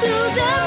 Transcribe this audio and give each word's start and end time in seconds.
To 0.00 0.06
the 0.08 0.59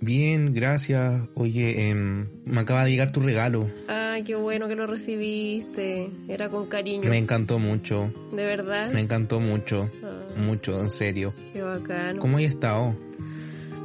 Bien, 0.00 0.52
gracias. 0.52 1.22
Oye, 1.34 1.88
em, 1.90 2.26
me 2.44 2.60
acaba 2.60 2.84
de 2.84 2.90
llegar 2.90 3.12
tu 3.12 3.20
regalo. 3.20 3.70
Ay, 3.86 4.24
qué 4.24 4.34
bueno 4.34 4.66
que 4.66 4.74
lo 4.74 4.86
recibiste. 4.86 6.10
Era 6.28 6.48
con 6.48 6.66
cariño. 6.66 7.08
Me 7.08 7.18
encantó 7.18 7.60
mucho. 7.60 8.12
De 8.32 8.44
verdad. 8.44 8.90
Me 8.92 9.00
encantó 9.00 9.38
mucho. 9.38 9.88
Ah, 10.02 10.18
Mucho, 10.36 10.80
en 10.80 10.90
serio. 10.90 11.34
qué 11.52 11.62
bacano. 11.62 12.18
¿Cómo 12.20 12.38
has 12.38 12.44
estado? 12.44 12.96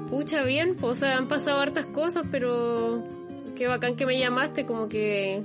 Pucha, 0.10 0.44
bien, 0.44 0.76
pues, 0.80 0.98
o 0.98 1.00
sea, 1.02 1.18
han 1.18 1.28
pasado 1.28 1.60
hartas 1.60 1.86
cosas, 1.86 2.24
pero 2.32 3.04
qué 3.56 3.68
bacán 3.68 3.96
que 3.96 4.06
me 4.06 4.18
llamaste, 4.18 4.66
como 4.66 4.88
que 4.88 5.44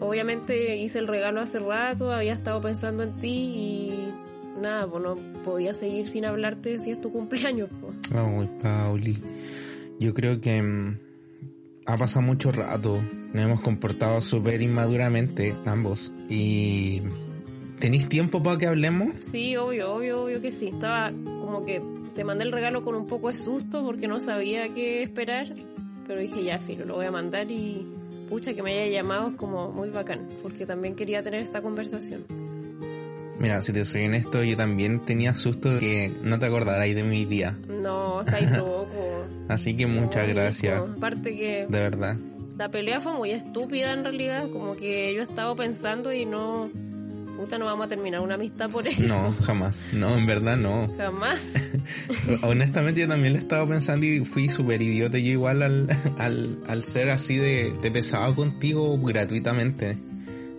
obviamente 0.00 0.76
hice 0.76 1.00
el 1.00 1.08
regalo 1.08 1.40
hace 1.40 1.58
rato, 1.58 2.12
había 2.12 2.32
estado 2.32 2.60
pensando 2.60 3.02
en 3.02 3.16
ti 3.16 3.28
y 3.28 4.10
nada, 4.58 4.88
pues 4.88 5.02
no 5.02 5.16
podía 5.44 5.72
seguir 5.72 6.06
sin 6.06 6.24
hablarte 6.24 6.78
si 6.78 6.90
es 6.90 7.00
tu 7.00 7.10
cumpleaños. 7.10 7.70
pues. 7.80 7.94
Ay, 8.12 8.50
Pauli. 8.62 9.18
Yo 9.98 10.14
creo 10.14 10.40
que 10.40 10.56
em, 10.56 10.98
ha 11.86 11.96
pasado 11.96 12.22
mucho 12.22 12.52
rato. 12.52 13.00
Nos 13.32 13.44
hemos 13.44 13.60
comportado 13.60 14.20
súper 14.20 14.60
inmaduramente, 14.62 15.56
ambos. 15.66 16.12
Y... 16.28 17.02
¿Tenéis 17.78 18.08
tiempo 18.08 18.42
para 18.42 18.58
que 18.58 18.66
hablemos? 18.66 19.14
Sí, 19.20 19.56
obvio, 19.56 19.94
obvio, 19.94 20.24
obvio 20.24 20.40
que 20.40 20.50
sí. 20.50 20.68
Estaba 20.68 21.12
como 21.12 21.64
que 21.64 21.80
te 22.14 22.24
mandé 22.24 22.44
el 22.44 22.50
regalo 22.50 22.82
con 22.82 22.96
un 22.96 23.06
poco 23.06 23.28
de 23.28 23.36
susto 23.36 23.84
porque 23.84 24.08
no 24.08 24.18
sabía 24.18 24.74
qué 24.74 25.02
esperar, 25.02 25.54
pero 26.06 26.20
dije 26.20 26.42
ya, 26.42 26.58
filo, 26.58 26.84
lo 26.84 26.96
voy 26.96 27.06
a 27.06 27.12
mandar 27.12 27.48
y 27.50 27.86
pucha 28.28 28.54
que 28.54 28.62
me 28.62 28.72
haya 28.72 28.90
llamado 28.90 29.28
es 29.28 29.36
como 29.36 29.70
muy 29.70 29.90
bacán, 29.90 30.28
porque 30.42 30.66
también 30.66 30.96
quería 30.96 31.22
tener 31.22 31.40
esta 31.40 31.62
conversación. 31.62 32.24
Mira, 33.38 33.62
si 33.62 33.72
te 33.72 33.84
soy 33.84 34.06
honesto, 34.06 34.42
yo 34.42 34.56
también 34.56 35.00
tenía 35.00 35.34
susto 35.34 35.74
de 35.74 35.80
que 35.80 36.12
no 36.22 36.38
te 36.38 36.46
acordarais 36.46 36.94
de 36.94 37.04
mi 37.04 37.24
día. 37.24 37.56
No, 37.68 38.20
estáis 38.22 38.50
loco. 38.56 39.26
Así 39.48 39.76
que 39.76 39.86
muchas 39.86 40.26
No, 40.28 40.34
gracias. 40.34 40.82
Aparte 40.96 41.36
que 41.36 41.66
De 41.68 41.78
verdad. 41.80 42.16
la 42.58 42.68
pelea 42.68 43.00
fue 43.00 43.14
muy 43.14 43.30
estúpida 43.30 43.92
en 43.92 44.02
realidad, 44.04 44.48
como 44.50 44.74
que 44.76 45.14
yo 45.14 45.20
he 45.20 45.22
estado 45.24 45.54
pensando 45.56 46.12
y 46.12 46.26
no 46.26 46.68
puta, 47.36 47.56
no 47.56 47.66
vamos 47.66 47.86
a 47.86 47.88
terminar 47.88 48.20
una 48.20 48.34
amistad 48.34 48.68
por 48.68 48.88
eso. 48.88 49.00
No, 49.02 49.32
jamás. 49.44 49.86
No, 49.92 50.18
en 50.18 50.26
verdad 50.26 50.56
no. 50.56 50.92
Jamás. 50.98 51.40
Honestamente 52.42 53.00
yo 53.02 53.06
también 53.08 53.32
lo 53.34 53.38
he 53.38 53.42
estado 53.42 53.68
pensando 53.68 54.04
y 54.04 54.24
fui 54.24 54.48
súper 54.48 54.82
idiota 54.82 55.18
yo 55.18 55.30
igual 55.30 55.62
al, 55.62 55.86
al, 56.18 56.58
al 56.66 56.82
ser 56.84 57.10
así 57.10 57.36
de, 57.36 57.72
de 57.80 57.90
pesado 57.92 58.34
contigo 58.34 58.98
gratuitamente. 58.98 59.96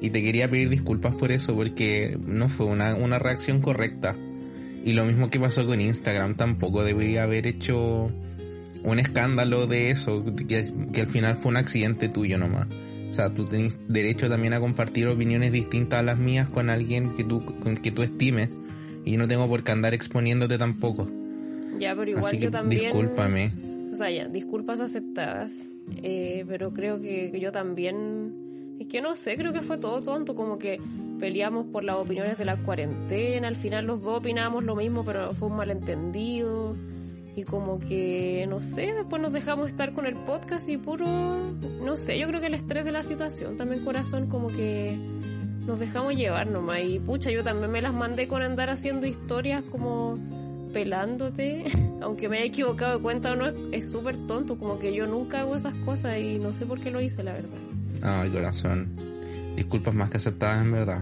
Y 0.02 0.12
te 0.12 0.22
quería 0.22 0.50
pedir 0.50 0.70
disculpas 0.70 1.16
por 1.16 1.32
eso 1.32 1.56
porque 1.56 2.18
no 2.26 2.48
fue 2.50 2.66
una, 2.68 2.96
una 2.96 3.20
reacción 3.20 3.60
correcta. 3.62 4.16
Y 4.86 4.94
lo 4.94 5.04
mismo 5.06 5.30
que 5.30 5.40
pasó 5.40 5.66
con 5.66 5.82
Instagram, 5.82 6.36
tampoco 6.36 6.84
debería 6.84 7.24
haber 7.24 7.48
hecho 7.48 8.10
un 8.82 9.00
escándalo 9.00 9.68
de 9.68 9.92
eso, 9.92 10.24
que, 10.48 10.66
que 10.94 11.02
al 11.02 11.08
final 11.08 11.36
fue 11.36 11.50
un 11.52 11.58
accidente 11.58 12.08
tuyo 12.08 12.38
nomás. 12.38 12.68
O 13.10 13.14
sea, 13.14 13.34
tú 13.34 13.44
tenés 13.46 13.74
derecho 13.90 14.30
también 14.30 14.54
a 14.54 14.60
compartir 14.62 15.08
opiniones 15.08 15.52
distintas 15.52 16.00
a 16.00 16.04
las 16.04 16.18
mías 16.18 16.48
con 16.48 16.70
alguien 16.70 17.10
que 17.18 17.24
tú, 17.26 17.44
con 17.44 17.76
que 17.76 17.92
tú 17.92 18.04
estimes. 18.04 18.50
Y 19.04 19.14
yo 19.14 19.18
no 19.18 19.28
tengo 19.28 19.50
por 19.50 19.64
qué 19.64 19.72
andar 19.74 19.94
exponiéndote 19.94 20.58
tampoco. 20.58 21.10
Ya, 21.78 21.94
pero 21.96 22.12
igual 22.12 22.26
Así 22.26 22.38
que 22.38 22.46
yo 22.46 22.52
también. 22.52 22.84
discúlpame. 22.84 23.52
O 23.92 23.96
sea, 23.96 24.10
ya, 24.12 24.28
disculpas 24.30 24.80
aceptadas. 24.80 25.70
eh, 26.04 26.46
pero 26.48 26.72
creo 26.72 27.02
que 27.02 27.38
yo 27.42 27.52
también. 27.52 28.39
Es 28.80 28.88
que 28.88 29.02
no 29.02 29.14
sé, 29.14 29.36
creo 29.38 29.52
que 29.54 29.62
fue 29.62 29.78
todo 29.78 30.02
tonto. 30.02 30.36
Como 30.36 30.58
que 30.58 30.80
peleamos 31.20 31.66
por 31.68 31.84
las 31.84 31.98
opiniones 31.98 32.38
de 32.38 32.46
la 32.46 32.58
cuarentena. 32.58 33.48
Al 33.48 33.56
final 33.58 33.86
los 33.86 34.04
dos 34.04 34.20
opinábamos 34.20 34.64
lo 34.64 34.76
mismo, 34.76 35.04
pero 35.04 35.34
fue 35.34 35.50
un 35.50 35.58
malentendido. 35.58 36.76
Y 37.36 37.44
como 37.44 37.80
que, 37.80 38.46
no 38.50 38.62
sé, 38.62 38.94
después 38.94 39.22
nos 39.22 39.32
dejamos 39.34 39.68
estar 39.68 39.94
con 39.94 40.06
el 40.06 40.16
podcast 40.16 40.68
y 40.70 40.78
puro. 40.78 41.06
No 41.06 41.96
sé, 41.98 42.18
yo 42.20 42.28
creo 42.28 42.42
que 42.42 42.48
el 42.48 42.54
estrés 42.54 42.84
de 42.86 42.92
la 42.92 43.04
situación 43.04 43.56
también, 43.58 43.84
corazón, 43.86 44.28
como 44.28 44.48
que 44.48 44.98
nos 45.66 45.80
dejamos 45.80 46.16
llevar 46.16 46.48
nomás. 46.48 46.80
Y 46.84 47.00
pucha, 47.00 47.32
yo 47.32 47.44
también 47.44 47.72
me 47.72 47.82
las 47.82 47.94
mandé 47.94 48.28
con 48.28 48.42
andar 48.42 48.70
haciendo 48.70 49.06
historias 49.08 49.64
como 49.72 50.18
pelándote, 50.74 51.66
aunque 52.02 52.30
me 52.30 52.38
haya 52.38 52.46
equivocado 52.48 52.98
de 52.98 53.04
cuenta 53.04 53.32
o 53.32 53.36
no, 53.36 53.48
es- 53.48 53.56
es 53.72 53.92
súper 53.92 54.16
tonto, 54.28 54.58
como 54.58 54.80
que 54.80 54.94
yo 54.94 55.06
nunca 55.08 55.42
hago 55.42 55.56
esas 55.56 55.74
cosas 55.86 56.18
y 56.20 56.40
no 56.40 56.54
sé 56.54 56.66
por 56.66 56.80
qué 56.80 56.92
lo 56.92 57.02
hice, 57.02 57.24
la 57.24 57.34
verdad. 57.34 57.58
Ay, 58.02 58.30
corazón. 58.30 58.90
Disculpas 59.56 59.94
más 59.94 60.10
que 60.10 60.18
aceptadas 60.18 60.62
en 60.62 60.72
verdad. 60.72 61.02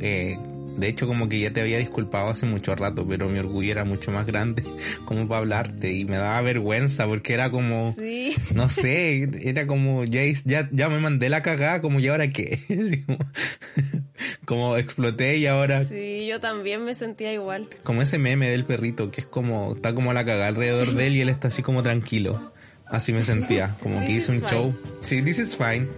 Eh, 0.00 0.38
de 0.76 0.88
hecho, 0.88 1.06
como 1.06 1.28
que 1.28 1.38
ya 1.38 1.52
te 1.52 1.60
había 1.60 1.78
disculpado 1.78 2.30
hace 2.30 2.46
mucho 2.46 2.74
rato, 2.74 3.06
pero 3.06 3.28
mi 3.28 3.38
orgullo 3.38 3.70
era 3.70 3.84
mucho 3.84 4.10
más 4.10 4.26
grande 4.26 4.64
como 5.04 5.28
para 5.28 5.38
hablarte 5.38 5.92
y 5.92 6.04
me 6.04 6.16
daba 6.16 6.40
vergüenza 6.42 7.06
porque 7.06 7.32
era 7.32 7.50
como, 7.50 7.92
Sí, 7.92 8.34
no 8.54 8.68
sé, 8.68 9.28
era 9.48 9.68
como, 9.68 10.04
ya, 10.04 10.22
ya, 10.44 10.68
ya 10.72 10.88
me 10.88 10.98
mandé 10.98 11.28
la 11.28 11.42
cagada, 11.42 11.80
como, 11.80 12.00
¿y 12.00 12.08
ahora 12.08 12.28
qué? 12.30 12.58
Como, 13.06 13.18
como 14.46 14.76
exploté 14.76 15.36
y 15.38 15.46
ahora, 15.46 15.84
sí, 15.84 16.26
yo 16.26 16.40
también 16.40 16.84
me 16.84 16.94
sentía 16.94 17.32
igual. 17.32 17.68
como 17.82 18.02
ese 18.02 18.18
meme 18.18 18.48
del 18.50 18.64
perrito, 18.64 19.10
que 19.10 19.20
es 19.22 19.26
como, 19.26 19.74
está 19.74 19.94
como 19.94 20.12
la 20.12 20.24
cagada 20.24 20.48
alrededor 20.48 20.92
de 20.92 21.06
él 21.06 21.16
y 21.16 21.20
él 21.20 21.28
está 21.28 21.48
así 21.48 21.62
como 21.62 21.82
tranquilo. 21.82 22.52
Así 22.86 23.12
me 23.12 23.22
sentía, 23.24 23.76
como 23.80 24.00
que 24.04 24.12
hice 24.12 24.32
un 24.32 24.44
is 24.44 24.50
show. 24.50 24.74
Sí, 25.00 25.22
this 25.22 25.38
is 25.38 25.56
fine. 25.56 25.88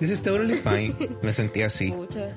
This 0.00 0.10
is 0.10 0.22
totally 0.22 0.56
fine. 0.56 0.94
Me 1.22 1.32
sentía 1.32 1.66
así. 1.66 1.92
Pucha. 1.92 2.28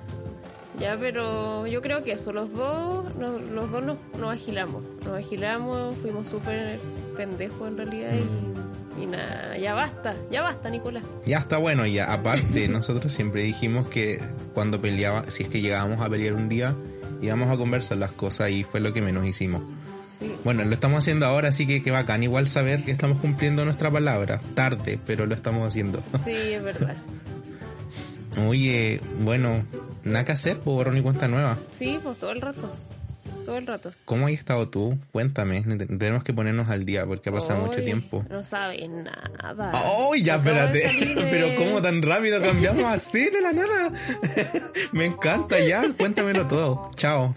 Ya, 0.79 0.97
pero 0.99 1.65
yo 1.67 1.81
creo 1.81 2.03
que 2.03 2.11
eso, 2.13 2.33
los 2.33 2.51
dos, 2.51 3.15
nos- 3.15 3.41
los 3.51 3.71
dos 3.71 3.83
nos, 3.83 3.97
nos 4.19 4.33
agilamos, 4.33 4.83
nos 5.05 5.17
agilamos, 5.19 5.95
fuimos 5.97 6.27
súper 6.27 6.79
pendejos 7.15 7.67
en 7.67 7.77
realidad 7.77 8.09
y, 8.97 9.03
y 9.03 9.05
nada, 9.05 9.55
ya 9.57 9.75
basta, 9.75 10.15
ya 10.31 10.41
basta, 10.41 10.69
Nicolás. 10.71 11.03
Ya 11.27 11.37
está 11.37 11.57
bueno, 11.57 11.85
ya. 11.85 12.11
Aparte, 12.11 12.67
nosotros 12.69 13.13
siempre 13.13 13.43
dijimos 13.43 13.87
que 13.87 14.19
cuando 14.55 14.81
peleaba, 14.81 15.29
si 15.29 15.43
es 15.43 15.49
que 15.49 15.61
llegábamos 15.61 16.01
a 16.01 16.09
pelear 16.09 16.33
un 16.33 16.49
día, 16.49 16.75
íbamos 17.21 17.51
a 17.51 17.55
conversar 17.57 17.97
las 17.99 18.11
cosas 18.11 18.49
y 18.49 18.63
fue 18.63 18.79
lo 18.79 18.91
que 18.93 19.01
menos 19.03 19.25
hicimos. 19.27 19.61
Sí. 20.19 20.31
Bueno, 20.43 20.63
lo 20.65 20.73
estamos 20.73 20.99
haciendo 20.99 21.27
ahora, 21.27 21.49
así 21.49 21.67
que 21.67 21.83
qué 21.83 21.91
bacán. 21.91 22.23
Igual 22.23 22.47
saber 22.47 22.83
que 22.83 22.91
estamos 22.91 23.19
cumpliendo 23.19 23.63
nuestra 23.63 23.91
palabra. 23.91 24.41
Tarde, 24.55 24.99
pero 25.05 25.27
lo 25.27 25.35
estamos 25.35 25.67
haciendo. 25.67 26.01
Sí, 26.23 26.31
es 26.31 26.63
verdad. 26.63 26.95
Oye, 28.37 28.99
bueno, 29.19 29.63
nada 30.03 30.25
que 30.25 30.31
hacer, 30.31 30.57
por 30.57 30.73
borrón 30.75 30.97
y 30.97 31.01
cuenta 31.01 31.27
nueva. 31.27 31.57
Sí, 31.71 31.99
pues 32.03 32.17
todo 32.17 32.31
el 32.31 32.41
rato. 32.41 32.71
Todo 33.45 33.57
el 33.57 33.67
rato. 33.67 33.91
¿Cómo 34.05 34.27
has 34.27 34.33
estado 34.33 34.69
tú? 34.69 34.97
Cuéntame. 35.11 35.61
Tenemos 35.63 36.23
que 36.23 36.33
ponernos 36.33 36.69
al 36.69 36.85
día 36.85 37.05
porque 37.05 37.29
ha 37.29 37.33
pasado 37.33 37.59
mucho 37.59 37.83
tiempo. 37.83 38.25
No 38.29 38.41
sabes 38.41 38.89
nada. 38.89 39.71
¡Ay, 39.73 40.23
ya, 40.23 40.35
Acabo 40.35 40.49
espérate! 40.49 40.79
de- 41.15 41.27
Pero 41.29 41.55
¿cómo 41.57 41.81
tan 41.81 42.01
rápido 42.01 42.41
cambiamos 42.41 42.85
así 42.85 43.29
de 43.29 43.41
la 43.41 43.51
nada? 43.51 43.91
Me 44.93 45.05
encanta 45.05 45.59
ya, 45.59 45.83
cuéntamelo 45.97 46.47
todo. 46.47 46.89
Chao. 46.95 47.35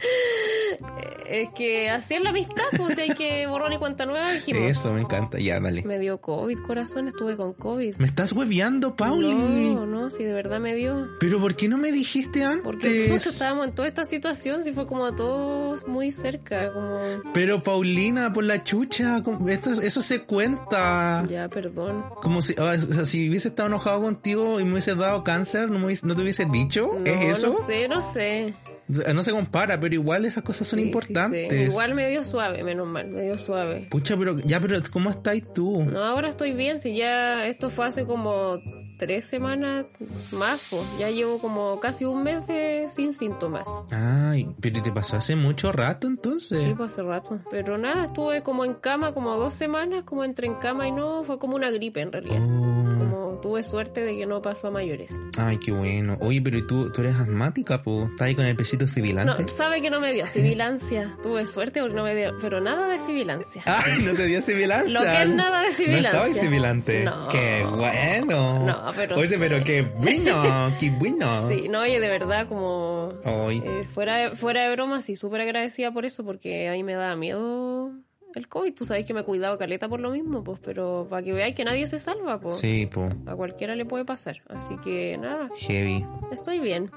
Es 1.29 1.49
que 1.51 1.91
así 1.91 2.15
es 2.15 2.23
la 2.23 2.31
amistad, 2.31 2.65
pues 2.77 2.99
hay 2.99 3.11
que 3.11 3.47
borrar 3.47 3.73
y 3.73 3.79
cuenta 3.79 4.07
nueva, 4.07 4.33
dijimos. 4.33 4.63
Eso, 4.63 4.93
me 4.93 5.01
encanta. 5.03 5.39
Ya, 5.39 5.61
dale. 5.61 5.83
Me 5.83 5.99
dio 5.99 6.21
COVID, 6.21 6.59
corazón, 6.61 7.09
estuve 7.09 7.37
con 7.37 7.53
COVID. 7.55 7.97
¿Me 7.97 8.07
estás 8.07 8.33
hueveando, 8.33 8.97
Pauli? 8.97 9.35
No, 9.75 9.87
no, 9.87 10.11
si 10.11 10.25
de 10.25 10.33
verdad 10.33 10.61
me 10.61 10.75
dio. 10.75 11.09
¿Pero 11.21 11.41
por 11.41 11.55
qué 11.57 11.69
no 11.69 11.79
me 11.79 11.93
dijiste 11.93 12.45
antes? 12.45 12.63
Porque 12.65 13.09
puta, 13.11 13.29
estábamos 13.31 13.67
en 13.69 13.75
toda 13.75 13.89
esta 13.89 14.05
situación, 14.05 14.65
si 14.65 14.73
fue 14.73 14.87
como 14.87 15.15
todos 15.15 15.87
muy 15.87 16.11
cerca, 16.13 16.73
como... 16.73 17.01
Pero 17.35 17.63
Paulina, 17.63 18.33
por 18.33 18.45
la 18.45 18.63
chucha, 18.65 19.23
esto, 19.49 19.71
eso 19.73 20.03
se 20.03 20.23
cuenta. 20.23 21.25
Ya, 21.29 21.49
perdón. 21.49 22.05
Como 22.23 22.43
si, 22.43 22.53
o 22.55 22.77
sea, 22.77 23.05
si 23.05 23.29
hubiese 23.29 23.49
estado 23.49 23.69
enojado 23.69 24.01
contigo 24.03 24.61
y 24.61 24.65
me 24.65 24.73
hubiese 24.73 24.95
dado 24.95 25.25
cáncer, 25.25 25.69
¿no, 25.71 25.79
me 25.79 25.87
hubiese- 25.87 26.07
no 26.07 26.15
te 26.15 26.23
hubiese 26.23 26.45
dicho? 26.47 26.97
No, 26.99 27.05
¿Es 27.07 27.39
eso? 27.39 27.49
no 27.49 27.67
sé, 27.67 27.89
no 27.89 28.01
sé. 28.01 28.55
No 28.89 29.23
se 29.23 29.33
compara, 29.33 29.81
pero 29.81 29.95
igual 29.95 30.25
esas 30.25 30.45
cosas 30.45 30.67
son 30.67 30.79
Sí, 30.79 30.85
sí 30.85 30.89
importantes. 30.89 31.69
Igual 31.69 31.95
me 31.95 32.09
dio 32.09 32.23
suave, 32.23 32.63
menos 32.63 32.87
mal, 32.87 33.09
me 33.09 33.23
dio 33.23 33.39
suave. 33.39 33.89
Pucha, 33.91 34.17
pero 34.17 34.39
ya, 34.39 34.61
pero 34.61 34.79
¿cómo 34.91 35.11
estás 35.11 35.37
tú? 35.55 35.85
No, 35.85 36.05
ahora 36.05 36.29
estoy 36.29 36.53
bien, 36.53 36.79
si 36.79 36.97
ya 36.97 37.47
esto 37.47 37.69
fue 37.71 37.87
hace 37.87 38.07
como 38.07 38.59
tres 38.99 39.25
semanas 39.25 39.87
más, 40.33 40.61
pues. 40.71 40.83
Ya 40.99 41.11
llevo 41.11 41.39
como 41.39 41.79
casi 41.81 42.05
un 42.05 42.23
mes 42.23 42.47
de, 42.47 42.87
sin 42.89 43.13
síntomas. 43.13 43.69
Ay, 43.91 44.49
pero 44.61 44.83
te 44.83 44.93
pasó 44.93 45.17
hace 45.17 45.37
mucho 45.37 45.73
rato 45.73 46.07
entonces. 46.07 46.63
Sí, 46.63 46.75
pues 46.77 46.93
hace 46.93 47.03
rato. 47.03 47.41
Pero 47.51 47.79
nada, 47.79 48.05
estuve 48.05 48.43
como 48.43 48.65
en 48.65 48.75
cama 48.75 49.13
como 49.13 49.37
dos 49.37 49.53
semanas, 49.53 50.05
como 50.05 50.25
entre 50.25 50.47
en 50.47 50.55
cama 50.55 50.89
y 50.89 50.93
no, 50.93 51.25
fue 51.25 51.39
como 51.39 51.57
una 51.57 51.71
gripe 51.71 52.01
en 52.01 52.13
realidad. 52.13 52.41
Oh. 52.41 52.99
Como 52.99 53.39
tuve 53.43 53.63
suerte 53.63 54.03
de 54.03 54.17
que 54.17 54.27
no 54.27 54.41
pasó 54.43 54.69
a 54.69 54.71
mayores. 54.71 55.21
Ay, 55.37 55.59
qué 55.59 55.73
bueno. 55.73 56.17
Oye, 56.21 56.41
pero 56.41 56.59
¿y 56.59 56.67
tú, 56.67 56.91
tú 56.91 57.03
eres 57.03 57.17
asmática, 57.17 57.83
po? 57.83 58.05
¿Estás 58.11 58.29
ahí 58.29 58.35
con 58.35 58.47
el 58.47 58.57
pesito 58.57 58.76
sibilante? 58.87 59.43
No, 59.43 59.49
sabe 59.49 59.81
que 59.81 59.91
no 59.91 60.01
me 60.01 60.13
dio 60.13 60.27
sibilancia. 60.27 61.17
Tuve 61.23 61.47
suerte 61.47 61.81
porque 61.81 61.95
no 61.95 62.05
me 62.05 62.15
dio, 62.15 62.37
pero 62.41 62.61
nada 62.61 62.89
de 62.89 62.99
sibilancia. 62.99 63.63
Ay, 63.65 64.03
no 64.03 64.13
te 64.15 64.27
dio 64.27 64.43
sibilancia. 64.43 64.93
Lo 64.93 65.01
que 65.01 65.23
es 65.23 65.29
nada 65.31 65.63
de 65.63 65.71
sibilancia. 65.75 66.13
No 66.13 66.27
estaba 66.27 66.43
sibilante. 66.43 67.05
No. 67.05 67.29
Qué 67.29 67.65
bueno. 67.71 68.67
No, 68.67 68.93
pero 68.95 69.17
Oye, 69.17 69.29
sí. 69.29 69.37
pero 69.39 69.65
qué 69.65 69.83
bueno, 69.83 70.73
qué 70.81 70.91
bueno. 70.91 71.49
Sí, 71.49 71.69
no, 71.69 71.81
oye, 71.81 72.01
de 72.01 72.09
verdad, 72.09 72.49
como 72.49 73.15
Ay, 73.25 73.63
eh, 73.65 73.85
fuera, 73.93 74.17
de, 74.17 74.31
fuera 74.37 74.65
de 74.65 74.73
broma, 74.73 75.01
sí, 75.01 75.17
súper 75.17 75.41
agradecida 75.41 75.93
por 75.93 76.05
eso, 76.05 76.25
porque 76.25 76.69
a 76.69 76.73
mí 76.73 76.83
me 76.83 76.95
daba 76.95 77.17
miedo 77.17 77.93
el 78.37 78.49
COVID. 78.49 78.75
Tú 78.75 78.85
sabes 78.85 79.05
que 79.07 79.13
me 79.15 79.21
he 79.21 79.25
cuidado 79.25 79.59
caleta 79.59 79.89
por 79.89 79.99
lo 80.01 80.11
mismo, 80.11 80.45
pues, 80.45 80.61
pero 80.63 81.07
para 81.11 81.23
que 81.23 81.33
veáis 81.33 81.55
que 81.55 81.65
nadie 81.65 81.87
se 81.87 81.99
salva, 81.99 82.39
pues. 82.41 82.57
sí, 82.57 82.87
po. 82.93 83.09
A 83.27 83.35
cualquiera 83.35 83.75
le 83.75 83.85
puede 83.85 84.05
pasar. 84.05 84.43
Así 84.49 84.77
que 84.79 85.17
nada, 85.19 85.49
Heavy. 85.59 86.05
estoy 86.31 86.61
bien. 86.61 86.91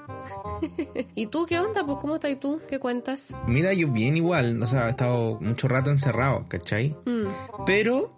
¿Y 1.14 1.26
tú 1.26 1.46
qué 1.46 1.58
onda? 1.58 1.84
Pues, 1.84 1.98
¿cómo 2.00 2.14
estás 2.16 2.38
tú? 2.38 2.60
¿Qué 2.68 2.78
cuentas? 2.78 3.34
Mira, 3.46 3.72
yo 3.72 3.88
bien 3.88 4.16
igual. 4.16 4.62
O 4.62 4.66
sea, 4.66 4.86
he 4.86 4.90
estado 4.90 5.38
mucho 5.40 5.66
rato 5.66 5.90
encerrado, 5.90 6.46
¿cachai? 6.48 6.94
Mm, 7.06 7.26
Pero 7.66 8.16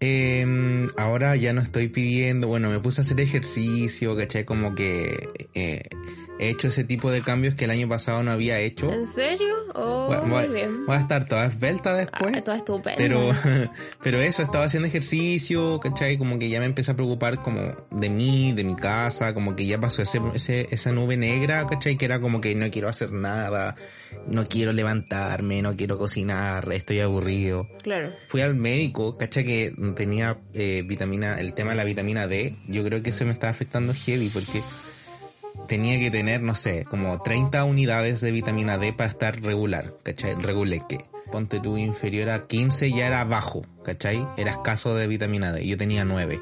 eh, 0.00 0.86
ahora 0.96 1.36
ya 1.36 1.52
no 1.52 1.60
estoy 1.60 1.88
pidiendo, 1.88 2.48
bueno, 2.48 2.70
me 2.70 2.80
puse 2.80 3.00
a 3.00 3.02
hacer 3.02 3.20
ejercicio, 3.20 4.16
¿cachai? 4.16 4.44
Como 4.44 4.74
que 4.74 5.28
eh, 5.54 5.82
he 6.38 6.50
hecho 6.50 6.68
ese 6.68 6.84
tipo 6.84 7.10
de 7.10 7.22
cambios 7.22 7.54
que 7.54 7.64
el 7.64 7.70
año 7.72 7.88
pasado 7.88 8.22
no 8.22 8.30
había 8.30 8.60
hecho. 8.60 8.92
¿En 8.92 9.06
serio? 9.06 9.47
Oh, 9.74 10.06
Voy, 10.08 10.20
muy 10.28 10.46
voy- 10.46 10.54
bien. 10.54 10.86
voy 10.86 10.96
a 10.96 11.00
estar 11.00 11.26
toda 11.26 11.46
esbelta 11.46 11.94
después. 11.94 12.34
Ah, 12.36 12.42
todo 12.42 12.54
estupendo. 12.54 12.96
Pero, 12.98 13.30
pero 14.02 14.18
eso, 14.20 14.42
estaba 14.42 14.64
haciendo 14.64 14.88
ejercicio, 14.88 15.78
¿cachai? 15.80 16.18
Como 16.18 16.38
que 16.38 16.48
ya 16.48 16.60
me 16.60 16.66
empecé 16.66 16.90
a 16.92 16.94
preocupar 16.94 17.40
como 17.42 17.60
de 17.90 18.08
mí, 18.08 18.52
de 18.52 18.64
mi 18.64 18.76
casa, 18.76 19.34
como 19.34 19.54
que 19.56 19.66
ya 19.66 19.78
pasó 19.80 20.02
ese, 20.02 20.20
ese, 20.34 20.66
esa 20.70 20.92
nube 20.92 21.16
negra, 21.16 21.66
¿cachai? 21.66 21.96
Que 21.96 22.04
era 22.04 22.20
como 22.20 22.40
que 22.40 22.54
no 22.54 22.70
quiero 22.70 22.88
hacer 22.88 23.12
nada, 23.12 23.74
no 24.26 24.46
quiero 24.46 24.72
levantarme, 24.72 25.62
no 25.62 25.76
quiero 25.76 25.98
cocinar, 25.98 26.72
estoy 26.72 27.00
aburrido. 27.00 27.68
Claro. 27.82 28.12
Fui 28.28 28.40
al 28.40 28.54
médico, 28.54 29.16
¿cachai? 29.18 29.44
Que 29.44 29.72
tenía 29.96 30.38
eh, 30.54 30.82
vitamina, 30.86 31.40
el 31.40 31.54
tema 31.54 31.70
de 31.70 31.76
la 31.76 31.84
vitamina 31.84 32.26
D, 32.26 32.54
yo 32.66 32.82
creo 32.84 33.02
que 33.02 33.10
eso 33.10 33.24
me 33.24 33.32
estaba 33.32 33.50
afectando 33.50 33.92
heavy 33.94 34.28
porque 34.28 34.62
tenía 35.66 35.98
que 35.98 36.10
tener, 36.10 36.40
no 36.42 36.54
sé, 36.54 36.84
como 36.84 37.20
30 37.22 37.64
unidades 37.64 38.20
de 38.20 38.30
vitamina 38.30 38.78
D 38.78 38.92
para 38.92 39.10
estar 39.10 39.40
regular, 39.40 39.94
¿cachai? 40.02 40.34
Reguleque. 40.34 41.04
Ponte 41.32 41.60
tú 41.60 41.76
inferior 41.76 42.30
a 42.30 42.42
15 42.42 42.90
ya 42.90 43.06
era 43.06 43.24
bajo, 43.24 43.62
¿cachai? 43.84 44.26
Era 44.36 44.52
escaso 44.52 44.94
de 44.94 45.06
vitamina 45.06 45.52
D, 45.52 45.66
yo 45.66 45.76
tenía 45.76 46.04
9. 46.04 46.40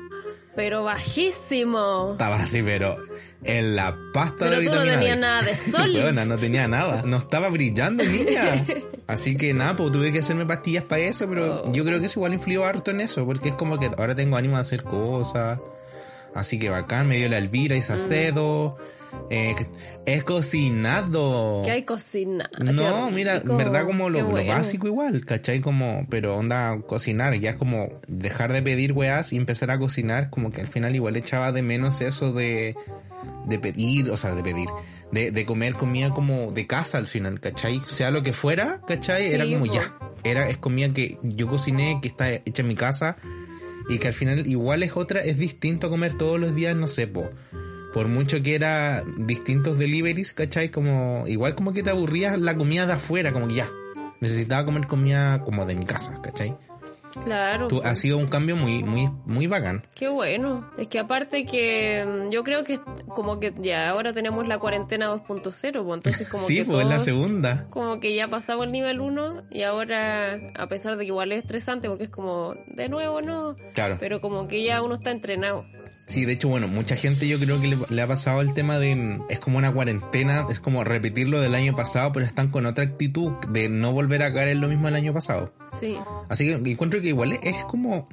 pero 0.54 0.84
bajísimo. 0.84 2.10
Estaba 2.12 2.36
así, 2.36 2.62
pero 2.62 2.96
en 3.44 3.76
la 3.76 3.94
pasta 4.14 4.36
Pero 4.46 4.60
de 4.60 4.64
tú 4.66 4.74
no 4.74 4.82
vitamina 4.82 4.98
tenías 4.98 5.16
D. 5.16 5.20
nada 5.20 5.42
de 5.42 5.56
sol. 6.14 6.28
No 6.28 6.36
tenía 6.38 6.68
nada. 6.68 7.02
No 7.04 7.16
estaba 7.18 7.48
brillando, 7.48 8.02
niña. 8.04 8.64
Así 9.06 9.36
que 9.36 9.52
nada, 9.54 9.76
pues 9.76 9.92
tuve 9.92 10.12
que 10.12 10.18
hacerme 10.20 10.46
pastillas 10.46 10.82
para 10.84 11.02
eso, 11.02 11.28
pero 11.28 11.62
Oh. 11.66 11.72
yo 11.72 11.84
creo 11.84 12.00
que 12.00 12.06
eso 12.06 12.18
igual 12.20 12.34
influyó 12.34 12.64
harto 12.64 12.90
en 12.90 13.00
eso, 13.02 13.24
porque 13.26 13.50
es 13.50 13.54
como 13.54 13.78
que 13.78 13.88
ahora 13.98 14.14
tengo 14.16 14.36
ánimo 14.36 14.56
de 14.56 14.62
hacer 14.62 14.82
cosas. 14.82 15.60
Así 16.34 16.58
que 16.58 16.70
bacán, 16.70 17.06
me 17.06 17.16
dio 17.18 17.28
la 17.28 17.38
Elvira 17.38 17.76
y 17.76 17.80
Mm. 17.80 17.82
Sacedo. 19.10 19.26
Eh, 20.06 20.22
cocinado. 20.22 21.62
Que 21.64 21.70
hay 21.72 21.82
cocina. 21.84 22.48
No, 22.58 23.06
Qué 23.08 23.12
mira, 23.12 23.36
en 23.38 23.56
verdad 23.56 23.84
como 23.84 24.10
lo, 24.10 24.34
qué 24.34 24.48
básico 24.48 24.86
igual, 24.86 25.24
¿cachai? 25.24 25.60
Como, 25.60 26.06
pero 26.10 26.36
onda, 26.36 26.78
cocinar, 26.86 27.34
ya 27.34 27.50
es 27.50 27.56
como 27.56 28.00
dejar 28.06 28.52
de 28.52 28.62
pedir 28.62 28.92
weas 28.92 29.32
y 29.32 29.36
empezar 29.36 29.70
a 29.70 29.78
cocinar, 29.78 30.30
como 30.30 30.50
que 30.50 30.60
al 30.60 30.68
final 30.68 30.94
igual 30.94 31.16
echaba 31.16 31.52
de 31.52 31.62
menos 31.62 32.00
eso 32.00 32.32
de, 32.32 32.76
de 33.46 33.58
pedir, 33.58 34.10
o 34.10 34.16
sea, 34.16 34.34
de 34.34 34.42
pedir, 34.42 34.68
de, 35.10 35.30
de 35.30 35.46
comer 35.46 35.74
comida 35.74 36.10
como 36.10 36.52
de 36.52 36.66
casa 36.66 36.98
al 36.98 37.08
final, 37.08 37.40
¿cachai? 37.40 37.80
Sea 37.88 38.10
lo 38.10 38.22
que 38.22 38.32
fuera, 38.32 38.80
¿cachai? 38.86 39.24
Sí, 39.24 39.34
era 39.34 39.44
como 39.44 39.66
ya, 39.66 39.96
era, 40.24 40.48
es 40.48 40.58
comida 40.58 40.92
que 40.92 41.18
yo 41.22 41.48
cociné, 41.48 41.98
que 42.00 42.08
está 42.08 42.30
hecha 42.32 42.62
en 42.62 42.68
mi 42.68 42.76
casa, 42.76 43.16
y 43.88 43.98
que 43.98 44.08
al 44.08 44.14
final 44.14 44.46
igual 44.46 44.82
es 44.82 44.96
otra, 44.96 45.20
es 45.20 45.38
distinto 45.38 45.86
a 45.86 45.90
comer 45.90 46.14
todos 46.14 46.40
los 46.40 46.54
días, 46.54 46.76
no 46.76 46.86
sé, 46.86 47.06
po. 47.06 47.30
Por 47.96 48.08
mucho 48.08 48.42
que 48.42 48.54
era 48.54 49.02
distintos 49.16 49.78
deliveries, 49.78 50.34
¿cachai? 50.34 50.68
Como, 50.70 51.24
igual 51.26 51.54
como 51.54 51.72
que 51.72 51.82
te 51.82 51.88
aburrías 51.88 52.38
la 52.38 52.54
comida 52.54 52.84
de 52.86 52.92
afuera, 52.92 53.32
como 53.32 53.48
que 53.48 53.54
ya. 53.54 53.68
Necesitaba 54.20 54.66
comer 54.66 54.86
comida 54.86 55.40
como 55.44 55.64
de 55.64 55.74
mi 55.76 55.86
casa, 55.86 56.20
¿cachai? 56.22 56.54
Claro. 57.24 57.68
Tú, 57.68 57.80
ha 57.82 57.94
sido 57.94 58.18
un 58.18 58.26
cambio 58.26 58.56
muy, 58.56 58.84
muy, 58.84 59.08
muy 59.24 59.46
bacán. 59.46 59.82
Qué 59.94 60.08
bueno. 60.08 60.68
Es 60.76 60.88
que 60.88 60.98
aparte 60.98 61.46
que 61.46 62.04
mm, 62.06 62.28
yo 62.30 62.44
creo 62.44 62.62
que 62.64 62.78
como 63.08 63.40
que 63.40 63.54
ya 63.56 63.88
ahora 63.88 64.12
tenemos 64.12 64.46
la 64.46 64.58
cuarentena 64.58 65.08
2.0, 65.14 65.82
pues 65.82 65.96
entonces 65.96 66.28
como 66.28 66.44
sí, 66.46 66.56
que 66.56 66.64
pues 66.66 66.80
en 66.80 66.88
la 66.90 66.96
todos- 66.96 67.04
segunda. 67.06 67.66
como 67.70 67.98
que 68.00 68.14
ya 68.14 68.28
pasamos 68.28 68.66
el 68.66 68.72
nivel 68.72 69.00
1 69.00 69.44
y 69.50 69.62
ahora, 69.62 70.34
a 70.58 70.66
pesar 70.66 70.96
de 70.98 71.04
que 71.04 71.08
igual 71.08 71.32
es 71.32 71.38
estresante 71.38 71.88
porque 71.88 72.04
es 72.04 72.10
como, 72.10 72.54
de 72.74 72.90
nuevo 72.90 73.22
no, 73.22 73.56
Claro. 73.72 73.96
pero 73.98 74.20
como 74.20 74.46
que 74.46 74.62
ya 74.62 74.82
uno 74.82 74.92
está 74.94 75.10
entrenado. 75.10 75.64
Sí, 76.06 76.24
de 76.24 76.32
hecho, 76.32 76.48
bueno, 76.48 76.68
mucha 76.68 76.96
gente 76.96 77.26
yo 77.26 77.38
creo 77.38 77.60
que 77.60 77.68
le, 77.68 77.76
le 77.88 78.02
ha 78.02 78.06
pasado 78.06 78.40
el 78.40 78.54
tema 78.54 78.78
de, 78.78 78.94
mm, 78.94 79.24
es 79.28 79.40
como 79.40 79.58
una 79.58 79.72
cuarentena, 79.72 80.46
es 80.48 80.60
como 80.60 80.84
repetir 80.84 81.28
lo 81.28 81.40
del 81.40 81.54
año 81.54 81.74
pasado, 81.74 82.12
pero 82.12 82.24
están 82.24 82.48
con 82.48 82.64
otra 82.66 82.84
actitud 82.84 83.32
de 83.48 83.68
no 83.68 83.92
volver 83.92 84.22
a 84.22 84.32
caer 84.32 84.48
en 84.50 84.60
lo 84.60 84.68
mismo 84.68 84.86
del 84.86 84.94
año 84.94 85.12
pasado. 85.12 85.52
Sí, 85.72 85.96
Así 86.28 86.46
que 86.46 86.70
encuentro 86.70 87.00
que 87.00 87.08
igual 87.08 87.32
es 87.42 87.64
como, 87.64 88.08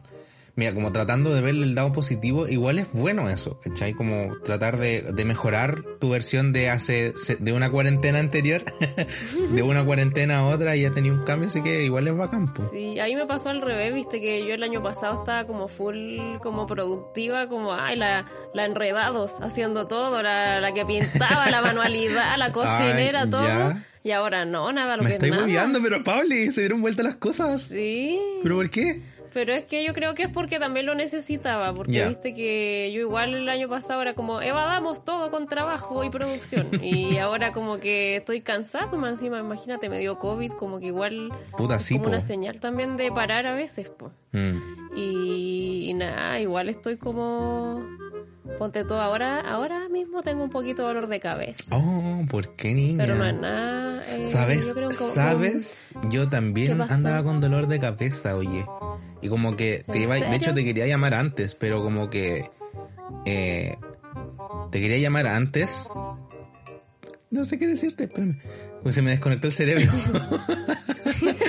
mira, 0.55 0.73
como 0.73 0.91
tratando 0.91 1.33
de 1.33 1.41
verle 1.41 1.63
el 1.65 1.75
lado 1.75 1.91
positivo, 1.93 2.47
igual 2.47 2.79
es 2.79 2.91
bueno 2.93 3.29
eso, 3.29 3.59
¿cachai? 3.63 3.93
Como 3.93 4.37
tratar 4.43 4.77
de, 4.77 5.01
de 5.13 5.25
mejorar 5.25 5.83
tu 5.99 6.09
versión 6.11 6.53
de 6.53 6.69
hace, 6.69 7.13
de 7.39 7.53
una 7.53 7.69
cuarentena 7.71 8.19
anterior, 8.19 8.63
de 9.51 9.63
una 9.63 9.83
cuarentena 9.83 10.39
a 10.39 10.45
otra, 10.45 10.75
y 10.75 10.85
ha 10.85 10.91
tenido 10.91 11.15
un 11.15 11.23
cambio, 11.23 11.47
así 11.49 11.61
que 11.61 11.83
igual 11.83 12.07
es 12.07 12.17
bacán, 12.17 12.53
po. 12.53 12.69
sí, 12.71 12.99
a 12.99 13.05
mí 13.05 13.15
me 13.15 13.25
pasó 13.25 13.49
al 13.49 13.61
revés, 13.61 13.93
viste 13.93 14.19
que 14.19 14.45
yo 14.47 14.53
el 14.53 14.63
año 14.63 14.81
pasado 14.83 15.13
estaba 15.19 15.45
como 15.45 15.67
full, 15.67 16.19
como 16.41 16.65
productiva, 16.65 17.47
como, 17.47 17.73
ay, 17.73 17.97
la, 17.97 18.25
la 18.53 18.65
enredados, 18.65 19.33
haciendo 19.41 19.87
todo, 19.87 20.21
la, 20.21 20.59
la 20.59 20.73
que 20.73 20.85
pintaba, 20.85 21.49
la 21.49 21.61
manualidad, 21.61 22.37
la 22.37 22.51
cocinera, 22.53 23.21
Ay, 23.23 23.29
todo. 23.29 23.43
ya. 23.47 23.83
Y 24.05 24.11
ahora 24.11 24.43
no, 24.43 24.69
nada, 24.73 24.97
lo 24.97 25.03
Me 25.03 25.09
que 25.11 25.13
estáis 25.13 25.31
nada. 25.31 25.79
pero 25.81 26.03
Pauli, 26.03 26.51
se 26.51 26.59
dieron 26.59 26.81
vuelta 26.81 27.03
las 27.03 27.15
cosas. 27.15 27.61
Sí. 27.61 28.19
¿Pero 28.43 28.57
por 28.57 28.69
qué? 28.69 29.01
Pero 29.33 29.53
es 29.53 29.65
que 29.65 29.83
yo 29.83 29.93
creo 29.93 30.13
que 30.13 30.23
es 30.23 30.29
porque 30.29 30.59
también 30.59 30.85
lo 30.85 30.95
necesitaba, 30.95 31.73
porque 31.73 32.07
viste 32.07 32.33
que 32.33 32.91
yo 32.93 33.01
igual 33.01 33.33
el 33.33 33.49
año 33.49 33.67
pasado 33.67 34.01
era 34.01 34.13
como, 34.13 34.41
evadamos 34.41 35.03
todo 35.03 35.31
con 35.31 35.47
trabajo 35.47 36.03
y 36.03 36.09
producción. 36.09 36.69
y 36.83 37.17
ahora 37.19 37.51
como 37.51 37.79
que 37.79 38.17
estoy 38.17 38.41
cansada, 38.41 38.89
pues 38.89 39.03
encima, 39.03 39.39
imagínate, 39.39 39.89
me 39.89 39.99
dio 39.99 40.19
COVID, 40.19 40.51
como 40.51 40.79
que 40.79 40.87
igual 40.87 41.31
Puta, 41.57 41.79
sí, 41.79 41.95
como 41.95 42.03
po. 42.03 42.09
una 42.09 42.21
señal 42.21 42.59
también 42.59 42.95
de 42.95 43.11
parar 43.11 43.47
a 43.47 43.55
veces, 43.55 43.89
pues. 43.89 44.11
Mm. 44.33 44.57
Y, 44.95 45.89
y 45.89 45.93
nada, 45.93 46.39
igual 46.39 46.69
estoy 46.69 46.97
como... 46.97 48.02
Ponte 48.59 48.83
todo, 48.83 48.99
ahora, 49.01 49.39
ahora 49.39 49.87
mismo 49.89 50.21
tengo 50.21 50.43
un 50.43 50.49
poquito 50.49 50.81
de 50.81 50.87
dolor 50.89 51.07
de 51.07 51.19
cabeza. 51.19 51.63
Oh, 51.71 52.23
¿por 52.29 52.55
qué, 52.55 52.73
niña? 52.73 52.97
Pero 52.97 53.15
no 53.15 53.25
es 53.25 53.33
nada... 53.35 54.03
eh, 54.07 54.25
¿Sabes? 54.31 54.65
yo 54.65 54.73
creo 54.73 54.89
que 54.89 54.95
como- 54.97 55.13
¿Sabes? 55.13 55.89
Yo 56.09 56.25
¿Qué 56.25 56.31
también 56.31 56.81
andaba 56.81 57.23
con 57.23 57.39
dolor 57.39 57.67
de 57.67 57.79
cabeza, 57.79 58.35
oye. 58.35 58.65
Y 59.21 59.29
como 59.29 59.55
que 59.55 59.85
te 59.87 59.97
¿En 59.97 60.03
iba, 60.03 60.15
de 60.15 60.21
serio? 60.21 60.35
hecho 60.35 60.53
te 60.53 60.63
quería 60.65 60.85
llamar 60.87 61.13
antes, 61.13 61.55
pero 61.55 61.81
como 61.81 62.09
que 62.09 62.49
eh, 63.25 63.77
te 64.71 64.81
quería 64.81 64.97
llamar 64.97 65.27
antes. 65.27 65.89
No 67.31 67.45
sé 67.45 67.57
qué 67.57 67.65
decirte, 67.67 68.03
espérame. 68.03 68.39
Pues 68.83 68.93
se 68.95 69.01
me 69.01 69.11
desconectó 69.11 69.47
el 69.47 69.53
cerebro. 69.53 69.91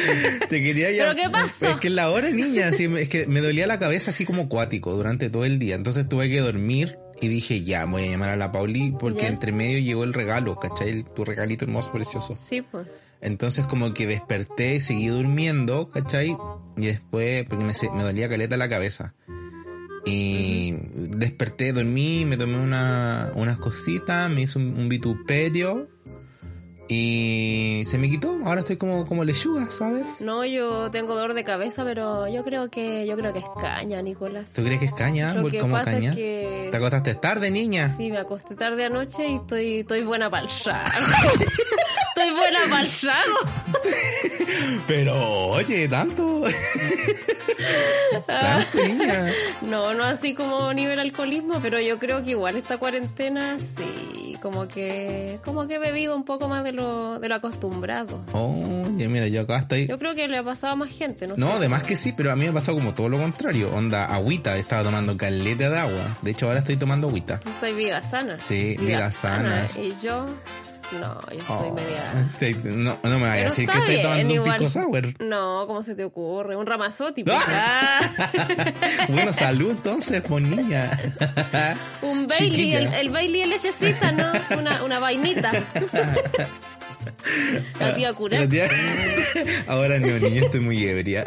te 0.48 0.62
quería 0.62 0.88
¿Pero 0.88 1.12
llamar. 1.12 1.16
qué 1.16 1.30
pasó? 1.30 1.70
Es 1.74 1.80
que 1.80 1.88
en 1.88 1.96
la 1.96 2.10
hora, 2.10 2.30
niña, 2.30 2.70
sí, 2.72 2.88
me- 2.88 3.02
es 3.02 3.08
que 3.08 3.26
me 3.26 3.40
dolía 3.40 3.66
la 3.66 3.78
cabeza 3.78 4.10
así 4.10 4.24
como 4.24 4.48
cuático 4.48 4.92
durante 4.92 5.30
todo 5.30 5.44
el 5.44 5.58
día. 5.58 5.74
Entonces 5.74 6.08
tuve 6.08 6.28
que 6.28 6.40
dormir 6.40 6.98
y 7.20 7.28
dije, 7.28 7.62
ya, 7.64 7.84
voy 7.86 8.04
a 8.04 8.10
llamar 8.10 8.30
a 8.30 8.36
la 8.36 8.52
Pauli 8.52 8.94
porque 8.98 9.22
Ya. 9.22 9.28
entre 9.28 9.52
medio 9.52 9.78
llegó 9.78 10.04
el 10.04 10.12
regalo, 10.12 10.56
¿cachai? 10.58 10.88
El- 10.90 11.04
tu 11.04 11.24
regalito 11.24 11.64
hermoso, 11.64 11.92
precioso. 11.92 12.34
Sí, 12.36 12.62
pues. 12.62 12.86
Entonces 13.20 13.64
como 13.66 13.94
que 13.94 14.06
desperté, 14.06 14.80
seguí 14.80 15.06
durmiendo, 15.06 15.88
¿cachai? 15.88 16.36
Y 16.76 16.86
después, 16.86 17.44
porque 17.48 17.64
me 17.94 18.02
dolía 18.02 18.28
caleta 18.28 18.56
la 18.56 18.68
cabeza. 18.68 19.14
Y 20.06 20.74
desperté, 21.16 21.72
dormí, 21.72 22.26
me 22.26 22.36
tomé 22.36 22.58
una, 22.58 23.30
unas 23.34 23.56
cositas, 23.58 24.30
me 24.30 24.42
hice 24.42 24.58
un, 24.58 24.76
un 24.78 24.88
vituperio 24.90 25.88
y 26.88 27.84
se 27.90 27.98
me 27.98 28.08
quitó. 28.10 28.38
Ahora 28.44 28.60
estoy 28.60 28.76
como, 28.76 29.06
como 29.06 29.24
lechuga, 29.24 29.66
¿sabes? 29.70 30.20
No, 30.20 30.44
yo 30.44 30.90
tengo 30.90 31.14
dolor 31.14 31.34
de 31.34 31.44
cabeza, 31.44 31.84
pero 31.84 32.28
yo 32.28 32.44
creo 32.44 32.68
que 32.70 33.06
yo 33.06 33.16
creo 33.16 33.32
que 33.32 33.38
es 33.40 33.44
caña, 33.60 34.02
Nicolás. 34.02 34.50
¿Tú 34.52 34.62
crees 34.62 34.80
que 34.80 34.86
es 34.86 34.92
caña? 34.92 35.34
Lo 35.34 35.42
¿Por- 35.42 35.50
que 35.50 35.60
¿Cómo 35.60 35.74
pasa 35.76 35.92
caña? 35.92 36.10
es 36.10 36.16
que 36.16 36.68
¿Te 36.70 36.76
acostaste 36.76 37.14
tarde, 37.16 37.50
niña? 37.50 37.88
sí, 37.96 38.10
me 38.10 38.18
acosté 38.18 38.54
tarde 38.54 38.84
anoche 38.84 39.26
y 39.28 39.36
estoy 39.36 39.78
estoy 39.80 40.02
buena 40.02 40.28
para 40.30 40.44
el 40.44 40.50
estoy 42.16 42.30
buena 42.36 42.60
para 42.68 42.82
el. 42.82 42.90
Pero, 44.86 45.14
oye, 45.48 45.88
tanto. 45.88 46.42
tanto, 48.26 48.84
niña. 48.84 49.32
No, 49.62 49.94
no 49.94 50.04
así 50.04 50.34
como 50.34 50.72
nivel 50.72 50.98
alcoholismo, 51.00 51.58
pero 51.60 51.80
yo 51.80 51.98
creo 51.98 52.22
que 52.22 52.30
igual 52.30 52.56
esta 52.56 52.78
cuarentena 52.78 53.56
sí, 53.58 54.23
como 54.44 54.68
que 54.68 55.40
como 55.42 55.66
que 55.66 55.76
he 55.76 55.78
bebido 55.78 56.14
un 56.14 56.24
poco 56.24 56.48
más 56.48 56.62
de 56.64 56.72
lo 56.72 57.18
de 57.18 57.30
lo 57.30 57.34
acostumbrado. 57.36 58.20
Oye, 58.32 59.08
mira, 59.08 59.26
yo 59.26 59.40
acá 59.40 59.56
estoy... 59.60 59.86
Yo 59.86 59.98
creo 59.98 60.14
que 60.14 60.28
le 60.28 60.36
ha 60.36 60.44
pasado 60.44 60.74
a 60.74 60.76
más 60.76 60.90
gente, 60.94 61.26
no, 61.26 61.34
No, 61.38 61.46
sé. 61.46 61.52
además 61.54 61.82
que 61.84 61.96
sí, 61.96 62.12
pero 62.14 62.30
a 62.30 62.36
mí 62.36 62.44
me 62.44 62.50
ha 62.50 62.52
pasado 62.52 62.76
como 62.76 62.92
todo 62.92 63.08
lo 63.08 63.16
contrario. 63.18 63.74
Onda, 63.74 64.04
agüita, 64.04 64.58
estaba 64.58 64.82
tomando 64.82 65.16
caleta 65.16 65.70
de 65.70 65.78
agua. 65.78 66.18
De 66.20 66.32
hecho, 66.32 66.46
ahora 66.46 66.58
estoy 66.58 66.76
tomando 66.76 67.08
agüita. 67.08 67.40
Estás 67.46 67.74
vida 67.74 68.02
sana. 68.02 68.38
Sí, 68.38 68.76
vida 68.78 69.10
sana. 69.10 69.66
Y 69.80 69.94
yo 70.04 70.26
no, 70.92 71.20
yo 71.30 71.38
estoy 71.38 71.44
Oh, 71.48 71.74
media 71.74 72.30
te- 72.38 72.54
no, 72.54 72.98
no 73.02 73.18
me 73.18 73.26
vayas 73.28 73.46
a 73.46 73.50
decir 73.50 73.68
que 73.68 73.78
estoy 73.78 74.02
tomando 74.02 74.26
un 74.26 74.30
igual. 74.32 74.58
pico 74.58 74.70
sour. 74.70 75.22
No, 75.22 75.64
¿cómo 75.66 75.82
se 75.82 75.94
te 75.94 76.04
ocurre? 76.04 76.56
Un 76.56 76.66
ramazotti. 76.66 77.24
pues. 77.24 77.36
¡Ah! 77.46 78.00
Bueno, 79.08 79.32
salud 79.32 79.70
entonces, 79.72 80.22
pues 80.26 80.46
niña. 80.46 80.90
un 82.02 82.26
Bailey, 82.26 82.74
el, 82.74 82.92
el 82.94 83.10
Bailey 83.10 83.42
en 83.42 83.50
lechecita, 83.50 84.12
¿no? 84.12 84.32
Una, 84.58 84.82
una 84.82 84.98
vainita. 84.98 85.52
La 87.80 87.94
tía 87.94 88.12
cura. 88.14 88.40
La 88.40 88.48
tía- 88.48 88.68
Ahora 89.66 89.98
no, 89.98 90.06
niña, 90.18 90.42
estoy 90.42 90.60
muy 90.60 90.84
ebria. 90.84 91.24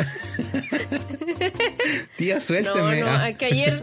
Tía, 2.18 2.36
No, 2.36 2.42
suélteme. 2.42 3.00
no, 3.02 3.08
Ah. 3.08 3.30
es 3.30 3.38
que 3.38 3.46
ayer, 3.46 3.82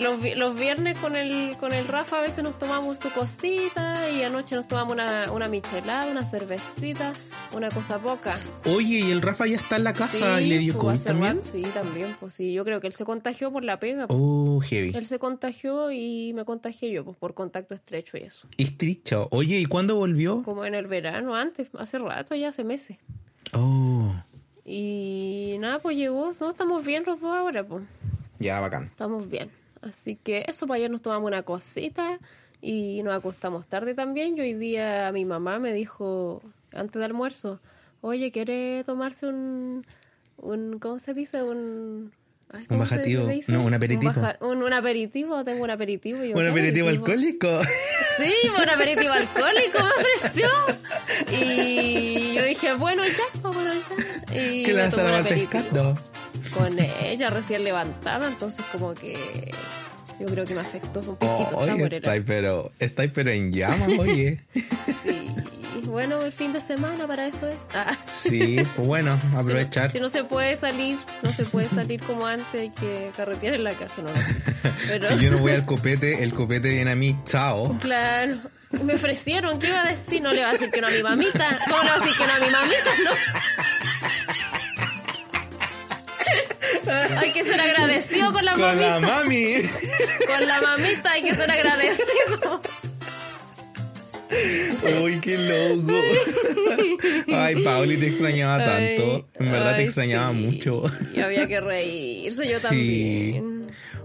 los, 0.00 0.20
vi- 0.20 0.34
los 0.34 0.58
viernes 0.58 0.98
con 0.98 1.14
el, 1.16 1.56
con 1.58 1.72
el 1.72 1.86
Rafa 1.86 2.18
a 2.18 2.22
veces 2.22 2.42
nos 2.42 2.58
tomamos 2.58 2.98
su 2.98 3.10
cosita 3.10 4.10
y 4.10 4.22
anoche 4.22 4.56
nos 4.56 4.66
tomamos 4.66 4.94
una, 4.94 5.30
una 5.32 5.48
michelada, 5.48 6.10
una 6.10 6.24
cervecita, 6.24 7.12
una 7.54 7.70
cosa 7.70 7.98
poca. 7.98 8.38
Oye, 8.66 8.98
y 9.00 9.10
el 9.10 9.22
Rafa 9.22 9.46
ya 9.46 9.56
está 9.56 9.76
en 9.76 9.84
la 9.84 9.92
casa 9.94 10.40
y 10.40 10.46
le 10.48 10.58
dio 10.58 10.74
pues, 10.78 11.02
COVID 11.02 11.06
también. 11.06 11.42
Sí, 11.42 11.62
también, 11.72 12.16
pues 12.18 12.34
sí. 12.34 12.52
Yo 12.52 12.64
creo 12.64 12.80
que 12.80 12.86
él 12.88 12.92
se 12.94 13.04
contagió 13.04 13.52
por 13.52 13.64
la 13.64 13.78
pega. 13.78 14.06
pues. 14.06 14.18
Oh, 14.20 14.60
heavy. 14.60 14.92
Él 14.94 15.06
se 15.06 15.18
contagió 15.18 15.90
y 15.90 16.32
me 16.34 16.44
contagié 16.44 16.90
yo, 16.90 17.04
pues 17.04 17.16
por 17.16 17.34
contacto 17.34 17.74
estrecho 17.74 18.16
y 18.18 18.22
eso. 18.22 18.48
Estricho. 18.58 19.28
Oye, 19.30 19.58
¿y 19.60 19.66
cuándo 19.66 19.96
volvió? 19.96 20.42
Como 20.42 20.64
en 20.64 20.74
el 20.74 20.86
verano, 20.86 21.34
antes, 21.34 21.68
hace 21.78 21.98
rato, 21.98 22.34
ya 22.34 22.48
hace 22.48 22.64
meses. 22.64 22.98
Oh, 23.52 24.12
Y 24.64 25.56
nada, 25.60 25.78
pues 25.80 25.96
llegó, 25.96 26.30
no 26.40 26.50
estamos 26.50 26.84
bien 26.84 27.04
los 27.06 27.20
dos 27.20 27.34
ahora, 27.36 27.64
pues. 27.64 27.84
ya, 28.38 28.60
bacán. 28.60 28.84
Estamos 28.84 29.28
bien. 29.28 29.50
Así 29.88 30.16
que 30.16 30.44
eso, 30.48 30.66
para 30.66 30.76
ayer 30.76 30.90
nos 30.90 31.02
tomamos 31.02 31.28
una 31.28 31.42
cosita 31.42 32.18
y 32.60 33.02
nos 33.02 33.14
acostamos 33.14 33.66
tarde 33.66 33.94
también. 33.94 34.36
Yo 34.36 34.42
hoy 34.42 34.54
día 34.54 35.10
mi 35.12 35.24
mamá 35.24 35.58
me 35.58 35.72
dijo, 35.72 36.42
antes 36.72 36.94
del 36.94 37.04
almuerzo, 37.04 37.60
oye, 38.00 38.30
¿quiere 38.30 38.82
tomarse 38.84 39.26
un, 39.26 39.86
un 40.38 40.78
¿cómo 40.78 40.98
se 40.98 41.12
dice? 41.14 41.42
Un 41.42 42.12
Ay, 42.52 42.60
Un 42.62 42.66
¿cómo 42.66 42.86
se 42.86 42.96
bajativo. 42.96 43.28
No, 43.48 43.64
un 43.64 43.74
aperitivo. 43.74 44.12
baja- 44.14 44.36
un, 44.40 44.62
un 44.62 44.72
aperitivo, 44.72 45.42
tengo 45.44 45.64
un 45.64 45.70
aperitivo. 45.70 46.22
y 46.24 46.28
yo, 46.30 46.36
Un 46.36 46.42
¿qué 46.44 46.50
aperitivo 46.50 46.88
alcohólico. 46.88 47.60
Sí, 48.18 48.32
un 48.62 48.68
aperitivo 48.68 49.12
alcohólico 49.12 49.78
me 49.82 49.90
ofreció. 50.16 50.48
Y 51.32 52.34
yo 52.34 52.44
dije, 52.44 52.74
bueno, 52.74 53.02
ya, 53.06 53.40
pues, 53.42 53.54
bueno, 53.54 53.70
ya. 53.74 54.34
Y 54.40 54.62
que 54.62 54.74
me 54.74 54.88
tomé 54.88 55.04
un 55.04 55.10
aperitivo 55.14 55.50
pescando. 55.62 55.98
Con 56.52 56.78
ella 56.78 57.30
recién 57.30 57.64
levantada, 57.64 58.28
entonces 58.28 58.64
como 58.72 58.94
que 58.94 59.50
yo 60.20 60.26
creo 60.26 60.44
que 60.44 60.54
me 60.54 60.60
afectó 60.60 61.00
un 61.00 61.16
poquito 61.16 61.62
esa 61.64 61.74
oye, 61.74 61.96
estáis 61.96 62.22
pero, 62.26 62.70
estáis 62.78 63.10
pero 63.14 63.30
en 63.30 63.52
llamas, 63.52 63.88
oye. 63.98 64.40
Sí, 65.02 65.30
bueno, 65.86 66.22
el 66.22 66.32
fin 66.32 66.52
de 66.52 66.60
semana 66.60 67.06
para 67.06 67.26
eso 67.26 67.48
es. 67.48 67.62
Ah. 67.74 67.96
Sí, 68.06 68.56
pues 68.76 68.86
bueno, 68.86 69.18
aprovechar. 69.36 69.90
Si 69.90 69.98
no 70.00 70.08
se 70.08 70.22
puede 70.24 70.56
salir, 70.56 70.96
no 71.22 71.32
se 71.32 71.44
puede 71.44 71.66
salir 71.68 72.00
como 72.02 72.26
antes, 72.26 72.54
hay 72.54 72.70
que 72.70 73.10
carretear 73.16 73.54
en 73.54 73.64
la 73.64 73.72
casa, 73.72 74.02
no. 74.02 74.10
Pero, 74.88 75.08
Si 75.08 75.24
yo 75.24 75.30
no 75.32 75.38
voy 75.38 75.52
al 75.52 75.66
copete, 75.66 76.22
el 76.22 76.32
copete 76.32 76.68
viene 76.70 76.92
a 76.92 76.96
mí, 76.96 77.16
chao. 77.28 77.76
claro. 77.80 78.36
Me 78.82 78.94
ofrecieron, 78.94 79.60
¿qué 79.60 79.68
iba 79.68 79.82
a 79.82 79.88
decir? 79.88 80.20
No 80.20 80.32
le 80.32 80.42
va 80.42 80.48
a 80.50 80.52
decir 80.54 80.68
que 80.70 80.80
no 80.80 80.88
a 80.88 80.90
mi 80.90 81.00
mamita. 81.00 81.58
¿Cómo 81.70 81.80
le 81.84 81.88
va 81.90 81.94
a 81.94 82.00
decir 82.00 82.16
que 82.18 82.26
no 82.26 82.32
a 82.32 82.38
mi 82.40 82.50
mamita? 82.50 82.90
No. 83.04 83.10
Hay 87.18 87.30
que 87.32 87.44
ser 87.44 87.60
agradecido 87.60 88.32
con 88.32 88.44
la 88.44 88.52
Con 88.52 88.60
la 88.62 89.00
mamita. 89.00 89.00
mami. 89.00 89.62
Con 90.26 90.46
la 90.46 90.60
mamita 90.60 91.12
hay 91.12 91.22
que 91.22 91.34
ser 91.34 91.50
agradecido. 91.50 92.60
Uy, 95.02 95.20
qué 95.20 95.38
loco. 95.38 95.92
Ay, 97.32 97.62
Pauli, 97.62 97.96
te 97.96 98.08
extrañaba 98.08 98.64
tanto. 98.64 99.28
En 99.34 99.52
verdad 99.52 99.76
te 99.76 99.84
extrañaba 99.84 100.30
sí. 100.32 100.36
mucho. 100.36 100.82
Y 101.14 101.20
había 101.20 101.46
que 101.46 101.60
reírse, 101.60 102.46
yo 102.48 102.58
Sí. 102.60 102.66
también. 102.66 103.54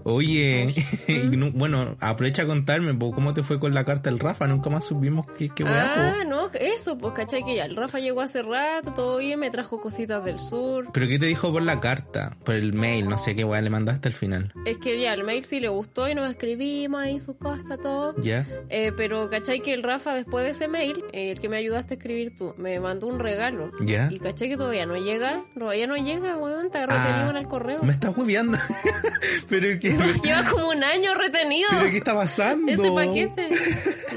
Oye, 0.02 0.74
no- 1.36 1.52
bueno, 1.52 1.96
aprovecha 2.00 2.42
a 2.42 2.46
contarme, 2.46 2.96
¿cómo 2.98 3.34
te 3.34 3.42
fue 3.42 3.60
con 3.60 3.74
la 3.74 3.84
carta 3.84 4.08
del 4.10 4.18
Rafa? 4.18 4.46
Nunca 4.46 4.70
más 4.70 4.86
supimos 4.86 5.26
qué, 5.36 5.50
qué. 5.54 5.62
Ah, 5.66 6.24
no, 6.26 6.50
eso, 6.54 6.96
pues 6.96 7.12
cachai 7.12 7.44
que 7.44 7.54
ya 7.56 7.66
el 7.66 7.76
Rafa 7.76 7.98
llegó 7.98 8.22
hace 8.22 8.40
rato, 8.40 8.92
todo 8.94 9.18
bien, 9.18 9.38
me 9.38 9.50
trajo 9.50 9.78
cositas 9.80 10.24
del 10.24 10.38
sur. 10.38 10.88
¿Pero 10.92 11.06
qué 11.06 11.18
te 11.18 11.26
dijo 11.26 11.52
por 11.52 11.62
la 11.62 11.80
carta? 11.80 12.36
Por 12.44 12.54
el 12.54 12.72
mail, 12.72 13.08
no 13.10 13.18
sé 13.18 13.36
qué 13.36 13.44
weá 13.44 13.60
le 13.60 13.68
mandaste 13.68 14.08
al 14.08 14.14
final. 14.14 14.52
Es 14.64 14.78
que 14.78 14.98
ya 15.00 15.12
el 15.12 15.22
mail 15.22 15.44
sí 15.44 15.60
le 15.60 15.68
gustó 15.68 16.08
y 16.08 16.14
nos 16.14 16.30
escribimos 16.30 17.02
ahí 17.02 17.20
su 17.20 17.36
cosa, 17.36 17.76
todo. 17.76 18.14
¿Ya? 18.22 18.46
Eh, 18.70 18.92
pero 18.96 19.28
cachai 19.28 19.60
que 19.60 19.74
el 19.74 19.82
Rafa 19.82 20.16
después 20.20 20.44
de 20.44 20.50
ese 20.50 20.68
mail, 20.68 21.02
el 21.12 21.40
que 21.40 21.48
me 21.48 21.56
ayudaste 21.56 21.94
a 21.94 21.96
escribir 21.96 22.34
tú, 22.36 22.54
me 22.56 22.78
mandó 22.80 23.06
un 23.06 23.18
regalo. 23.18 23.70
¿Ya? 23.80 24.08
Y 24.10 24.18
cachai 24.18 24.48
que 24.48 24.56
todavía 24.56 24.86
no 24.86 24.96
llega, 24.96 25.44
todavía 25.58 25.86
no 25.86 25.96
llega, 25.96 26.36
weón, 26.36 26.66
está 26.66 26.86
retenido 26.86 27.26
Ah, 27.26 27.30
en 27.30 27.36
el 27.36 27.48
correo. 27.48 27.82
Me 27.82 27.92
estás 27.92 28.16
hueveando. 28.16 28.58
¿Pero 29.48 29.78
qué? 29.80 29.90
Lleva 30.24 30.44
como 30.50 30.68
un 30.70 30.84
año 30.84 31.14
retenido. 31.14 31.68
¿Pero 31.70 31.90
qué 31.90 31.98
está 31.98 32.14
pasando? 32.14 32.70
Ese 32.72 32.90
paquete. 32.90 33.48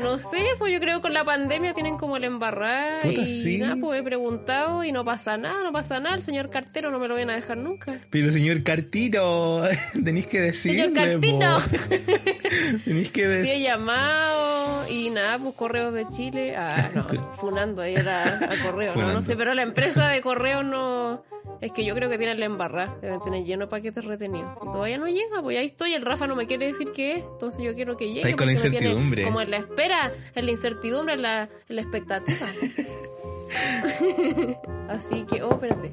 No 0.01 0.17
sé, 0.17 0.43
pues 0.59 0.73
yo 0.73 0.79
creo 0.79 0.97
que 0.97 1.01
con 1.03 1.13
la 1.13 1.23
pandemia 1.23 1.73
tienen 1.73 1.97
como 1.97 2.17
el 2.17 2.23
embarrar. 2.25 3.01
Puta, 3.01 3.21
y 3.21 3.41
sí. 3.41 3.57
nada, 3.57 3.75
pues 3.79 3.99
he 3.99 4.03
preguntado 4.03 4.83
y 4.83 4.91
no 4.91 5.03
pasa 5.05 5.37
nada, 5.37 5.63
no 5.63 5.71
pasa 5.71 5.99
nada. 5.99 6.15
El 6.15 6.23
señor 6.23 6.49
cartero 6.49 6.91
no 6.91 6.99
me 6.99 7.07
lo 7.07 7.15
viene 7.15 7.33
a 7.33 7.35
dejar 7.35 7.57
nunca. 7.57 7.99
Pero 8.09 8.31
señor 8.31 8.63
Cartito, 8.63 9.63
tenéis 10.03 10.27
que 10.27 10.41
decirle, 10.41 10.83
Señor 10.83 10.93
Cartito. 10.93 11.39
po. 11.39 12.77
Tenéis 12.85 13.11
que 13.11 13.21
Sí 13.21 13.25
he 13.25 13.27
decir. 13.29 13.61
llamado 13.63 14.89
y 14.89 15.09
nada, 15.09 15.39
pues 15.39 15.53
correos 15.55 15.92
de 15.93 16.07
Chile. 16.07 16.55
Ah, 16.55 16.89
no, 16.95 17.05
funando 17.35 17.81
ahí 17.81 17.95
era 17.95 18.23
a 18.25 18.63
correo, 18.63 18.95
¿no? 18.95 19.21
Sé, 19.21 19.35
pero 19.35 19.53
la 19.53 19.63
empresa 19.63 20.07
de 20.07 20.21
correo 20.21 20.63
no. 20.63 21.23
Es 21.61 21.71
que 21.71 21.85
yo 21.85 21.93
creo 21.95 22.09
que 22.09 22.17
tienen 22.17 22.39
la 22.39 22.45
embarrada, 22.45 22.95
deben 23.01 23.21
tener 23.21 23.43
lleno 23.43 23.65
de 23.65 23.69
paquetes 23.69 24.05
retenidos. 24.05 24.57
Y 24.65 24.69
todavía 24.69 24.97
no 24.97 25.07
llega, 25.07 25.41
pues 25.41 25.57
ahí 25.57 25.65
estoy. 25.65 25.93
El 25.93 26.01
Rafa 26.01 26.27
no 26.27 26.35
me 26.35 26.45
quiere 26.47 26.67
decir 26.67 26.91
qué 26.93 27.15
es, 27.17 27.23
entonces 27.23 27.61
yo 27.63 27.73
quiero 27.73 27.95
que 27.97 28.05
llegue. 28.07 28.19
Estáis 28.21 28.35
con 28.35 28.47
la 28.47 28.53
tiene 28.55 28.67
incertidumbre. 28.75 29.23
Como 29.23 29.41
en 29.41 29.51
la 29.51 29.57
espera, 29.57 30.11
en 30.35 30.45
la 30.45 30.51
incertidumbre, 30.51 31.13
en 31.15 31.21
la, 31.21 31.43
en 31.43 31.75
la 31.75 31.81
expectativa. 31.81 32.47
Así 34.89 35.25
que, 35.25 35.41
oh, 35.43 35.51
espérate. 35.53 35.89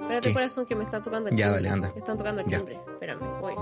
Espérate, 0.00 0.28
¿Qué? 0.28 0.34
corazón, 0.34 0.66
que 0.66 0.74
me 0.74 0.84
está 0.84 1.02
tocando 1.02 1.28
el 1.28 1.36
Ya, 1.36 1.46
timbre. 1.46 1.62
dale, 1.62 1.68
anda. 1.74 1.90
Me 1.94 1.98
están 2.00 2.16
tocando 2.16 2.42
el 2.42 2.48
Ya. 2.48 2.56
timbre. 2.58 2.78
Espérame, 2.92 3.20
voy. 3.40 3.54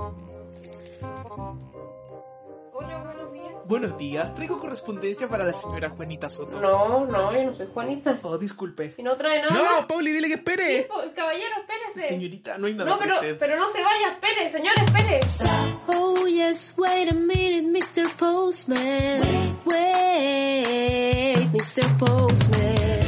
Hola, 2.73 3.03
buenos 3.05 3.30
días. 3.30 3.30
Buenos 3.67 3.97
días, 3.99 4.35
traigo 4.35 4.59
correspondencia 4.59 5.29
para 5.29 5.45
la 5.45 5.53
señora 5.53 5.91
Juanita 5.91 6.29
Soto. 6.29 6.61
No, 6.61 7.07
no, 7.07 7.33
yo 7.33 7.45
no 7.45 7.55
soy 7.55 7.69
Juanita. 7.73 8.19
Oh, 8.23 8.37
disculpe. 8.37 8.95
Y 8.99 9.03
no 9.03 9.17
trae 9.17 9.41
nada. 9.41 9.53
No, 9.55 9.87
Pauli, 9.87 10.11
dile 10.13 10.27
que 10.29 10.35
Sí, 10.35 10.39
espere. 10.41 10.83
po, 10.89 10.95
caballero, 11.15 11.51
espérese. 11.61 12.09
Señorita, 12.09 12.59
no 12.59 12.67
hay 12.67 12.75
nada 12.75 12.91
No, 12.91 12.99
para 12.99 13.21
pero, 13.21 13.21
usted. 13.33 13.39
pero 13.39 13.57
no 13.59 13.69
se 13.69 13.83
vaya, 13.83 14.13
espere, 14.13 14.49
señor, 14.49 14.75
espere. 14.85 15.21
Oh 15.87 16.27
yes, 16.27 16.75
wait 16.77 17.11
a 17.11 17.15
minute, 17.15 17.63
Mr. 17.69 18.13
Postman. 18.17 19.57
Wait, 19.65 21.49
Mr. 21.53 21.99
Postman. 21.99 23.01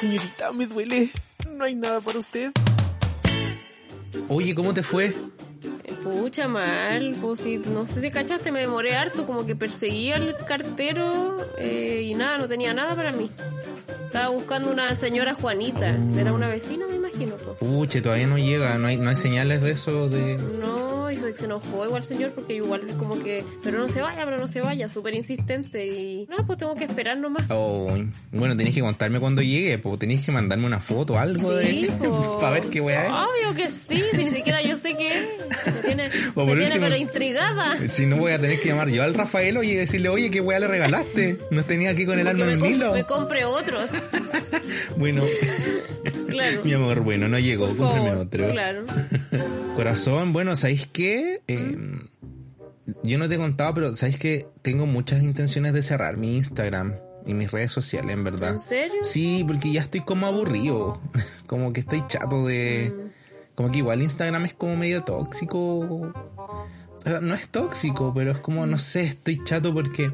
Señorita, 0.00 0.52
me 0.52 0.66
duele. 0.66 1.10
No 1.50 1.64
hay 1.64 1.74
nada 1.74 2.00
para 2.00 2.18
usted. 2.18 2.50
Oye, 4.28 4.54
¿cómo 4.54 4.72
te 4.72 4.82
fue? 4.82 5.14
Pucha, 6.02 6.48
mal. 6.48 7.16
Pues 7.20 7.40
si, 7.40 7.58
no 7.58 7.86
sé 7.86 8.00
si 8.00 8.10
cachaste, 8.10 8.50
me 8.52 8.60
demoré 8.60 8.96
harto, 8.96 9.26
como 9.26 9.46
que 9.46 9.54
perseguía 9.56 10.16
al 10.16 10.36
cartero 10.46 11.38
eh, 11.58 12.02
y 12.04 12.14
nada, 12.14 12.38
no 12.38 12.48
tenía 12.48 12.72
nada 12.74 12.94
para 12.94 13.12
mí. 13.12 13.30
Estaba 14.06 14.28
buscando 14.28 14.70
una 14.70 14.94
señora 14.94 15.34
Juanita. 15.34 15.96
Era 16.18 16.32
una 16.32 16.48
vecina, 16.48 16.86
me 16.86 16.96
imagino. 16.96 17.34
pues. 17.36 17.56
Puche, 17.58 18.02
todavía 18.02 18.26
no 18.26 18.36
llega, 18.38 18.76
no 18.76 18.88
hay, 18.88 18.96
no 18.98 19.08
hay 19.08 19.16
señales 19.16 19.62
de 19.62 19.70
eso 19.70 20.08
de... 20.10 20.36
No, 20.36 21.10
y 21.10 21.16
se, 21.16 21.44
enojó 21.44 21.84
igual 21.86 22.04
señor 22.04 22.32
porque 22.32 22.54
igual 22.54 22.82
como 22.98 23.18
que, 23.18 23.44
pero 23.62 23.78
no 23.78 23.88
se 23.88 24.00
vaya, 24.02 24.24
pero 24.24 24.38
no 24.38 24.48
se 24.48 24.60
vaya, 24.60 24.88
súper 24.88 25.14
insistente 25.14 25.86
y 25.86 26.26
no, 26.26 26.46
pues 26.46 26.58
tengo 26.58 26.74
que 26.74 26.84
esperar 26.84 27.16
nomás. 27.18 27.44
Oh, 27.50 27.90
bueno, 28.32 28.56
tenéis 28.56 28.74
que 28.76 28.82
contarme 28.82 29.18
cuando 29.20 29.40
llegue, 29.42 29.78
pues 29.78 29.98
tenéis 29.98 30.24
que 30.24 30.32
mandarme 30.32 30.66
una 30.66 30.80
foto, 30.80 31.18
algo 31.18 31.58
Sí, 31.60 31.86
de... 31.86 31.92
para 32.40 32.50
ver 32.50 32.66
qué 32.68 32.80
weá. 32.80 33.26
Obvio 33.26 33.54
que 33.54 33.68
sí, 33.68 34.02
Me 35.66 35.72
tiene, 35.82 36.06
O 36.34 36.40
me 36.40 36.46
por 36.46 36.46
tiene 36.46 36.64
último- 36.66 36.84
pero 36.86 36.96
intrigada. 36.96 37.76
Si 37.90 38.06
no 38.06 38.16
voy 38.16 38.32
a 38.32 38.38
tener 38.38 38.60
que 38.60 38.68
llamar 38.68 38.88
yo 38.88 39.02
al 39.02 39.14
Rafael 39.14 39.62
y 39.64 39.74
decirle, 39.74 40.08
oye, 40.08 40.30
¿qué 40.30 40.40
weá 40.40 40.58
le 40.58 40.68
regalaste? 40.68 41.38
No 41.50 41.64
tenía 41.64 41.90
aquí 41.90 42.04
con 42.06 42.18
el 42.18 42.26
Porque 42.26 42.42
alma 42.42 42.52
en 42.66 42.74
hilo. 42.74 42.92
me 42.94 43.04
compre 43.04 43.44
otros. 43.44 43.88
Bueno, 44.96 45.24
Claro. 46.28 46.60
mi 46.64 46.72
amor, 46.72 47.00
bueno, 47.00 47.28
no 47.28 47.38
llegó, 47.38 47.66
Por 47.68 47.76
cómprame 47.76 48.08
favor, 48.10 48.26
otro. 48.26 48.50
Claro. 48.50 48.84
Corazón, 49.76 50.32
bueno, 50.32 50.56
¿sabéis 50.56 50.86
qué? 50.92 51.40
Eh, 51.48 51.76
yo 53.02 53.18
no 53.18 53.28
te 53.28 53.34
he 53.34 53.38
contado, 53.38 53.74
pero 53.74 53.96
sabes 53.96 54.18
que 54.18 54.46
tengo 54.62 54.86
muchas 54.86 55.22
intenciones 55.22 55.72
de 55.72 55.82
cerrar 55.82 56.16
mi 56.16 56.36
Instagram 56.36 56.94
y 57.26 57.34
mis 57.34 57.50
redes 57.50 57.70
sociales, 57.72 58.12
en 58.12 58.24
verdad. 58.24 58.50
¿En 58.52 58.58
serio? 58.60 59.02
Sí, 59.02 59.44
porque 59.46 59.72
ya 59.72 59.80
estoy 59.82 60.00
como 60.02 60.26
aburrido. 60.26 61.00
Como 61.46 61.72
que 61.72 61.80
estoy 61.80 62.02
chato 62.08 62.46
de. 62.46 62.92
Como 63.54 63.70
que 63.70 63.78
igual 63.78 64.02
Instagram 64.02 64.44
es 64.46 64.54
como 64.54 64.76
medio 64.76 65.02
tóxico. 65.04 65.60
O 65.80 67.00
sea, 67.00 67.20
no 67.20 67.34
es 67.34 67.48
tóxico, 67.48 68.12
pero 68.14 68.30
es 68.32 68.38
como, 68.38 68.64
no 68.66 68.78
sé, 68.78 69.02
estoy 69.02 69.42
chato 69.44 69.74
porque 69.74 70.10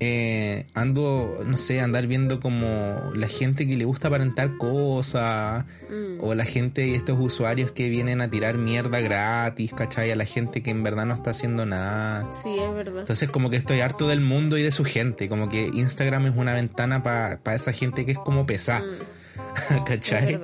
eh, 0.00 0.66
ando, 0.74 1.38
no 1.46 1.56
sé, 1.56 1.80
andar 1.80 2.06
viendo 2.08 2.40
como 2.40 3.12
la 3.14 3.28
gente 3.28 3.66
que 3.66 3.76
le 3.76 3.84
gusta 3.84 4.08
aparentar 4.08 4.56
cosas, 4.58 5.64
Mm. 5.88 6.18
o 6.20 6.34
la 6.34 6.44
gente 6.44 6.86
y 6.88 6.94
estos 6.94 7.16
usuarios 7.20 7.70
que 7.70 7.88
vienen 7.88 8.20
a 8.20 8.28
tirar 8.28 8.58
mierda 8.58 8.98
gratis, 9.00 9.72
¿cachai? 9.72 10.10
A 10.10 10.16
la 10.16 10.24
gente 10.24 10.62
que 10.62 10.70
en 10.70 10.82
verdad 10.82 11.06
no 11.06 11.14
está 11.14 11.30
haciendo 11.30 11.64
nada. 11.66 12.26
Sí, 12.32 12.56
es 12.58 12.74
verdad. 12.74 13.00
Entonces 13.00 13.30
como 13.30 13.48
que 13.50 13.56
estoy 13.56 13.80
harto 13.80 14.08
del 14.08 14.20
mundo 14.20 14.58
y 14.58 14.62
de 14.62 14.72
su 14.72 14.84
gente, 14.84 15.28
como 15.28 15.48
que 15.48 15.70
Instagram 15.72 16.26
es 16.26 16.36
una 16.36 16.52
ventana 16.54 17.02
para 17.02 17.38
esa 17.54 17.72
gente 17.72 18.04
que 18.04 18.12
es 18.12 18.18
como 18.18 18.44
pesada, 18.46 18.82
Mm, 18.84 19.84
¿cachai? 19.86 20.40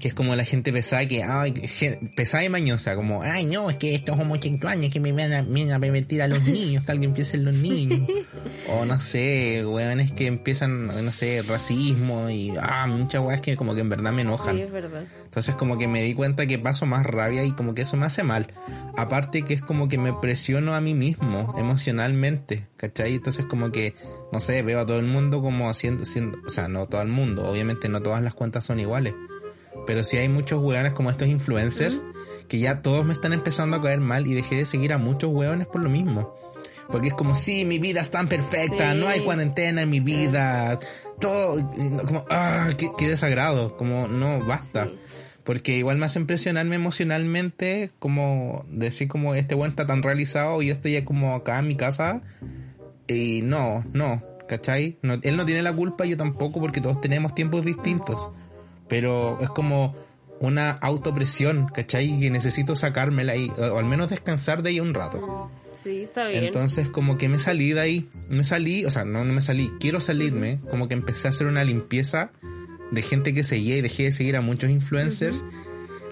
Que 0.00 0.08
es 0.08 0.14
como 0.14 0.34
la 0.34 0.44
gente 0.44 0.72
pesada 0.72 1.06
que, 1.06 1.22
ay, 1.22 1.52
pesada 2.16 2.42
y 2.42 2.48
mañosa, 2.48 2.96
como, 2.96 3.22
ay 3.22 3.44
no, 3.44 3.68
es 3.70 3.76
que 3.76 3.94
estos 3.94 4.18
homosexuales 4.18 4.90
que 4.90 4.98
me 4.98 5.12
van 5.12 5.32
a, 5.32 5.42
me 5.42 5.64
van 5.64 5.74
a 5.74 5.80
pervertir 5.80 6.22
a 6.22 6.28
los 6.28 6.42
niños, 6.44 6.84
que 6.84 6.92
alguien 6.92 7.12
piense 7.12 7.36
en 7.36 7.44
los 7.44 7.54
niños. 7.54 8.08
o 8.68 8.86
no 8.86 8.98
sé, 8.98 9.64
weones 9.64 10.12
que 10.12 10.26
empiezan, 10.26 10.86
no 11.04 11.12
sé, 11.12 11.42
racismo 11.42 12.30
y, 12.30 12.52
ah, 12.60 12.86
muchas 12.86 13.22
weas 13.22 13.40
que 13.40 13.56
como 13.56 13.74
que 13.74 13.82
en 13.82 13.90
verdad 13.90 14.12
me 14.12 14.22
enojan. 14.22 14.56
Sí, 14.56 14.62
es 14.62 14.72
verdad. 14.72 15.04
Entonces 15.24 15.54
como 15.54 15.78
que 15.78 15.86
me 15.86 16.02
di 16.02 16.14
cuenta 16.14 16.46
que 16.46 16.58
paso 16.58 16.86
más 16.86 17.06
rabia 17.06 17.44
y 17.44 17.52
como 17.52 17.72
que 17.74 17.82
eso 17.82 17.96
me 17.96 18.06
hace 18.06 18.24
mal. 18.24 18.48
Aparte 18.96 19.42
que 19.42 19.54
es 19.54 19.62
como 19.62 19.88
que 19.88 19.96
me 19.96 20.12
presiono 20.12 20.74
a 20.74 20.80
mí 20.80 20.92
mismo 20.94 21.54
emocionalmente, 21.56 22.66
¿cachai? 22.76 23.14
Entonces 23.14 23.46
como 23.46 23.70
que, 23.70 23.94
no 24.32 24.40
sé, 24.40 24.62
veo 24.62 24.80
a 24.80 24.86
todo 24.86 24.98
el 24.98 25.06
mundo 25.06 25.40
como 25.40 25.70
haciendo, 25.70 26.04
siendo, 26.04 26.38
o 26.44 26.50
sea, 26.50 26.66
no 26.66 26.86
todo 26.86 27.02
el 27.02 27.08
mundo, 27.08 27.48
obviamente 27.48 27.88
no 27.88 28.02
todas 28.02 28.22
las 28.22 28.34
cuentas 28.34 28.64
son 28.64 28.80
iguales. 28.80 29.14
Pero 29.86 30.02
sí 30.02 30.16
hay 30.16 30.28
muchos 30.28 30.62
hueones 30.62 30.92
como 30.92 31.10
estos 31.10 31.28
influencers 31.28 32.02
que 32.48 32.58
ya 32.58 32.82
todos 32.82 33.04
me 33.04 33.12
están 33.12 33.32
empezando 33.32 33.76
a 33.76 33.82
caer 33.82 34.00
mal 34.00 34.26
y 34.26 34.34
dejé 34.34 34.56
de 34.56 34.64
seguir 34.64 34.92
a 34.92 34.98
muchos 34.98 35.30
hueones 35.30 35.66
por 35.66 35.80
lo 35.80 35.88
mismo. 35.88 36.34
Porque 36.90 37.08
es 37.08 37.14
como, 37.14 37.36
sí, 37.36 37.64
mi 37.64 37.78
vida 37.78 38.00
es 38.00 38.10
tan 38.10 38.28
perfecta, 38.28 38.92
Sí. 38.92 38.98
no 38.98 39.06
hay 39.06 39.20
cuarentena 39.20 39.82
en 39.82 39.90
mi 39.90 40.00
vida, 40.00 40.78
todo, 41.20 41.70
como, 42.04 42.24
ah, 42.30 42.70
qué, 42.76 42.90
qué 42.98 43.08
desagrado, 43.08 43.76
como, 43.76 44.08
no, 44.08 44.44
basta. 44.44 44.86
Sí. 44.86 44.98
Porque 45.44 45.76
igual 45.78 45.98
me 45.98 46.06
hace 46.06 46.18
impresionarme 46.18 46.74
emocionalmente, 46.76 47.90
como 48.00 48.64
decir 48.68 49.06
como 49.08 49.34
este 49.36 49.54
weón 49.54 49.70
está 49.70 49.86
tan 49.86 50.02
realizado 50.02 50.60
y 50.62 50.66
yo 50.66 50.72
estoy 50.72 50.92
ya 50.92 51.04
como 51.04 51.34
acá 51.34 51.58
en 51.60 51.68
mi 51.68 51.76
casa. 51.76 52.22
Y 53.06 53.42
no, 53.42 53.84
no, 53.92 54.20
¿cachai? 54.48 54.98
No, 55.02 55.14
él 55.22 55.36
no 55.36 55.46
tiene 55.46 55.62
la 55.62 55.72
culpa, 55.72 56.04
yo 56.04 56.16
tampoco, 56.16 56.60
porque 56.60 56.80
todos 56.80 57.00
tenemos 57.00 57.34
tiempos 57.34 57.64
distintos. 57.64 58.28
Pero 58.90 59.38
es 59.40 59.48
como 59.48 59.94
una 60.40 60.70
autopresión, 60.72 61.68
¿cachai? 61.72 62.18
Que 62.20 62.30
necesito 62.30 62.76
sacármela 62.76 63.32
ahí, 63.32 63.50
o, 63.56 63.78
al 63.78 63.84
menos 63.86 64.10
descansar 64.10 64.62
de 64.62 64.70
ahí 64.70 64.80
un 64.80 64.92
rato. 64.92 65.50
Sí, 65.72 66.02
está 66.02 66.26
bien. 66.26 66.44
Entonces 66.44 66.88
como 66.90 67.16
que 67.16 67.28
me 67.28 67.38
salí 67.38 67.72
de 67.72 67.80
ahí, 67.80 68.10
me 68.28 68.42
salí, 68.44 68.84
o 68.84 68.90
sea, 68.90 69.04
no, 69.04 69.24
no 69.24 69.32
me 69.32 69.40
salí, 69.40 69.70
quiero 69.80 70.00
salirme, 70.00 70.60
como 70.68 70.88
que 70.88 70.94
empecé 70.94 71.28
a 71.28 71.30
hacer 71.30 71.46
una 71.46 71.62
limpieza 71.64 72.32
de 72.90 73.02
gente 73.02 73.32
que 73.32 73.44
seguía 73.44 73.76
y 73.76 73.80
dejé 73.80 74.04
de 74.04 74.12
seguir 74.12 74.36
a 74.36 74.40
muchos 74.40 74.68
influencers, 74.70 75.44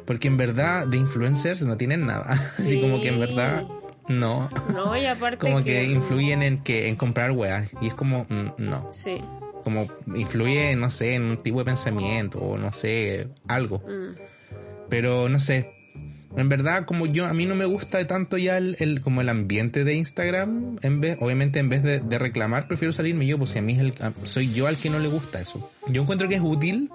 porque 0.06 0.28
en 0.28 0.36
verdad 0.36 0.86
de 0.86 0.96
influencers 0.98 1.62
no 1.62 1.76
tienen 1.76 2.06
nada, 2.06 2.24
así 2.28 2.62
Sí. 2.76 2.80
como 2.80 3.00
que 3.00 3.08
en 3.08 3.18
verdad 3.18 3.66
no, 4.08 4.48
No, 4.72 4.96
y 4.96 5.04
aparte 5.06 5.36
como 5.38 5.62
que 5.64 5.84
influyen 5.84 6.42
en 6.42 6.62
que 6.62 6.88
en 6.88 6.96
comprar 6.96 7.32
weas 7.32 7.68
y 7.82 7.88
es 7.88 7.94
como 7.94 8.24
mm, 8.28 8.52
no, 8.58 8.88
Sí. 8.92 9.20
Como 9.64 9.87
influye, 10.14 10.75
no 10.77 10.90
sé, 10.90 11.14
en 11.14 11.23
un 11.25 11.37
tipo 11.38 11.59
de 11.59 11.64
pensamiento 11.66 12.38
o 12.40 12.59
no 12.59 12.73
sé, 12.73 13.29
algo, 13.47 13.79
Mm. 13.79 14.14
pero 14.88 15.29
no 15.29 15.38
sé. 15.38 15.75
En 16.37 16.49
verdad, 16.51 16.85
como 16.85 17.07
yo, 17.07 17.25
a 17.27 17.33
mí 17.33 17.47
no 17.47 17.55
me 17.55 17.64
gusta 17.64 18.07
tanto 18.07 18.37
ya 18.37 18.59
el, 18.59 18.77
el- 18.81 19.01
como 19.01 19.23
el 19.23 19.29
ambiente 19.31 19.83
de 19.85 19.94
Instagram, 19.94 20.77
en 20.83 21.01
vez, 21.01 21.16
obviamente 21.21 21.59
en 21.59 21.68
vez 21.71 21.83
de, 21.83 22.01
de 22.01 22.18
reclamar, 22.18 22.68
prefiero 22.68 22.92
salirme 22.92 23.27
yo, 23.27 23.38
pues 23.38 23.51
si 23.51 23.59
a 23.59 23.62
mí 23.62 23.73
es 23.73 23.81
el, 23.81 23.94
soy 24.25 24.53
yo 24.53 24.66
al 24.66 24.77
que 24.77 24.90
no 24.90 24.99
le 24.99 25.09
gusta 25.09 25.40
eso. 25.40 25.71
Yo 25.88 26.03
encuentro 26.03 26.29
que 26.29 26.35
es 26.37 26.42
útil, 26.42 26.90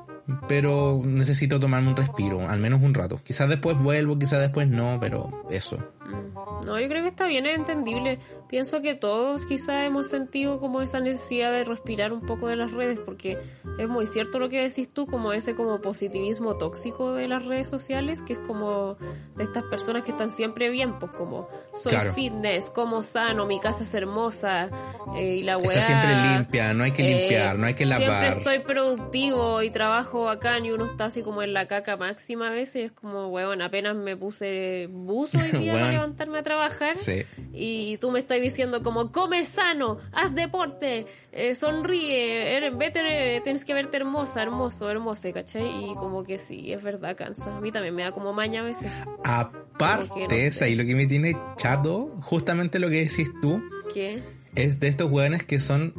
pero 0.48 1.02
necesito 1.04 1.60
tomarme 1.60 1.90
un 1.90 1.96
respiro, 1.98 2.48
al 2.48 2.60
menos 2.60 2.82
un 2.82 2.94
rato. 2.94 3.20
Quizás 3.24 3.50
después 3.50 3.78
vuelvo, 3.82 4.18
quizás 4.18 4.40
después 4.40 4.68
no, 4.70 4.98
pero 5.02 5.46
eso. 5.50 5.78
Mm. 6.08 6.66
No, 6.68 6.80
yo 6.80 6.88
creo 6.88 7.02
que 7.02 7.10
está 7.10 7.26
bien, 7.28 7.46
es 7.46 7.58
entendible. 7.58 8.20
Pienso 8.54 8.84
que 8.84 8.94
todos 8.94 9.48
quizá 9.48 9.84
hemos 9.84 10.10
sentido 10.10 10.60
como 10.60 10.84
esa 10.84 11.00
necesidad 11.00 11.52
de 11.52 11.64
respirar 11.64 12.14
un 12.14 12.22
poco 12.22 12.48
de 12.48 12.56
las 12.56 12.72
redes, 12.72 13.00
porque 13.04 13.36
es 13.80 13.90
muy 13.90 14.06
cierto 14.06 14.38
lo 14.38 14.48
que 14.48 14.62
decís 14.62 14.94
tú, 14.94 15.08
como 15.08 15.34
ese 15.34 15.56
como 15.56 15.82
positivismo 15.82 16.56
tóxico 16.56 17.14
de 17.16 17.28
las 17.28 17.48
redes 17.48 17.68
sociales, 17.68 18.22
que 18.22 18.34
es 18.34 18.40
como 18.46 18.94
de 19.36 19.44
estas 19.44 19.64
personas 19.64 20.04
que 20.04 20.12
están 20.12 20.30
siempre 20.30 20.70
bien, 20.70 21.00
pues 21.00 21.12
como 21.14 21.48
soy 21.74 21.94
Claro. 21.94 22.14
fitness, 22.14 22.70
como 22.70 23.02
sano, 23.02 23.48
mi 23.48 23.60
casa 23.60 23.82
es 23.86 23.94
hermosa, 23.96 24.70
eh, 25.16 25.38
y 25.38 25.42
la 25.42 25.58
weá... 25.58 25.72
Está 25.80 25.88
siempre 25.88 26.16
limpia, 26.38 26.74
no 26.76 26.84
hay 26.84 26.92
que 26.92 27.12
eh, 27.12 27.20
limpiar, 27.22 27.58
no 27.58 27.66
hay 27.66 27.74
que 27.74 27.88
lavar. 27.88 28.08
Siempre 28.08 28.30
estoy 28.30 28.60
productivo 28.60 29.64
y 29.64 29.72
trabajo 29.72 30.26
bacán 30.26 30.64
y 30.68 30.72
uno 30.72 30.86
está 30.86 31.06
así 31.06 31.24
como 31.24 31.42
en 31.42 31.54
la 31.54 31.66
caca 31.68 31.98
máxima 31.98 32.50
a 32.50 32.52
veces. 32.52 32.86
Es 32.86 32.92
como, 32.92 33.30
weón, 33.30 33.64
apenas 33.64 33.96
me 33.96 34.16
puse 34.16 34.88
buzo 34.92 35.40
hoy 35.40 35.50
día 35.60 35.74
Weón. 35.74 35.92
levantarme 35.92 36.38
a 36.38 36.44
trabajar. 36.44 37.00
Sí. 37.00 37.24
Y 37.52 37.98
tú 37.98 38.12
me 38.12 38.20
estás 38.20 38.43
diciendo 38.44 38.84
como, 38.84 39.12
come 39.12 39.44
sano, 39.44 39.98
haz 40.12 40.36
deporte, 40.36 41.06
eh, 41.32 41.56
sonríe, 41.56 42.56
eres- 42.58 42.78
vete, 42.78 43.42
tienes 43.44 43.66
que 43.66 43.74
verte 43.74 43.98
hermosa, 43.98 44.42
hermoso, 44.44 44.90
hermosa, 44.90 45.32
¿cachai? 45.34 45.92
Y 45.92 45.96
como 45.96 46.24
que 46.24 46.38
sí, 46.38 46.72
es 46.72 46.84
verdad, 46.84 47.16
cansa. 47.18 47.58
A 47.58 47.62
mí 47.62 47.72
también 47.72 47.96
me 47.96 48.04
da 48.04 48.12
como 48.12 48.34
maña 48.34 48.62
a 48.62 48.64
veces. 48.64 48.92
Aparte, 49.24 50.28
no 50.28 50.34
es 50.36 50.56
sé. 50.56 50.66
ahí 50.66 50.76
lo 50.76 50.86
que 50.86 50.96
me 50.96 51.08
tiene 51.08 51.36
chato, 51.58 52.08
justamente 52.22 52.80
lo 52.80 52.90
que 52.90 53.06
decís 53.06 53.32
tú, 53.42 53.62
¿Qué? 53.94 54.22
es 54.56 54.80
de 54.80 54.88
estos 54.88 55.10
hueones 55.12 55.44
que 55.44 55.60
son 55.60 55.94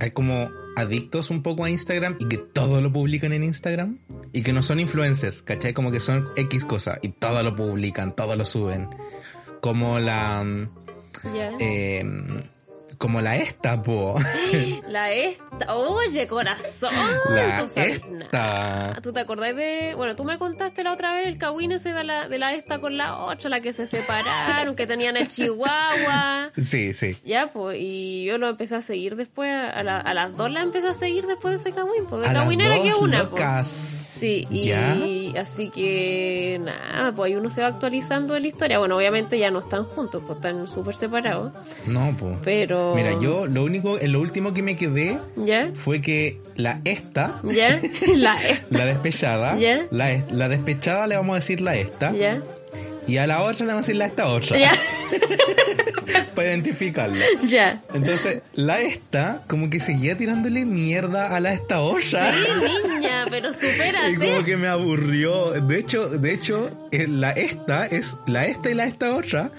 hay 0.00 0.10
como 0.10 0.50
adictos 0.76 1.30
un 1.30 1.42
poco 1.42 1.64
a 1.64 1.70
Instagram 1.70 2.16
y 2.18 2.26
que 2.26 2.38
todo 2.38 2.80
lo 2.80 2.92
publican 2.92 3.32
en 3.32 3.44
Instagram 3.44 3.98
y 4.32 4.42
que 4.42 4.52
no 4.52 4.62
son 4.62 4.80
influencers, 4.80 5.42
¿cachai? 5.42 5.74
Como 5.74 5.90
que 5.90 6.00
son 6.00 6.28
X 6.36 6.64
cosas 6.64 6.98
y 7.02 7.10
todo 7.10 7.42
lo 7.42 7.54
publican, 7.54 8.14
todo 8.16 8.34
lo 8.36 8.44
suben. 8.44 8.88
Como 9.60 9.98
la... 10.00 10.44
Ya. 11.34 11.50
eh, 11.58 12.04
como 12.98 13.20
la 13.20 13.36
esta, 13.36 13.82
po. 13.82 14.16
La 14.88 15.10
esta, 15.10 15.74
oye, 15.74 16.28
corazón, 16.28 16.90
la 17.30 17.56
tú 17.64 17.80
esta. 17.80 18.98
¿Tú 19.02 19.12
te 19.12 19.20
acordás 19.20 19.56
de...? 19.56 19.94
Bueno, 19.96 20.14
tú 20.14 20.24
me 20.24 20.38
contaste 20.38 20.84
la 20.84 20.92
otra 20.92 21.12
vez 21.14 21.26
el 21.26 21.38
cagüín 21.38 21.72
ese 21.72 21.92
de 21.92 22.04
la, 22.04 22.28
de 22.28 22.38
la 22.38 22.52
esta 22.52 22.78
con 22.80 22.96
la 22.98 23.16
otra, 23.18 23.48
la 23.50 23.60
que 23.60 23.72
se 23.72 23.86
separaron, 23.86 24.76
que 24.76 24.86
tenían 24.86 25.16
el 25.16 25.26
chihuahua. 25.28 26.50
Sí, 26.64 26.92
sí. 26.92 27.16
Ya, 27.24 27.52
pues, 27.52 27.78
y 27.80 28.24
yo 28.26 28.38
lo 28.38 28.48
empecé 28.48 28.76
a 28.76 28.80
seguir 28.82 29.16
después, 29.16 29.52
a, 29.52 29.82
la- 29.82 29.98
a 29.98 30.14
las 30.14 30.36
dos 30.36 30.50
la 30.50 30.60
empecé 30.62 30.88
a 30.88 30.94
seguir 30.94 31.26
después 31.26 31.54
de 31.62 31.70
ese 31.70 31.76
cagüín, 31.76 32.06
pues 32.06 32.22
de 32.22 32.28
A 32.28 32.32
cagüín 32.34 32.60
era 32.60 32.80
que 32.82 32.94
una, 32.94 33.28
pues. 33.30 33.42
Sí, 34.06 34.46
y 34.50 34.66
¿Ya? 34.66 34.96
así 35.40 35.70
que 35.70 36.60
nada, 36.62 37.12
pues 37.14 37.30
ahí 37.32 37.36
uno 37.36 37.48
se 37.48 37.60
va 37.62 37.68
actualizando 37.68 38.38
la 38.38 38.46
historia. 38.46 38.78
Bueno, 38.78 38.96
obviamente 38.96 39.38
ya 39.38 39.50
no 39.50 39.60
están 39.60 39.84
juntos, 39.84 40.22
pues 40.26 40.36
están 40.36 40.68
súper 40.68 40.94
separados, 40.94 41.52
No, 41.86 42.14
po. 42.18 42.36
pero... 42.44 42.94
Mira, 42.94 43.18
yo 43.20 43.46
lo 43.46 43.64
único, 43.64 43.98
en 43.98 44.12
lo 44.12 44.20
último 44.20 44.52
que 44.52 44.62
me 44.62 44.76
quedé 44.76 45.18
¿Ya? 45.36 45.70
fue 45.74 46.00
que 46.00 46.38
la 46.56 46.80
esta, 46.84 47.40
¿Ya? 47.44 47.80
La 48.16 48.34
esta. 48.46 48.78
la 48.78 48.84
despechada, 48.86 49.58
¿Ya? 49.58 49.86
la, 49.90 50.22
la 50.30 50.48
despechada 50.48 51.06
le 51.06 51.16
vamos 51.16 51.32
a 51.32 51.36
decir 51.40 51.60
la 51.60 51.76
esta, 51.76 52.12
¿Ya? 52.12 52.42
Y 53.06 53.16
a 53.18 53.26
la 53.26 53.42
otra 53.42 53.66
le 53.66 53.72
vamos 53.72 53.84
a 53.84 53.86
decir 53.86 53.96
la 53.96 54.06
esta 54.06 54.26
otra, 54.28 54.58
¿Ya? 54.58 54.72
para 56.34 56.48
identificarla. 56.48 57.24
¿Ya? 57.46 57.82
Entonces, 57.94 58.42
la 58.54 58.80
esta, 58.80 59.42
como 59.46 59.70
que 59.70 59.80
seguía 59.80 60.16
tirándole 60.16 60.64
mierda 60.64 61.34
a 61.34 61.40
la 61.40 61.52
esta 61.52 61.80
otra. 61.80 62.32
Sí, 62.32 62.88
niña, 62.88 63.26
pero 63.30 63.50
Y 63.50 63.52
como 63.52 63.72
supérate. 63.72 64.44
que 64.44 64.56
me 64.56 64.68
aburrió. 64.68 65.52
De 65.52 65.78
hecho, 65.78 66.08
de 66.08 66.32
hecho, 66.32 66.70
eh, 66.90 67.06
la 67.08 67.32
esta 67.32 67.86
es, 67.86 68.16
la 68.26 68.46
esta 68.46 68.70
y 68.70 68.74
la 68.74 68.86
esta 68.86 69.14
otra 69.14 69.50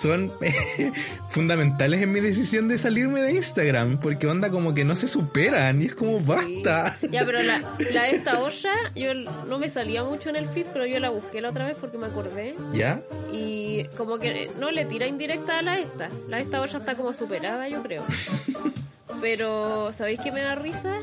son 0.00 0.32
fundamentales 1.28 2.02
en 2.02 2.12
mi 2.12 2.20
decisión 2.20 2.68
de 2.68 2.78
salirme 2.78 3.20
de 3.22 3.32
Instagram, 3.34 3.98
porque 4.00 4.26
onda 4.26 4.50
como 4.50 4.74
que 4.74 4.84
no 4.84 4.94
se 4.94 5.06
superan 5.06 5.82
y 5.82 5.86
es 5.86 5.94
como 5.94 6.20
basta. 6.20 6.96
Ya, 7.10 7.24
pero 7.24 7.42
la, 7.42 7.60
la 7.92 8.08
esta 8.08 8.40
otra, 8.40 8.72
yo 8.96 9.14
no 9.14 9.58
me 9.58 9.68
salía 9.68 10.02
mucho 10.04 10.30
en 10.30 10.36
el 10.36 10.46
feed, 10.46 10.66
pero 10.72 10.86
yo 10.86 10.98
la 11.00 11.10
busqué 11.10 11.40
la 11.40 11.50
otra 11.50 11.66
vez 11.66 11.76
porque 11.80 11.98
me 11.98 12.06
acordé. 12.06 12.54
¿Ya? 12.72 13.02
Y 13.32 13.84
como 13.96 14.18
que 14.18 14.50
no 14.58 14.70
le 14.70 14.84
tira 14.86 15.06
indirecta 15.06 15.58
a 15.58 15.62
la 15.62 15.78
esta. 15.78 16.08
La 16.28 16.40
esta 16.40 16.60
otra 16.60 16.78
está 16.78 16.94
como 16.94 17.12
superada, 17.14 17.68
yo 17.68 17.82
creo. 17.82 18.04
Pero, 19.20 19.92
¿sabéis 19.92 20.18
qué 20.20 20.32
me 20.32 20.40
da 20.40 20.54
risa? 20.56 20.96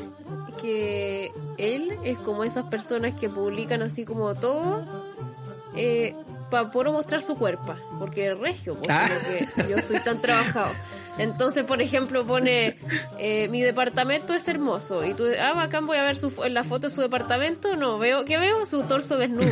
Que 0.60 1.30
él 1.56 1.96
es 2.04 2.18
como 2.18 2.44
esas 2.44 2.64
personas 2.66 3.18
que 3.18 3.28
publican 3.30 3.80
así 3.82 4.04
como 4.04 4.34
todo. 4.34 4.84
eh, 5.74 6.14
para 6.50 6.70
puro 6.70 6.92
mostrar 6.92 7.22
su 7.22 7.36
cuerpo, 7.36 7.74
porque 7.98 8.30
es 8.32 8.38
regio, 8.38 8.74
porque 8.74 8.92
Ah. 8.92 9.08
yo 9.68 9.76
estoy 9.76 10.00
tan 10.00 10.20
trabajado. 10.20 10.70
Entonces, 11.18 11.64
por 11.64 11.82
ejemplo, 11.82 12.24
pone, 12.24 12.76
eh, 13.18 13.48
mi 13.48 13.60
departamento 13.60 14.32
es 14.32 14.46
hermoso. 14.48 15.04
Y 15.04 15.12
tú, 15.14 15.24
ah, 15.40 15.52
bacán, 15.54 15.86
voy 15.86 15.98
a 15.98 16.02
ver 16.02 16.16
su, 16.16 16.32
en 16.44 16.54
la 16.54 16.64
foto 16.64 16.88
de 16.88 16.94
su 16.94 17.00
departamento. 17.02 17.76
No, 17.76 17.98
veo, 17.98 18.24
¿qué 18.24 18.38
veo? 18.38 18.64
Su 18.64 18.82
torso 18.84 19.18
desnudo. 19.18 19.50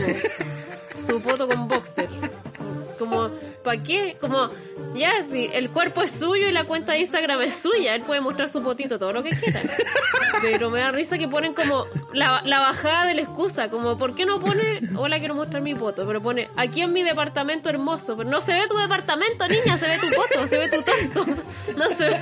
su 1.06 1.20
foto 1.20 1.46
con 1.48 1.68
boxer. 1.68 2.08
Como, 2.98 3.30
¿para 3.62 3.82
qué? 3.82 4.16
Como, 4.20 4.50
ya, 4.94 5.22
si 5.30 5.48
el 5.52 5.70
cuerpo 5.70 6.02
es 6.02 6.10
suyo 6.10 6.48
y 6.48 6.52
la 6.52 6.64
cuenta 6.64 6.92
de 6.92 7.00
Instagram 7.00 7.42
es 7.42 7.54
suya, 7.54 7.94
él 7.94 8.02
puede 8.02 8.20
mostrar 8.20 8.48
su 8.48 8.62
potito 8.62 8.98
todo 8.98 9.12
lo 9.12 9.22
que 9.22 9.30
quiera. 9.30 9.60
Pero 10.42 10.70
me 10.70 10.80
da 10.80 10.92
risa 10.92 11.18
que 11.18 11.28
ponen 11.28 11.54
como 11.54 11.84
la, 12.12 12.42
la 12.44 12.60
bajada 12.60 13.06
de 13.06 13.14
la 13.14 13.22
excusa, 13.22 13.68
como, 13.70 13.96
¿por 13.96 14.14
qué 14.14 14.26
no 14.26 14.38
pone, 14.40 14.80
hola, 14.96 15.18
quiero 15.18 15.34
mostrar 15.34 15.62
mi 15.62 15.74
foto? 15.74 16.06
Pero 16.06 16.22
pone, 16.22 16.48
aquí 16.56 16.82
en 16.82 16.92
mi 16.92 17.02
departamento 17.02 17.68
hermoso, 17.68 18.16
pero 18.16 18.28
no 18.28 18.40
se 18.40 18.52
ve 18.52 18.66
tu 18.68 18.76
departamento, 18.76 19.46
niña, 19.48 19.76
se 19.76 19.86
ve 19.86 19.98
tu 19.98 20.08
foto, 20.08 20.46
se 20.46 20.58
ve 20.58 20.68
tu 20.68 20.82
torso, 20.82 21.26
no 21.76 21.88
se 21.88 22.04
ve, 22.04 22.20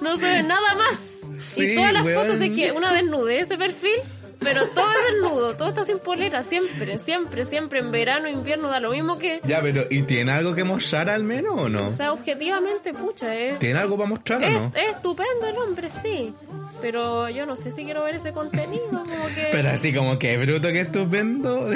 no 0.00 0.16
se 0.16 0.26
ve 0.26 0.42
nada 0.42 0.74
más. 0.74 0.98
Sí, 1.40 1.72
y 1.72 1.74
todas 1.74 1.92
las 1.92 2.04
weón. 2.04 2.22
fotos 2.22 2.40
es 2.40 2.54
que 2.54 2.72
una 2.72 2.92
desnudez 2.92 3.42
ese 3.42 3.56
perfil, 3.56 4.00
pero 4.44 4.66
todo 4.68 4.86
es 4.90 5.12
desnudo, 5.14 5.56
todo 5.56 5.68
está 5.70 5.84
sin 5.84 5.98
polera, 5.98 6.42
siempre, 6.42 6.98
siempre, 6.98 7.44
siempre, 7.44 7.80
en 7.80 7.90
verano, 7.90 8.28
invierno, 8.28 8.68
da 8.68 8.80
lo 8.80 8.90
mismo 8.90 9.18
que, 9.18 9.40
Ya, 9.44 9.60
pero 9.60 9.84
¿y 9.90 10.02
tiene 10.02 10.32
algo 10.32 10.54
que 10.54 10.64
mostrar 10.64 11.08
al 11.10 11.24
menos 11.24 11.54
o 11.56 11.68
no? 11.68 11.88
o 11.88 11.92
sea, 11.92 12.12
objetivamente, 12.12 12.92
pucha, 12.94 13.34
es, 13.34 13.58
¿Tiene 13.58 13.78
algo 13.80 13.96
para 13.96 14.08
mostrar 14.08 14.44
o 14.44 14.50
no? 14.50 14.72
es 14.74 14.90
estupendo 14.96 15.46
el 15.48 15.56
hombre, 15.58 15.88
sí. 16.02 16.34
Pero 16.80 17.30
yo 17.30 17.46
no 17.46 17.56
sé 17.56 17.72
si 17.72 17.84
quiero 17.84 18.04
ver 18.04 18.16
ese 18.16 18.32
contenido, 18.32 18.84
como 18.90 19.26
que... 19.34 19.48
Pero 19.50 19.70
así 19.70 19.94
como 19.94 20.18
que 20.18 20.36
bruto, 20.36 20.68
que 20.68 20.80
estupendo. 20.80 21.70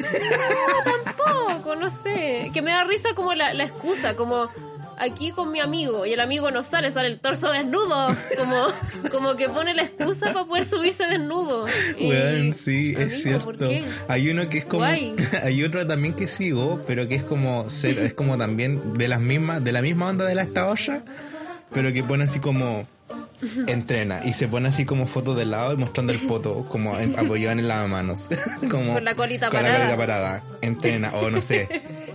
Tampoco, 0.85 1.77
no 1.77 1.89
sé. 1.89 2.51
Que 2.53 2.61
me 2.61 2.73
da 2.73 2.85
risa 2.85 3.11
como 3.15 3.33
la, 3.35 3.55
la 3.55 3.65
excusa, 3.65 4.17
como 4.17 4.51
aquí 4.99 5.33
con 5.33 5.51
mi 5.51 5.61
amigo 5.61 6.07
y 6.07 6.13
el 6.13 6.21
amigo 6.21 6.51
no 6.51 6.63
sale, 6.63 6.91
sale 6.91 7.09
el 7.09 7.21
torso 7.21 7.51
desnudo. 7.51 8.09
Como, 8.37 8.67
como 9.11 9.37
que 9.37 9.49
pone 9.49 9.75
la 9.75 9.83
excusa 9.83 10.33
para 10.33 10.45
poder 10.45 10.65
subirse 10.65 11.05
desnudo. 11.07 11.65
Weón, 12.01 12.53
sí, 12.55 12.95
Amigo, 12.95 13.11
es 13.11 13.23
cierto. 13.23 13.71
Hay 14.09 14.31
uno 14.31 14.49
que 14.49 14.59
es 14.59 14.65
como, 14.65 14.85
Guay. 14.85 15.15
hay 15.43 15.65
otro 15.65 15.87
también 15.87 16.15
que 16.15 16.27
sigo, 16.27 16.83
pero 16.87 17.09
que 17.09 17.17
es 17.17 17.25
como, 17.25 17.67
es 17.67 18.15
como 18.15 18.37
también 18.39 18.95
de 18.95 19.09
las 19.09 19.21
mismas, 19.21 19.63
de 19.63 19.73
la 19.73 19.83
misma 19.83 20.09
onda 20.09 20.25
de 20.25 20.35
la 20.35 20.43
esta 20.43 20.69
olla, 20.69 21.03
pero 21.73 21.93
que 21.93 22.03
pone 22.03 22.25
así 22.25 22.41
como 22.41 22.87
entrena 23.67 24.25
y 24.25 24.33
se 24.33 24.49
pone 24.49 24.69
así 24.69 24.85
como 24.85 25.07
fotos 25.07 25.37
de 25.37 25.45
lado 25.45 25.73
y 25.73 25.77
mostrando 25.77 26.13
el 26.13 26.21
poto 26.21 26.65
como 26.65 26.97
apoyado 26.97 27.53
en 27.53 27.61
el 27.61 27.69
lavamanos. 27.69 28.21
Como 28.71 28.95
Con 28.95 29.05
la 29.05 29.15
colita 29.15 29.49
con 29.51 29.63
la 29.63 29.63
parada. 29.63 29.79
colita 29.79 29.97
parada. 29.97 30.43
Entrena 30.61 31.13
o 31.15 31.31
no 31.31 31.41
sé 31.41 31.69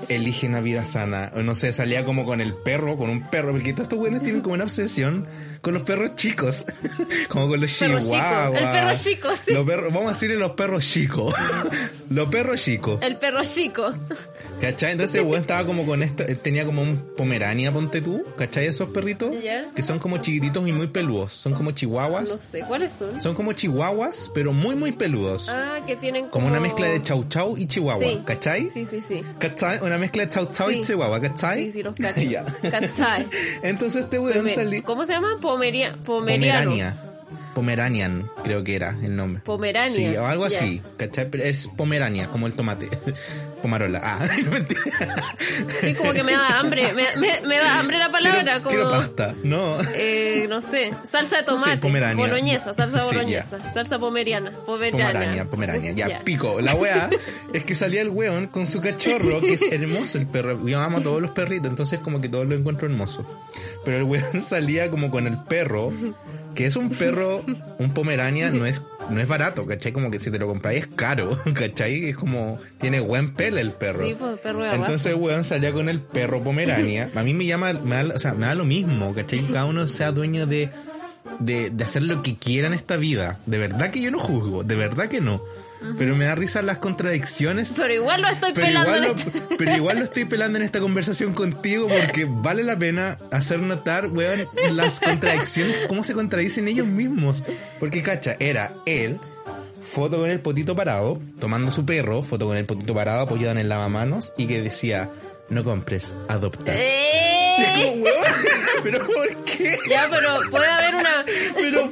elige 0.09 0.47
una 0.47 0.61
vida 0.61 0.85
sana. 0.85 1.31
O 1.35 1.41
no 1.41 1.55
sé 1.55 1.71
salía 1.73 2.05
como 2.05 2.25
con 2.25 2.41
el 2.41 2.53
perro 2.53 2.97
con 2.97 3.09
un 3.09 3.21
perro 3.29 3.51
porque 3.51 3.69
estos 3.69 3.87
güeyes 3.93 4.21
tienen 4.21 4.41
como 4.41 4.55
una 4.55 4.65
obsesión 4.65 5.25
con 5.63 5.73
los 5.73 5.83
perros 5.83 6.15
chicos 6.17 6.63
como 7.29 7.47
con 7.47 7.59
los 7.61 7.71
chihuahuas 7.75 8.53
El 8.53 8.69
perro 8.69 8.93
chico, 9.01 9.29
sí. 9.43 9.53
Los 9.53 9.65
perros- 9.65 9.93
vamos 9.93 10.09
a 10.11 10.13
decirle 10.13 10.35
los 10.35 10.51
perros 10.51 10.85
chicos 10.87 11.33
los 12.09 12.27
perros 12.29 12.61
chicos 12.61 12.99
El 13.01 13.15
perro 13.15 13.41
chico. 13.43 13.93
¿Cachai? 14.61 14.91
Entonces 14.91 15.15
el 15.15 15.21
weón 15.21 15.41
estaba 15.41 15.65
como 15.65 15.85
con 15.85 16.03
esto, 16.03 16.23
tenía 16.43 16.65
como 16.65 16.81
un 16.81 16.97
pomerania, 17.17 17.71
ponte 17.71 18.01
tú, 18.01 18.23
¿cachai? 18.37 18.67
Esos 18.67 18.89
perritos 18.89 19.33
que 19.75 19.81
son 19.81 19.99
como 19.99 20.17
chiquititos 20.17 20.67
y 20.67 20.71
muy 20.73 20.87
peludos, 20.87 21.31
son 21.33 21.53
como 21.53 21.71
chihuahuas, 21.71 22.29
No 22.29 22.37
sé, 22.37 22.59
¿cuáles 22.67 22.91
son? 22.91 23.21
son 23.21 23.33
como 23.33 23.53
chihuahuas, 23.53 24.31
pero 24.33 24.53
muy 24.53 24.75
muy 24.75 24.91
peludos, 24.91 25.47
Ah, 25.49 25.79
que 25.87 25.95
tienen 25.95 26.23
como... 26.23 26.31
como 26.31 26.47
una 26.47 26.59
mezcla 26.59 26.87
de 26.87 27.01
chau 27.01 27.23
chau 27.29 27.57
y 27.57 27.67
chihuahua, 27.67 28.03
Sí. 28.03 28.21
¿cachai? 28.25 28.69
Sí, 28.69 28.85
sí, 28.85 28.99
sí. 29.01 29.23
¿Cachai? 29.39 29.79
Una 29.81 29.97
mezcla 29.97 30.25
de 30.25 30.29
chau 30.29 30.45
chau 30.53 30.69
y 30.69 30.83
chihuahua, 30.83 31.21
¿cachai? 31.21 31.65
Sí, 31.65 31.71
sí, 31.71 31.83
los. 31.83 31.95
¿Cachai? 31.95 33.25
Entonces 33.63 34.03
este 34.03 34.19
weón 34.19 34.47
salí... 34.49 34.81
¿Cómo 34.81 35.05
se 35.05 35.13
llama? 35.13 35.35
Pomeria... 35.53 35.93
Pomeriano. 36.03 36.71
Pomerania. 36.71 37.12
Pomeranian, 37.53 38.29
creo 38.43 38.63
que 38.63 38.75
era 38.75 38.95
el 39.03 39.15
nombre. 39.15 39.41
Pomerania. 39.45 39.95
Sí, 39.95 40.17
o 40.17 40.25
algo 40.25 40.45
así, 40.45 40.81
¿cachai? 40.97 41.29
Es 41.41 41.67
Pomerania, 41.77 42.27
como 42.29 42.47
el 42.47 42.53
tomate. 42.53 42.89
Pomarola. 43.61 44.01
Ah, 44.03 44.27
no 44.43 44.51
mentira. 44.51 44.81
Sí, 45.79 45.93
como 45.95 46.11
que 46.13 46.23
me 46.23 46.33
da 46.33 46.59
hambre. 46.59 46.91
Me, 46.93 47.05
me- 47.17 47.41
me 47.47 47.57
da 47.57 47.79
hambre 47.79 47.97
la 47.97 48.09
palabra. 48.11 48.43
Quiero, 48.43 48.57
como... 48.63 48.69
quiero 48.75 48.89
pasta, 48.89 49.33
no. 49.43 49.77
Eh, 49.95 50.47
no 50.49 50.61
sé, 50.61 50.91
salsa 51.09 51.37
de 51.37 51.43
tomate, 51.43 51.71
Sí, 51.73 51.77
pomerania. 51.77 52.25
boloñesa, 52.27 52.73
salsa 52.73 52.99
Sí, 52.99 53.05
boloñesa, 53.05 53.73
salsa 53.73 53.99
pomeriana, 53.99 54.51
pomeriana. 54.65 55.11
Pomerania, 55.13 55.45
Pomerania, 55.45 55.91
ya, 55.93 56.19
pico. 56.19 56.59
La 56.59 56.75
weá 56.75 57.09
es 57.53 57.63
que 57.63 57.73
salía 57.75 58.01
el 58.01 58.09
weón 58.09 58.47
con 58.47 58.67
su 58.67 58.81
cachorro, 58.81 59.39
que 59.39 59.53
es 59.53 59.61
hermoso 59.71 60.17
el 60.17 60.27
perro. 60.27 60.67
Yo 60.67 60.81
amo 60.81 60.97
a 60.97 61.01
todos 61.01 61.21
los 61.21 61.31
perritos, 61.31 61.69
entonces 61.69 61.99
como 61.99 62.19
que 62.19 62.27
todos 62.29 62.45
lo 62.47 62.55
encuentro 62.55 62.87
hermoso. 62.89 63.25
Pero 63.85 63.97
el 63.97 64.03
weón 64.03 64.41
salía 64.41 64.89
como 64.89 65.09
con 65.09 65.25
el 65.27 65.37
perro, 65.43 65.93
que 66.53 66.65
es 66.65 66.75
un 66.75 66.89
perro, 66.89 67.43
un 67.79 67.93
Pomerania, 67.93 68.49
no 68.49 68.65
es, 68.65 68.83
no 69.09 69.19
es 69.19 69.27
barato, 69.27 69.65
¿cachai? 69.65 69.91
Como 69.91 70.11
que 70.11 70.19
si 70.19 70.31
te 70.31 70.39
lo 70.39 70.47
compráis 70.47 70.83
es 70.83 70.87
caro, 70.87 71.37
¿cachai? 71.53 72.09
Es 72.09 72.17
como, 72.17 72.59
tiene 72.79 72.99
buen 72.99 73.33
pelo 73.33 73.59
el 73.59 73.71
perro. 73.71 74.05
Sí, 74.05 74.15
pues 74.17 74.39
perro 74.39 74.63
de. 74.63 74.75
Entonces 74.75 75.15
weón 75.15 75.43
salía 75.43 75.71
con 75.71 75.89
el 75.89 75.99
perro 75.99 76.43
Pomerania. 76.43 77.09
A 77.15 77.23
mí 77.23 77.33
me 77.33 77.45
llama, 77.45 77.73
me 77.73 77.95
da, 77.95 78.15
o 78.15 78.19
sea, 78.19 78.33
me 78.33 78.45
da 78.45 78.55
lo 78.55 78.65
mismo, 78.65 79.13
¿cachai? 79.13 79.45
Cada 79.47 79.65
uno 79.65 79.87
sea 79.87 80.11
dueño 80.11 80.45
de, 80.45 80.69
de, 81.39 81.69
de 81.69 81.83
hacer 81.83 82.03
lo 82.03 82.21
que 82.23 82.35
quiera 82.35 82.67
en 82.67 82.73
esta 82.73 82.97
vida. 82.97 83.39
De 83.45 83.57
verdad 83.57 83.91
que 83.91 84.01
yo 84.01 84.11
no 84.11 84.19
juzgo, 84.19 84.63
de 84.63 84.75
verdad 84.75 85.07
que 85.09 85.21
no. 85.21 85.41
Pero 85.97 86.15
me 86.15 86.25
da 86.25 86.35
risa 86.35 86.61
las 86.61 86.77
contradicciones. 86.79 87.73
Pero 87.75 87.93
igual 87.93 88.21
lo 88.21 88.27
estoy 88.29 88.51
Pero 88.53 88.67
pelando. 88.67 88.95
igual, 88.95 89.03
en 89.03 89.09
lo, 89.11 89.17
este- 89.39 89.55
pero 89.57 89.75
igual 89.75 89.97
lo 89.99 90.03
estoy 90.05 90.25
pelando 90.25 90.57
en 90.57 90.63
esta 90.65 90.79
conversación 90.79 91.33
contigo 91.33 91.87
porque 91.87 92.25
vale 92.27 92.63
la 92.63 92.75
pena 92.77 93.17
hacer 93.31 93.59
notar, 93.59 94.07
weón, 94.07 94.47
las 94.71 94.99
contradicciones, 94.99 95.75
cómo 95.87 96.03
se 96.03 96.13
contradicen 96.13 96.67
ellos 96.67 96.87
mismos. 96.87 97.43
Porque, 97.79 98.01
cacha, 98.01 98.35
era 98.39 98.73
él, 98.85 99.17
foto 99.81 100.17
con 100.19 100.29
el 100.29 100.39
potito 100.39 100.75
parado, 100.75 101.19
tomando 101.39 101.71
su 101.71 101.85
perro, 101.85 102.23
foto 102.23 102.47
con 102.47 102.57
el 102.57 102.65
potito 102.65 102.93
parado 102.93 103.21
apoyado 103.21 103.51
en 103.51 103.57
el 103.57 103.69
lavamanos 103.69 104.33
y 104.37 104.47
que 104.47 104.61
decía, 104.61 105.09
no 105.53 105.63
compres, 105.63 106.13
adopta. 106.27 106.73
¡Eh! 106.75 107.39
Como, 107.91 108.05
pero 108.83 109.05
¿por 109.05 109.35
qué? 109.45 109.77
Ya, 109.89 110.07
pero 110.09 110.39
puede 110.49 110.67
haber 110.67 110.95
una 110.95 111.23
Pero, 111.55 111.91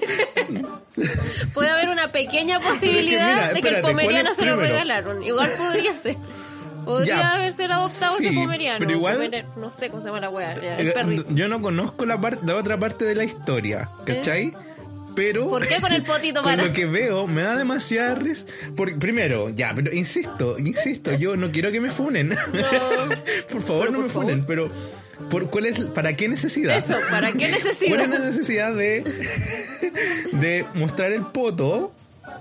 puede 1.54 1.69
haber 1.69 1.89
una 1.89 2.08
pequeña 2.12 2.60
posibilidad 2.60 3.28
mira, 3.36 3.54
de 3.54 3.62
que 3.62 3.67
el 3.69 3.76
espérate, 3.76 3.82
¿cuál 3.82 3.93
pomeriano 3.93 4.34
se 4.36 4.45
lo 4.45 4.56
primero? 4.58 4.74
regalaron. 4.74 5.24
Igual 5.24 5.52
podría 5.52 5.93
ser. 5.93 6.17
Podría 6.86 7.15
Ya. 7.17 7.34
haber 7.36 7.54
sido 7.54 7.74
adoptado 7.74 8.17
Sí, 8.17 8.26
ese 8.26 8.34
pomeriano. 8.36 8.80
pero 8.80 8.91
igual- 8.91 9.17
Pomer- 9.17 9.45
no 9.56 9.69
sé 9.69 9.89
cómo 9.89 10.02
se 10.02 10.08
llama 10.08 10.19
la 10.19 10.30
wea. 10.30 10.56
ya, 10.60 10.78
el 10.78 10.88
eh, 10.88 10.91
perrito. 10.93 11.26
yo 11.30 11.47
no 11.47 11.62
conozco 11.62 12.06
la, 12.08 12.19
parte 12.19 12.43
la 12.45 12.56
otra 12.56 12.78
parte 12.80 13.06
de 13.06 13.13
la 13.15 13.24
historia, 13.24 13.89
¿cachai? 14.04 14.52
Pero... 15.15 15.50
¿Por 15.50 15.67
qué 15.67 15.82
con 15.82 15.91
el 15.91 16.04
potito 16.04 16.41
para? 16.43 16.63
lo 16.65 16.74
que 16.74 16.86
veo, 16.86 17.28
me 17.28 17.41
da 17.41 17.58
demasiada 17.58 18.15
risa. 18.15 18.45
Por, 18.76 18.97
primero, 19.00 19.50
ya, 19.50 19.74
pero 19.76 19.93
insisto, 19.93 20.58
insisto, 20.60 21.13
yo 21.13 21.36
no 21.38 21.52
quiero 21.52 21.71
que 21.71 21.80
me 21.82 21.91
funen. 21.91 22.30
por 23.52 23.62
favor, 23.62 23.88
Pero 23.88 23.91
no 23.91 23.97
por 23.97 24.04
me 24.06 24.10
favor. 24.10 24.24
funen, 24.24 24.45
pero 24.45 24.71
por, 25.30 25.50
¿cuál 25.50 25.65
es, 25.67 25.80
¿para 25.80 26.13
qué 26.15 26.28
necesidad? 26.28 26.78
Eso, 26.78 26.95
¿para 27.10 27.32
qué 27.32 27.38
¿Cuál 27.50 27.54
es 27.54 27.63
necesidad? 27.65 28.10
la 28.10 28.19
necesidad 28.19 28.74
de, 28.74 29.04
de 30.34 30.65
mostrar 30.74 31.12
el 31.12 31.24
poto? 31.24 31.93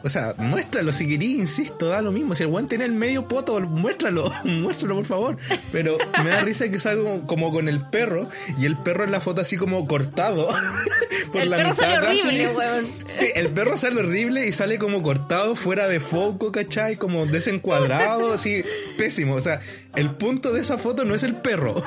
O 0.02 0.08
sea, 0.08 0.34
muéstralo 0.38 0.92
si 0.92 1.06
querís, 1.06 1.38
insisto, 1.38 1.88
da 1.88 2.00
lo 2.02 2.12
mismo. 2.12 2.34
Si 2.34 2.42
el 2.42 2.48
weón 2.48 2.68
tiene 2.68 2.84
el 2.84 2.92
medio 2.92 3.28
poto, 3.28 3.58
muéstralo, 3.60 4.30
muéstralo 4.44 4.96
por 4.96 5.04
favor. 5.06 5.36
Pero 5.72 5.98
me 6.22 6.30
da 6.30 6.40
risa 6.40 6.68
que 6.70 6.78
salga 6.78 7.20
como, 7.26 7.52
con 7.52 7.68
el 7.68 7.80
perro 7.80 8.28
y 8.58 8.64
el 8.66 8.76
perro 8.76 9.04
en 9.04 9.10
la 9.12 9.20
foto 9.20 9.40
así 9.42 9.56
como 9.56 9.86
cortado. 9.86 10.48
por 11.32 11.40
El 11.42 11.50
la 11.50 11.56
perro 11.58 11.70
mitad 11.70 11.82
sale 11.84 11.98
horrible, 12.06 12.48
weón. 12.54 12.86
Sí, 13.18 13.26
el 13.34 13.48
perro 13.48 13.76
sale 13.76 14.00
horrible 14.00 14.46
y 14.46 14.52
sale 14.52 14.78
como 14.78 15.02
cortado 15.02 15.54
fuera 15.54 15.88
de 15.88 16.00
foco, 16.00 16.50
¿cachai? 16.52 16.96
Como 16.96 17.26
desencuadrado, 17.26 18.32
así, 18.34 18.62
pésimo. 18.96 19.34
O 19.34 19.40
sea, 19.40 19.60
el 19.96 20.10
punto 20.12 20.52
de 20.52 20.60
esa 20.60 20.78
foto 20.78 21.04
no 21.04 21.14
es 21.14 21.22
el 21.24 21.34
perro, 21.34 21.82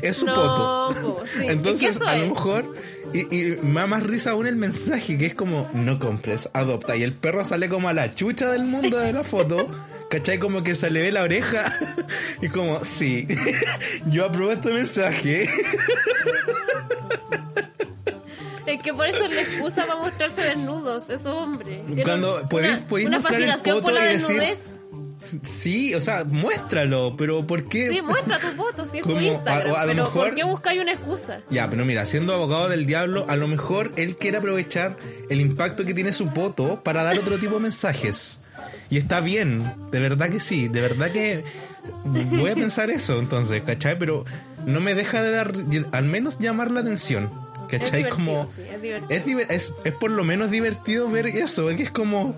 es 0.00 0.16
su 0.16 0.26
No, 0.26 0.34
poto. 0.34 1.02
po, 1.02 1.22
sí. 1.26 1.46
Entonces, 1.46 2.00
a 2.02 2.16
lo 2.16 2.26
mejor, 2.28 2.74
y, 3.12 3.20
y 3.36 3.58
me 3.62 3.80
da 3.80 3.86
más 3.86 4.02
risa 4.02 4.30
aún 4.30 4.46
el 4.46 4.56
mensaje, 4.56 5.18
que 5.18 5.26
es 5.26 5.34
como, 5.34 5.68
no 5.74 5.98
compres, 5.98 6.48
adopta. 6.54 6.96
Y 6.96 7.02
el 7.02 7.12
perro 7.12 7.40
sale 7.52 7.68
como 7.68 7.86
a 7.90 7.92
la 7.92 8.14
chucha 8.14 8.50
del 8.50 8.64
mundo 8.64 8.96
de 8.98 9.12
la 9.12 9.22
foto, 9.22 9.68
¿cachai? 10.08 10.38
Como 10.38 10.62
que 10.64 10.74
se 10.74 10.90
le 10.90 11.02
ve 11.02 11.12
la 11.12 11.22
oreja. 11.22 11.70
Y 12.40 12.48
como, 12.48 12.82
sí, 12.82 13.28
yo 14.06 14.24
apruebo 14.24 14.52
este 14.52 14.72
mensaje. 14.72 15.50
Es 18.64 18.80
que 18.82 18.94
por 18.94 19.06
eso 19.06 19.24
es 19.26 19.34
la 19.34 19.40
excusa 19.42 19.84
para 19.86 19.96
mostrarse 20.00 20.40
desnudos, 20.40 21.10
esos 21.10 21.26
hombres. 21.26 21.82
Cuando 22.04 22.40
podéis- 22.48 22.78
una, 22.78 22.86
podéis 22.88 23.08
una 23.08 23.16
el 23.18 23.22
por 23.82 23.92
la 23.92 24.00
y 24.00 24.14
decir- 24.14 24.38
desnudez. 24.38 24.58
Sí, 25.48 25.94
o 25.94 26.00
sea, 26.00 26.24
muéstralo, 26.24 27.14
pero 27.16 27.46
¿por 27.46 27.68
qué? 27.68 27.88
Sí, 27.90 28.02
muestra 28.02 28.38
tu 28.38 28.48
foto, 28.48 28.84
si 28.84 28.98
es 28.98 29.04
tu 29.04 29.18
Instagram. 29.18 29.74
a- 29.74 29.80
a 29.80 29.86
lo 29.86 29.92
pero 29.92 30.04
mejor- 30.04 30.26
¿por 30.28 30.34
qué 30.34 30.44
buscáis 30.44 30.80
una 30.80 30.92
excusa? 30.92 31.40
Ya, 31.50 31.68
pero 31.70 31.84
mira, 31.84 32.04
siendo 32.04 32.34
abogado 32.34 32.68
del 32.68 32.86
diablo, 32.86 33.26
a 33.28 33.36
lo 33.36 33.48
mejor 33.48 33.92
él 33.96 34.16
quiere 34.16 34.38
aprovechar 34.38 34.96
el 35.30 35.40
impacto 35.40 35.84
que 35.84 35.94
tiene 35.94 36.12
su 36.12 36.28
poto 36.28 36.82
para 36.82 37.02
dar 37.02 37.18
otro 37.18 37.38
tipo 37.38 37.54
de 37.54 37.60
mensajes. 37.60 38.38
Y 38.90 38.98
está 38.98 39.20
bien, 39.20 39.64
de 39.90 40.00
verdad 40.00 40.28
que 40.28 40.40
sí, 40.40 40.68
de 40.68 40.80
verdad 40.82 41.10
que 41.10 41.44
voy 42.04 42.50
a 42.50 42.54
pensar 42.54 42.90
eso 42.90 43.18
entonces, 43.18 43.62
¿cachai? 43.62 43.98
Pero 43.98 44.24
no 44.66 44.80
me 44.80 44.94
deja 44.94 45.22
de 45.22 45.30
dar, 45.30 45.52
al 45.92 46.04
menos 46.04 46.38
llamar 46.38 46.70
la 46.70 46.80
atención, 46.80 47.30
Es 47.70 47.78
¿cachai? 47.80 48.04
divertido, 48.04 48.10
como... 48.16 48.46
sí, 48.46 48.62
es. 49.08 49.26
Es, 49.26 49.50
es, 49.50 49.72
es 49.84 49.94
por 49.94 50.10
lo 50.10 50.24
menos 50.24 50.50
divertido 50.50 51.08
ver 51.08 51.26
eso, 51.26 51.70
es 51.70 51.76
que 51.78 51.84
es 51.84 51.90
como... 51.90 52.34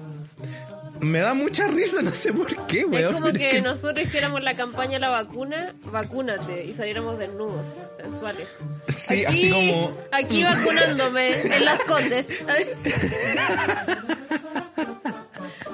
Me 1.04 1.20
da 1.20 1.34
mucha 1.34 1.66
risa, 1.66 2.02
no 2.02 2.10
sé 2.10 2.32
por 2.32 2.54
qué, 2.66 2.80
Es 2.80 2.86
weón. 2.86 3.12
como 3.14 3.26
pero 3.26 3.38
que 3.38 3.46
es 3.48 3.54
que- 3.56 3.60
nosotros 3.60 4.06
hiciéramos 4.06 4.42
la 4.42 4.54
campaña 4.54 4.98
la 4.98 5.08
vacuna, 5.10 5.74
vacúnate, 5.84 6.64
y 6.64 6.72
saliéramos 6.72 7.18
desnudos, 7.18 7.78
sensuales. 7.96 8.48
Sí, 8.88 9.24
así 9.24 9.50
como... 9.50 9.92
Aquí 10.12 10.42
vacunándome 10.42 11.40
en 11.56 11.64
las 11.64 11.80
condes. 11.82 12.26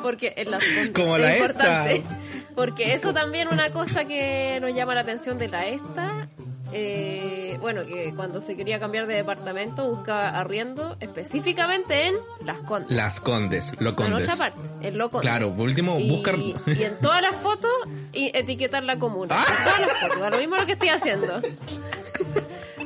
Porque 0.02 0.34
en 0.36 0.50
las 0.50 0.62
condes 0.62 0.90
Como 0.94 1.16
es 1.16 1.22
la 1.22 1.36
importante. 1.36 1.94
esta. 1.96 2.18
Porque 2.54 2.92
eso 2.94 3.12
también 3.14 3.48
una 3.48 3.70
cosa 3.72 4.04
que 4.04 4.58
nos 4.60 4.74
llama 4.74 4.94
la 4.94 5.02
atención 5.02 5.38
de 5.38 5.48
la 5.48 5.66
esta. 5.66 6.28
eh, 6.72 7.29
bueno, 7.60 7.84
que 7.86 8.12
cuando 8.14 8.40
se 8.40 8.56
quería 8.56 8.80
cambiar 8.80 9.06
de 9.06 9.14
departamento 9.14 9.88
buscaba 9.88 10.28
arriendo 10.30 10.96
específicamente 11.00 12.06
en 12.06 12.14
Las 12.44 12.58
Condes. 12.60 12.96
Las 12.96 13.20
Condes, 13.20 13.72
lo 13.80 13.90
En 13.90 13.94
Condes. 13.96 14.22
otra 14.22 14.36
parte, 14.36 14.60
en 14.80 14.98
Lo 14.98 15.10
Condes. 15.10 15.30
Claro, 15.30 15.54
por 15.54 15.66
último, 15.66 15.98
y, 15.98 16.08
buscar... 16.08 16.36
y 16.38 16.54
en 16.82 16.98
todas 17.00 17.22
las 17.22 17.36
fotos 17.36 17.70
y 18.12 18.36
etiquetar 18.36 18.82
la 18.82 18.98
comuna. 18.98 19.36
Ah. 19.38 19.44
En 19.46 19.64
todas 19.64 19.80
las 19.80 19.92
fotos, 20.00 20.20
da 20.20 20.30
lo 20.30 20.38
mismo 20.38 20.56
lo 20.56 20.66
que 20.66 20.72
estoy 20.72 20.88
haciendo. 20.88 21.40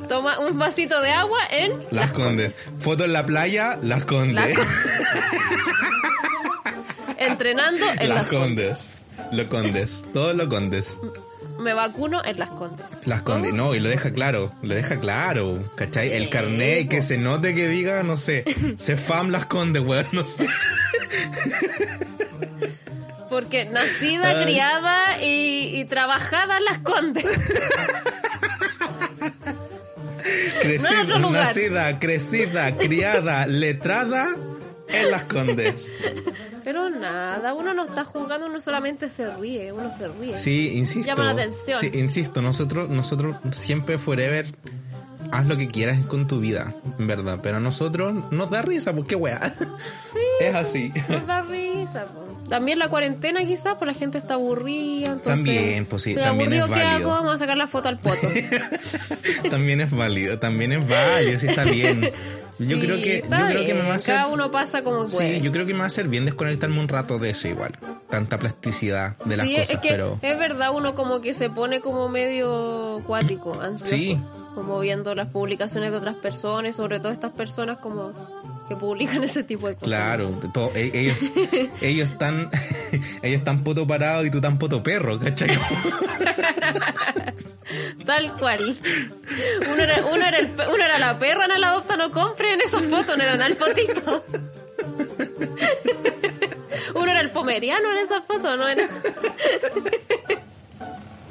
Toma 0.07 0.39
un 0.39 0.59
vasito 0.59 1.01
de 1.01 1.11
agua 1.11 1.39
en 1.49 1.73
Las 1.91 2.11
Condes. 2.11 2.53
Foto 2.79 3.05
en 3.05 3.13
la 3.13 3.25
playa, 3.25 3.79
Las 3.81 4.05
Condes. 4.05 4.55
Las 4.55 4.67
entrenando 7.17 7.85
en 7.97 8.09
Las 8.09 8.17
las, 8.17 8.27
Condes. 8.27 9.01
Lo 9.31 9.47
Condes. 9.49 10.05
Todos 10.13 10.35
lo 10.35 10.47
Condes. 10.47 10.97
Me 11.65 11.73
vacuno 11.73 12.23
en 12.23 12.37
las 12.37 12.51
condes. 12.51 12.85
Las 13.05 13.23
Condes. 13.23 13.51
No, 13.51 13.73
y 13.73 13.79
lo 13.79 13.89
deja 13.89 14.11
claro. 14.11 14.51
Lo 14.61 14.75
deja 14.75 14.99
claro. 14.99 15.63
¿Cachai? 15.75 16.13
El 16.13 16.29
carnet 16.29 16.81
y 16.81 16.87
que 16.87 17.01
se 17.01 17.17
note 17.17 17.55
que 17.55 17.67
diga, 17.67 18.03
no 18.03 18.17
sé, 18.17 18.45
se 18.77 18.95
fam 18.95 19.31
Las 19.31 19.47
Condes, 19.47 19.81
weón. 19.83 20.05
No 20.11 20.23
sé. 20.23 20.45
Porque 23.31 23.65
nacida, 23.65 24.27
Ay. 24.29 24.43
criada 24.43 25.21
y, 25.23 25.79
y 25.79 25.85
trabajada 25.85 26.57
en 26.59 26.65
las 26.65 26.77
condes. 26.79 27.25
Crecida, 30.61 30.89
en 30.89 30.97
otro 30.97 31.19
lugar. 31.19 31.47
nacida, 31.47 31.99
crecida, 31.99 32.77
criada, 32.77 33.47
letrada 33.47 34.29
en 34.87 35.11
Las 35.11 35.23
Condes. 35.23 35.91
Pero 36.63 36.89
nada, 36.89 37.53
uno 37.53 37.73
no 37.73 37.85
está 37.85 38.05
jugando, 38.05 38.47
uno 38.47 38.59
solamente 38.59 39.09
se 39.09 39.29
ríe, 39.35 39.71
uno 39.71 39.91
se 39.97 40.07
ríe. 40.07 40.37
Sí, 40.37 40.71
insisto. 40.77 41.05
Llama 41.07 41.25
la 41.25 41.31
atención. 41.31 41.79
Sí, 41.79 41.91
insisto, 41.93 42.41
nosotros, 42.41 42.89
nosotros 42.89 43.35
siempre 43.51 43.97
forever 43.97 44.45
haz 45.31 45.45
lo 45.47 45.57
que 45.57 45.67
quieras 45.67 45.99
con 46.05 46.27
tu 46.27 46.39
vida, 46.39 46.73
en 46.99 47.07
verdad. 47.07 47.39
Pero 47.41 47.57
a 47.57 47.59
nosotros 47.59 48.31
nos 48.31 48.49
da 48.49 48.61
risa, 48.61 48.93
porque 48.93 49.15
weá. 49.15 49.51
Sí, 50.03 50.19
Es 50.39 50.55
así. 50.55 50.93
nos 51.09 51.25
da 51.27 51.41
risa. 51.41 52.05
po. 52.05 52.25
También 52.49 52.77
la 52.77 52.89
cuarentena 52.89 53.43
quizás, 53.43 53.75
pues 53.79 53.87
la 53.87 53.93
gente 53.97 54.19
está 54.19 54.35
aburrida. 54.35 55.07
entonces, 55.13 55.23
También, 55.25 55.85
pues 55.87 56.03
sí, 56.03 56.11
estoy 56.11 56.23
también 56.23 56.53
es 56.53 56.61
aburrido, 56.61 56.77
¿qué 56.77 56.85
válido. 56.85 57.09
hago? 57.09 57.15
Vamos 57.23 57.35
a 57.35 57.37
sacar 57.39 57.57
la 57.57 57.67
foto 57.67 57.89
al 57.89 57.97
poto. 57.99 58.27
también 59.49 59.81
es 59.81 59.89
válido, 59.91 60.37
también 60.39 60.71
es 60.73 60.87
válido, 60.87 61.39
sí 61.39 61.47
está 61.47 61.63
bien. 61.63 62.11
Yo 62.59 62.79
creo 62.79 62.97
que, 62.97 63.21
yo 63.21 63.47
creo 63.47 63.65
que 63.65 63.73
me 63.73 63.81
va 63.81 63.93
a 63.93 63.95
hacer, 63.95 64.15
Cada 64.15 64.27
uno 64.27 64.49
pasa 64.51 64.81
como 64.83 65.05
puede. 65.07 65.35
sí, 65.35 65.41
yo 65.41 65.51
creo 65.51 65.65
que 65.65 65.73
me 65.73 65.79
va 65.79 65.85
a 65.85 65.87
hacer 65.87 66.07
bien 66.07 66.25
desconectarme 66.25 66.79
un 66.79 66.87
rato 66.87 67.19
de 67.19 67.31
eso 67.31 67.47
igual. 67.47 67.71
Tanta 68.09 68.37
plasticidad 68.37 69.17
de 69.25 69.37
las 69.37 69.45
Sí, 69.47 69.53
cosas, 69.55 69.69
es 69.71 69.79
que 69.79 69.89
pero 69.89 70.17
es 70.21 70.39
verdad, 70.39 70.69
uno 70.73 70.95
como 70.95 71.19
que 71.21 71.33
se 71.33 71.49
pone 71.49 71.81
como 71.81 72.07
medio 72.07 73.01
cuático, 73.05 73.59
ansioso. 73.61 73.95
Sí. 73.95 74.19
Como 74.53 74.79
viendo 74.79 75.13
las 75.15 75.27
publicaciones 75.29 75.91
de 75.91 75.97
otras 75.97 76.15
personas, 76.15 76.77
sobre 76.77 76.99
todo 77.01 77.11
estas 77.11 77.33
personas 77.33 77.79
como 77.79 78.13
que 78.67 78.75
publican 78.75 79.23
ese 79.23 79.43
tipo 79.43 79.67
de 79.67 79.75
cosas. 79.75 79.87
claro, 79.87 80.29
todo- 80.53 80.71
e- 80.75 80.91
ellos, 80.93 81.17
ellos 81.81 82.09
están, 82.09 82.49
ellos 83.21 83.39
están 83.39 83.63
poto 83.63 83.85
parados 83.85 84.25
y 84.25 84.31
tú 84.31 84.41
tan 84.41 84.57
poto 84.57 84.81
perro, 84.81 85.19
¿cachai? 85.19 85.49
Tal 88.05 88.37
cual. 88.37 88.77
Uno 89.71 89.83
era, 89.83 90.05
uno 90.05 90.25
era, 90.25 90.37
el 90.39 90.45
uno 90.47 90.83
era 90.83 90.97
la 90.99 91.17
perra, 91.17 91.47
no 91.47 91.57
la 91.57 91.69
adopta, 91.69 91.97
no 91.97 92.11
compre 92.11 92.53
en 92.53 92.61
esas 92.61 92.83
fotos, 92.83 93.17
no 93.17 93.23
eran 93.23 93.41
al 93.41 93.55
potito. 93.55 94.23
Uno 96.95 97.11
era 97.11 97.21
el 97.21 97.29
pomeriano 97.31 97.91
en 97.91 97.97
esas 97.97 98.23
fotos, 98.25 98.57
no 98.57 98.67
era. 98.67 98.87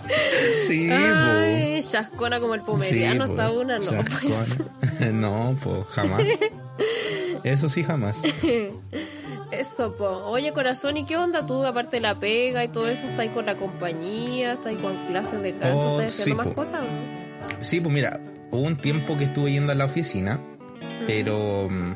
Sí, 0.69 0.89
bo. 0.89 0.95
Ay, 0.95 1.83
chascona 1.83 2.41
como 2.41 2.55
el 2.55 2.63
pomeriano, 2.63 3.27
Sí, 3.27 3.31
está 3.33 3.51
una, 3.51 3.79
no. 3.79 3.91
pues. 4.23 5.13
no, 5.13 5.57
pues 5.63 5.87
jamás. 5.91 6.23
Eso 7.45 7.69
sí, 7.69 7.85
jamás. 7.85 8.23
Eso, 9.51 9.93
po. 9.97 10.07
Oye, 10.27 10.53
corazón, 10.53 10.97
¿y 10.97 11.05
qué 11.05 11.17
onda 11.17 11.47
tú, 11.47 11.65
aparte 11.65 11.97
de 11.97 12.01
la 12.01 12.19
pega 12.19 12.65
y 12.65 12.69
todo 12.69 12.89
eso? 12.89 13.05
¿Estás 13.05 13.21
ahí 13.21 13.29
con 13.29 13.47
la 13.47 13.57
compañía? 13.57 14.55
¿Estás 14.55 14.67
ahí 14.69 14.77
con 14.77 14.97
clases 15.07 15.43
de 15.43 15.53
canto? 15.53 15.79
Oh, 15.79 16.01
¿Estás 16.01 16.21
haciendo 16.21 16.43
sí, 16.43 16.47
más 16.47 16.47
po. 16.49 16.55
cosas 16.55 16.83
no? 16.83 17.63
Sí, 17.63 17.81
pues 17.81 17.93
mira, 17.95 18.19
hubo 18.51 18.63
un 18.63 18.77
tiempo 18.77 19.17
que 19.17 19.25
estuve 19.25 19.53
yendo 19.53 19.73
a 19.73 19.75
la 19.75 19.85
oficina, 19.85 20.41
pero 21.07 21.69
mm, 21.71 21.93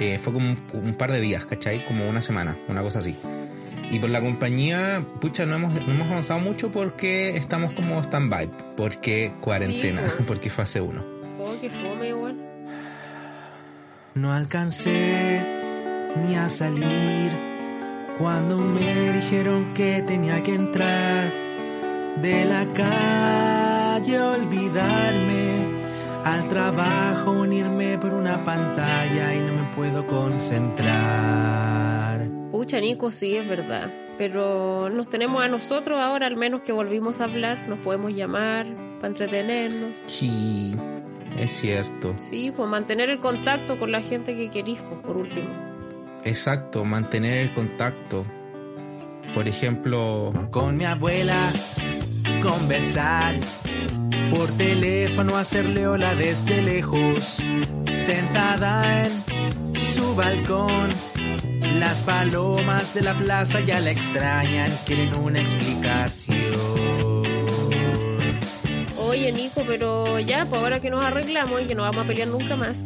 eh, 0.00 0.20
fue 0.22 0.32
como 0.32 0.50
un, 0.50 0.58
un 0.74 0.94
par 0.94 1.10
de 1.10 1.20
días, 1.20 1.46
¿cachai? 1.46 1.84
Como 1.86 2.08
una 2.08 2.20
semana, 2.20 2.56
una 2.68 2.82
cosa 2.82 2.98
así. 2.98 3.16
Y 3.90 3.98
por 3.98 4.10
la 4.10 4.20
compañía, 4.20 5.02
pucha, 5.20 5.46
no 5.46 5.54
hemos, 5.56 5.72
no 5.72 5.92
hemos 5.92 6.08
avanzado 6.08 6.40
mucho 6.40 6.70
porque 6.70 7.36
estamos 7.36 7.72
como 7.72 8.02
stand-by, 8.02 8.50
porque 8.76 9.32
cuarentena, 9.40 10.02
po. 10.02 10.24
porque 10.26 10.50
fase 10.50 10.80
1. 10.80 11.02
Oh, 11.38 11.54
qué 11.60 11.70
fome 11.70 12.08
igual. 12.08 12.36
No 14.14 14.32
alcancé 14.32 15.40
ni 16.24 16.34
a 16.36 16.48
salir 16.48 17.30
cuando 18.18 18.56
me 18.56 19.12
dijeron 19.12 19.74
que 19.74 20.02
tenía 20.02 20.42
que 20.42 20.54
entrar 20.54 21.32
de 22.22 22.44
la 22.46 22.64
calle, 22.72 24.18
olvidarme 24.20 25.66
al 26.24 26.48
trabajo, 26.48 27.32
unirme 27.32 27.98
por 27.98 28.14
una 28.14 28.38
pantalla 28.44 29.34
y 29.34 29.40
no 29.40 29.52
me 29.52 29.62
puedo 29.74 30.06
concentrar. 30.06 31.56
Pucha, 32.66 32.80
Nico, 32.80 33.12
sí, 33.12 33.36
es 33.36 33.48
verdad. 33.48 33.88
Pero 34.18 34.90
nos 34.90 35.08
tenemos 35.08 35.40
a 35.40 35.46
nosotros 35.46 36.00
ahora, 36.00 36.26
al 36.26 36.34
menos 36.34 36.62
que 36.62 36.72
volvimos 36.72 37.20
a 37.20 37.24
hablar. 37.24 37.68
Nos 37.68 37.78
podemos 37.78 38.12
llamar 38.12 38.66
para 38.96 39.06
entretenernos. 39.06 39.96
Sí, 39.96 40.74
es 41.38 41.52
cierto. 41.52 42.16
Sí, 42.18 42.50
pues 42.50 42.68
mantener 42.68 43.08
el 43.08 43.20
contacto 43.20 43.78
con 43.78 43.92
la 43.92 44.00
gente 44.00 44.34
que 44.34 44.50
querís, 44.50 44.80
pues, 44.80 45.00
por 45.00 45.16
último. 45.16 45.46
Exacto, 46.24 46.84
mantener 46.84 47.42
el 47.42 47.52
contacto. 47.52 48.26
Por 49.32 49.46
ejemplo, 49.46 50.32
Con 50.50 50.76
mi 50.76 50.86
abuela, 50.86 51.52
conversar 52.42 53.36
por 54.28 54.50
teléfono, 54.56 55.36
hacerle 55.36 55.86
hola 55.86 56.16
desde 56.16 56.62
lejos, 56.62 57.40
sentada 57.92 59.04
en 59.04 59.12
su 59.76 60.16
balcón. 60.16 61.15
Las 61.74 62.02
palomas 62.02 62.94
de 62.94 63.02
la 63.02 63.14
plaza 63.14 63.60
ya 63.60 63.80
la 63.80 63.90
extrañan, 63.90 64.70
quieren 64.86 65.14
una 65.16 65.40
explicación. 65.40 67.15
Oye, 69.16 69.32
Nico, 69.32 69.62
pero 69.66 70.20
ya, 70.20 70.44
pues 70.44 70.60
ahora 70.60 70.78
que 70.78 70.90
nos 70.90 71.02
arreglamos 71.02 71.62
y 71.62 71.64
que 71.64 71.74
no 71.74 71.84
vamos 71.84 72.04
a 72.04 72.06
pelear 72.06 72.28
nunca 72.28 72.54
más, 72.54 72.84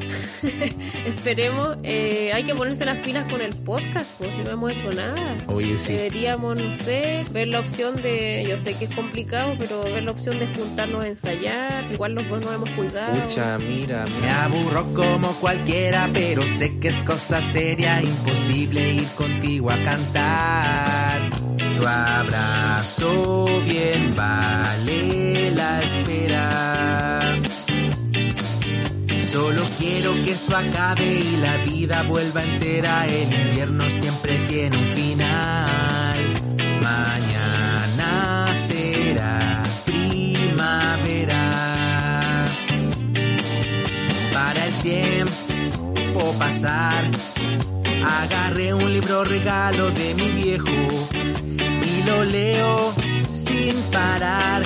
esperemos, 1.04 1.76
eh, 1.82 2.30
hay 2.32 2.44
que 2.44 2.54
ponerse 2.54 2.84
las 2.84 2.98
pilas 2.98 3.24
con 3.28 3.40
el 3.40 3.52
podcast, 3.52 4.12
pues 4.16 4.32
si 4.36 4.42
no 4.42 4.52
hemos 4.52 4.70
hecho 4.70 4.92
nada. 4.92 5.36
oye, 5.48 5.76
sí. 5.76 5.94
Deberíamos, 5.94 6.56
no 6.56 6.76
sé, 6.84 7.24
ver 7.32 7.48
la 7.48 7.58
opción 7.58 8.00
de, 8.00 8.46
yo 8.48 8.60
sé 8.60 8.74
que 8.78 8.84
es 8.84 8.94
complicado, 8.94 9.54
pero 9.58 9.82
ver 9.82 10.04
la 10.04 10.12
opción 10.12 10.38
de 10.38 10.46
juntarnos 10.46 11.04
a 11.04 11.08
ensayar, 11.08 11.90
igual 11.90 12.14
los 12.14 12.28
dos 12.28 12.40
nos 12.44 12.54
hemos 12.54 12.70
cuidado. 12.70 13.12
mira, 13.66 14.04
me 14.22 14.30
aburro 14.30 14.86
como 14.94 15.32
cualquiera, 15.40 16.08
pero 16.12 16.46
sé 16.46 16.78
que 16.78 16.88
es 16.88 17.00
cosa 17.00 17.42
seria, 17.42 18.00
imposible 18.00 18.94
ir 18.94 19.08
contigo 19.16 19.68
a 19.68 19.76
cantar. 19.82 21.22
Tu 21.76 21.84
abrazo 21.84 23.46
bien 23.66 24.14
vale 24.14 25.29
la 25.60 25.82
espera. 25.82 26.44
Solo 29.32 29.62
quiero 29.78 30.12
que 30.24 30.30
esto 30.32 30.56
acabe 30.56 31.06
y 31.06 31.36
la 31.36 31.56
vida 31.58 32.02
vuelva 32.02 32.42
entera. 32.42 33.06
El 33.06 33.32
invierno 33.46 33.88
siempre 33.88 34.38
tiene 34.48 34.76
un 34.76 34.88
final. 35.00 36.18
Mañana 36.82 38.54
será 38.54 39.62
primavera 39.84 41.42
para 44.32 44.66
el 44.66 44.74
tiempo 44.82 46.34
pasar 46.38 47.04
Agarré 48.02 48.72
un 48.72 48.92
libro 48.92 49.24
regalo 49.24 49.90
de 49.90 50.14
mi 50.14 50.28
viejo 50.42 50.68
y 51.84 52.02
lo 52.04 52.24
leo 52.24 52.94
sin 53.28 53.74
parar. 53.92 54.62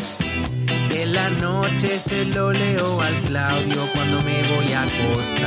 En 0.96 1.12
la 1.12 1.28
noche 1.28 1.88
se 1.98 2.24
lo 2.24 2.52
leo 2.52 3.00
al 3.00 3.14
Claudio 3.22 3.80
cuando 3.94 4.22
me 4.22 4.42
voy 4.44 4.72
a 4.72 4.82
acostar. 4.82 5.44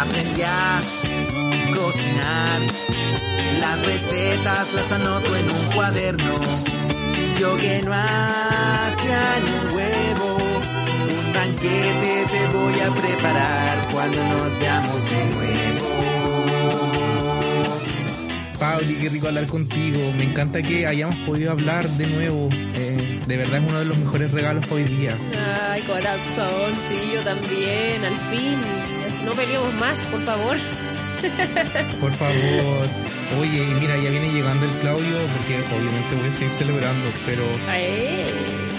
Aprendí 0.00 0.42
a 0.42 0.80
cocinar. 1.74 2.62
Las 3.60 3.84
recetas 3.84 4.72
las 4.72 4.90
anoto 4.90 5.36
en 5.36 5.50
un 5.50 5.66
cuaderno. 5.74 6.34
Yo 7.38 7.56
que 7.58 7.82
no 7.82 7.92
hacía 7.92 9.22
ni 9.44 9.50
un 9.50 9.76
huevo. 9.76 10.38
Un 10.38 11.32
banquete 11.34 12.26
te 12.30 12.46
voy 12.56 12.80
a 12.80 12.90
preparar 12.94 13.88
cuando 13.92 14.24
nos 14.24 14.58
veamos 14.58 15.04
de 15.04 15.24
nuevo. 15.34 16.29
Pauli, 18.60 18.94
qué 19.00 19.08
rico 19.08 19.28
hablar 19.28 19.46
contigo. 19.46 19.98
Me 20.18 20.24
encanta 20.24 20.62
que 20.62 20.86
hayamos 20.86 21.16
podido 21.26 21.50
hablar 21.52 21.88
de 21.88 22.06
nuevo. 22.06 22.50
Eh, 22.74 23.18
de 23.26 23.36
verdad 23.38 23.62
es 23.62 23.68
uno 23.68 23.78
de 23.78 23.84
los 23.86 23.96
mejores 23.98 24.30
regalos 24.30 24.70
hoy 24.70 24.84
día. 24.84 25.16
Ay, 25.70 25.80
corazón, 25.82 26.70
sí, 26.88 27.10
yo 27.14 27.20
también, 27.22 28.04
al 28.04 28.16
fin. 28.30 28.58
No 29.24 29.32
peleemos 29.32 29.72
más, 29.74 29.96
por 30.10 30.20
favor. 30.22 30.56
Por 32.00 32.10
favor. 32.14 32.86
Oye, 33.38 33.62
y 33.62 33.74
mira, 33.78 33.94
ya 33.98 34.08
viene 34.08 34.32
llegando 34.32 34.64
el 34.64 34.72
Claudio 34.78 35.18
porque 35.36 35.56
obviamente 35.76 36.16
voy 36.18 36.28
a 36.30 36.32
seguir 36.32 36.52
celebrando, 36.54 37.10
pero 37.26 37.42
Ay, 37.68 38.32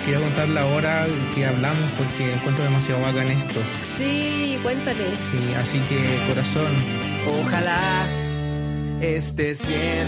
quiero 0.06 0.22
contar 0.22 0.50
la 0.50 0.66
hora 0.66 1.06
que 1.36 1.46
hablamos 1.46 1.88
porque 2.00 2.34
encuentro 2.34 2.64
demasiado 2.64 3.00
bacán 3.04 3.28
esto. 3.28 3.60
sí, 3.96 4.58
cuéntale. 4.64 5.06
Sí, 5.30 5.54
así 5.54 5.78
que 5.82 6.28
corazón, 6.30 6.72
Ojalá 7.44 7.78
estés 9.02 9.66
bien. 9.68 10.08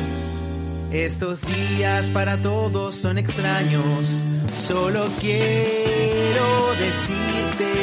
Estos 0.91 1.41
días 1.41 2.09
para 2.11 2.37
todos 2.37 2.95
son 2.95 3.17
extraños. 3.17 4.21
Solo 4.67 5.07
quiero 5.19 6.73
decirte 6.79 7.73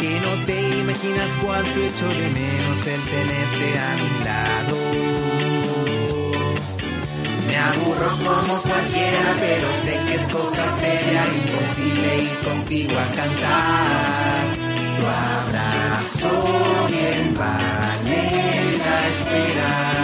que 0.00 0.20
no 0.20 0.46
te 0.46 0.78
imaginas 0.78 1.36
cuánto 1.44 1.78
echo 1.78 2.08
de 2.08 2.30
menos 2.30 2.86
el 2.86 3.02
tenerte 3.02 3.78
a 3.78 3.96
mi 3.96 4.24
lado. 4.24 4.76
Me 7.46 7.56
aburro 7.56 8.10
como 8.24 8.62
cualquiera, 8.62 9.36
pero 9.38 9.74
sé 9.84 9.98
que 10.06 10.14
es 10.14 10.32
cosa 10.32 10.68
seria, 10.78 11.26
imposible 11.44 12.22
ir 12.22 12.38
contigo 12.44 12.98
a 12.98 13.06
cantar. 13.12 14.56
Tu 14.96 15.06
abrazo 15.06 16.86
bien 16.88 17.34
vale 17.34 18.78
la 18.78 19.08
espera. 19.08 19.97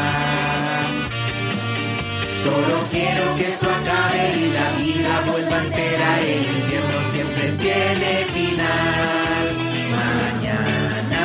Solo 2.45 2.77
quiero 2.91 3.37
que 3.39 3.49
esto 3.49 3.67
acabe 3.71 4.23
y 4.37 4.51
la 4.53 4.69
vida 4.77 5.25
vuelva 5.33 5.59
entera. 5.65 6.21
El 6.21 6.45
invierno 6.45 7.03
siempre 7.11 7.45
tiene 7.53 8.25
final. 8.37 9.47
Mañana 9.97 11.23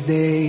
Wednesday. 0.00 0.39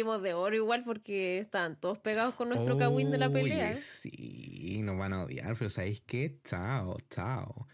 De 0.00 0.34
oro 0.34 0.56
igual 0.56 0.82
porque 0.84 1.38
estaban 1.38 1.76
todos 1.76 1.98
pegados 1.98 2.34
con 2.34 2.48
nuestro 2.48 2.78
cagüín 2.78 3.10
de 3.10 3.18
la 3.18 3.30
pelea. 3.30 3.76
Sí, 3.76 4.80
nos 4.82 4.98
van 4.98 5.12
a 5.12 5.24
odiar, 5.24 5.54
pero 5.58 5.68
¿sabéis 5.70 6.02
qué? 6.06 6.38
Chao, 6.42 6.96
chao. 7.10 7.66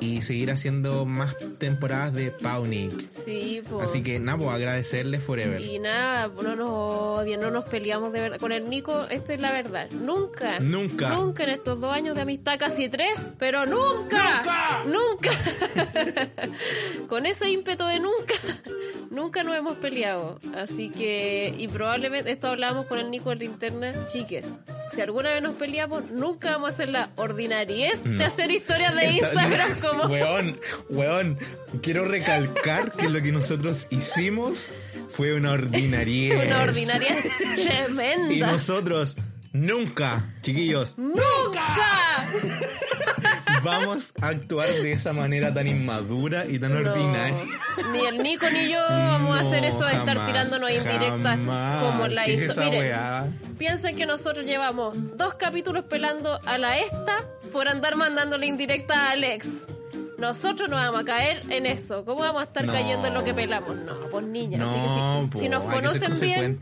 y 0.00 0.22
seguir 0.22 0.50
haciendo 0.50 1.04
más 1.04 1.36
temporadas 1.58 2.12
de 2.12 2.30
Paunik. 2.30 3.08
Sí, 3.08 3.62
pues. 3.68 3.88
Así 3.88 4.02
que 4.02 4.18
nada, 4.20 4.38
pues 4.38 4.50
agradecerles 4.50 5.22
forever. 5.22 5.60
Y 5.60 5.78
nada, 5.78 6.28
no 6.28 6.56
nos 6.56 6.70
odien, 6.70 7.40
no 7.40 7.50
nos 7.50 7.64
peleamos 7.64 8.12
de 8.12 8.20
verdad. 8.20 8.38
Con 8.38 8.52
el 8.52 8.68
Nico, 8.68 9.06
esta 9.08 9.34
es 9.34 9.40
la 9.40 9.52
verdad. 9.52 9.90
Nunca. 9.90 10.58
Nunca. 10.60 11.10
Nunca 11.10 11.44
en 11.44 11.50
estos 11.50 11.80
dos 11.80 11.92
años 11.92 12.14
de 12.14 12.22
amistad, 12.22 12.58
casi 12.58 12.88
tres, 12.88 13.34
pero 13.38 13.66
nunca. 13.66 14.84
Nunca. 14.86 15.30
Con 17.08 17.26
ese 17.26 17.50
ímpetu 17.50 17.84
de 17.84 18.00
nunca. 18.00 18.34
Nunca 19.10 19.42
nos 19.42 19.56
hemos 19.56 19.76
peleado. 19.76 20.38
Así 20.54 20.90
que, 20.90 21.54
y 21.56 21.68
probablemente, 21.68 22.30
esto 22.30 22.48
hablábamos 22.48 22.86
con 22.86 22.98
el 22.98 23.10
Nico 23.10 23.32
en 23.32 23.38
la 23.38 23.44
interna, 23.44 24.06
chiques. 24.06 24.60
Si 24.94 25.00
alguna 25.00 25.32
vez 25.34 25.42
nos 25.42 25.54
peleamos, 25.54 26.10
nunca 26.10 26.50
vamos 26.52 26.70
a 26.70 26.74
hacer 26.74 26.88
la 26.88 27.10
ordinariez 27.16 28.02
de 28.04 28.24
hacer 28.24 28.50
historias 28.50 28.94
de 28.94 29.04
Esta- 29.10 29.26
Instagram 29.28 29.80
como... 29.80 30.04
Weón, 30.04 30.58
weón, 30.88 31.38
quiero 31.82 32.04
recalcar 32.06 32.92
que 32.92 33.08
lo 33.08 33.20
que 33.22 33.30
nosotros 33.32 33.86
hicimos 33.90 34.72
fue 35.10 35.34
una 35.34 35.52
ordinariedad. 35.52 36.44
Una 36.46 36.62
ordinaria 36.62 37.16
tremenda. 37.54 38.32
Y 38.34 38.40
nosotros 38.40 39.16
nunca, 39.52 40.34
chiquillos, 40.42 40.96
¡Nunca! 40.98 42.28
Vamos 43.62 44.12
a 44.20 44.28
actuar 44.28 44.68
de 44.68 44.92
esa 44.92 45.12
manera 45.12 45.52
tan 45.52 45.66
inmadura 45.68 46.44
y 46.46 46.58
tan 46.58 46.72
No. 46.82 46.90
ordinaria. 46.90 47.36
Ni 47.92 48.00
el 48.06 48.22
Nico 48.22 48.46
ni 48.50 48.68
yo 48.70 48.78
vamos 48.88 49.36
a 49.36 49.40
hacer 49.40 49.64
eso 49.64 49.84
de 49.84 49.94
estar 49.94 50.26
tirándonos 50.26 50.70
indirectas 50.70 51.38
como 51.80 52.06
la 52.08 52.24
¿Qué 52.24 52.34
es 52.34 52.40
histo- 52.42 52.52
esa 52.52 52.64
Miren, 52.64 52.80
weá? 52.80 53.26
piensen 53.58 53.96
que 53.96 54.06
nosotros 54.06 54.44
llevamos 54.44 54.96
dos 55.16 55.34
capítulos 55.34 55.84
pelando 55.84 56.40
a 56.46 56.58
la 56.58 56.78
esta 56.78 57.24
por 57.52 57.68
andar 57.68 57.96
mandándole 57.96 58.46
indirecta 58.46 59.08
a 59.08 59.10
Alex. 59.10 59.66
Nosotros 60.18 60.68
no 60.68 60.76
vamos 60.76 61.00
a 61.02 61.04
caer 61.04 61.42
en 61.48 61.64
eso. 61.64 62.04
¿Cómo 62.04 62.20
vamos 62.22 62.40
a 62.40 62.44
estar 62.44 62.64
No. 62.64 62.72
cayendo 62.72 63.06
en 63.06 63.14
lo 63.14 63.22
que 63.22 63.32
pelamos? 63.32 63.76
No, 63.76 63.94
pues 64.10 64.26
niñas. 64.26 64.68
Así 64.68 64.80
que 64.80 64.88
si, 64.88 65.28
po, 65.30 65.38
si 65.38 65.48
nos 65.48 65.62
conocen 65.62 66.20
bien, 66.20 66.60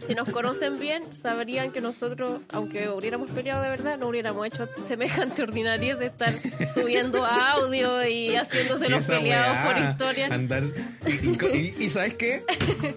si 0.06 0.14
nos 0.16 0.28
conocen 0.30 0.78
bien, 0.80 1.04
sabrían 1.16 1.70
que 1.70 1.80
nosotros, 1.80 2.40
aunque 2.50 2.88
hubiéramos 2.88 3.30
peleado 3.30 3.62
de 3.62 3.70
verdad, 3.70 3.98
no 3.98 4.08
hubiéramos 4.08 4.44
hecho 4.48 4.68
semejante 4.84 5.42
ordinaria 5.44 5.94
de 5.94 6.06
estar 6.06 6.34
subiendo 6.74 7.24
audio 7.26 8.06
y 8.06 8.34
haciéndose 8.34 8.88
los 8.88 9.04
peleados 9.04 9.56
weá, 9.64 9.72
por 9.74 9.82
historias. 9.90 10.30
Andar, 10.32 10.64
y, 11.06 11.56
y- 11.56 11.74
y 11.86 11.90
¿sabes 11.90 12.14
qué? 12.14 12.44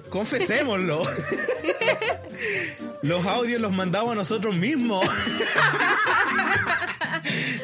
Confesémoslo. 0.09 1.03
Los 3.01 3.25
audios 3.27 3.61
los 3.61 3.71
mandamos 3.71 4.13
a 4.13 4.15
nosotros 4.15 4.55
mismos. 4.55 5.05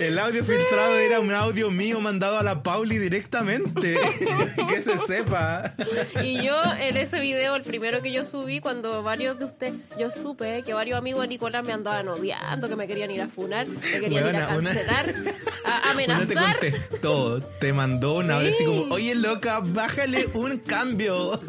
El 0.02 0.18
audio 0.20 0.44
filtrado 0.44 0.98
era 0.98 1.20
un 1.20 1.32
audio 1.32 1.70
mío 1.70 2.00
mandado 2.00 2.38
a 2.38 2.44
la 2.44 2.64
Pauli 2.64 2.98
directamente. 2.98 3.98
Que 4.72 4.82
se 4.82 4.98
sepa. 5.08 5.72
Y 6.24 6.42
yo 6.44 6.56
en 6.80 6.96
ese 6.98 7.20
video, 7.20 7.56
el 7.56 7.64
primero 7.64 8.02
que 8.02 8.12
yo 8.12 8.24
subí, 8.26 8.60
cuando 8.62 9.04
varios 9.04 9.38
de 9.38 9.46
ustedes, 9.46 9.74
yo 10.00 10.12
supe 10.12 10.64
que 10.64 10.74
varios 10.74 10.98
amigos 10.98 11.22
de 11.24 11.28
Nicolás 11.28 11.64
me 11.66 11.74
andaban 11.74 12.08
odiando, 12.08 12.70
que 12.70 12.76
me 12.76 12.88
querían 12.88 13.12
ir 13.12 13.22
a 13.22 13.28
funar, 13.28 13.68
me 13.68 13.80
querían 14.00 14.12
ir 14.14 14.20
a 14.20 14.48
Weona, 14.50 14.58
una- 14.58 14.72
cancelar, 14.74 15.06
a 15.10 15.12
Uno 15.92 15.96
te 15.96 16.34
amenazar. 16.34 16.60
contestó, 16.60 17.42
te 17.60 17.74
mandó 17.74 18.16
una 18.16 18.38
Sí. 18.40 18.44
vez 18.46 18.56
así 18.56 18.66
como, 18.66 18.82
oye 18.94 19.16
loca, 19.16 19.60
bájale 19.62 20.28
un 20.34 20.58
cambio. 20.60 21.40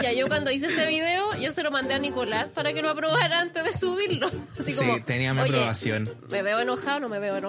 Ya 0.00 0.12
yo 0.12 0.26
cuando 0.28 0.50
hice 0.50 0.66
ese 0.66 0.86
video, 0.86 1.34
yo 1.40 1.52
se 1.52 1.62
lo 1.62 1.70
mandé 1.70 1.94
a 1.94 1.98
Nicolás 1.98 2.50
para 2.50 2.72
que 2.72 2.82
lo 2.82 2.90
aprobara 2.90 3.40
antes 3.40 3.64
de 3.64 3.70
subirlo. 3.78 4.30
Así 4.58 4.72
Sí, 4.72 4.80
tenía 5.06 5.32
mi 5.34 5.40
"Oye, 5.42 5.50
aprobación. 5.50 6.10
¿Me 6.28 6.42
veo 6.42 6.60
enojado 6.60 7.00
no 7.00 7.08
me 7.08 7.18
veo 7.18 7.31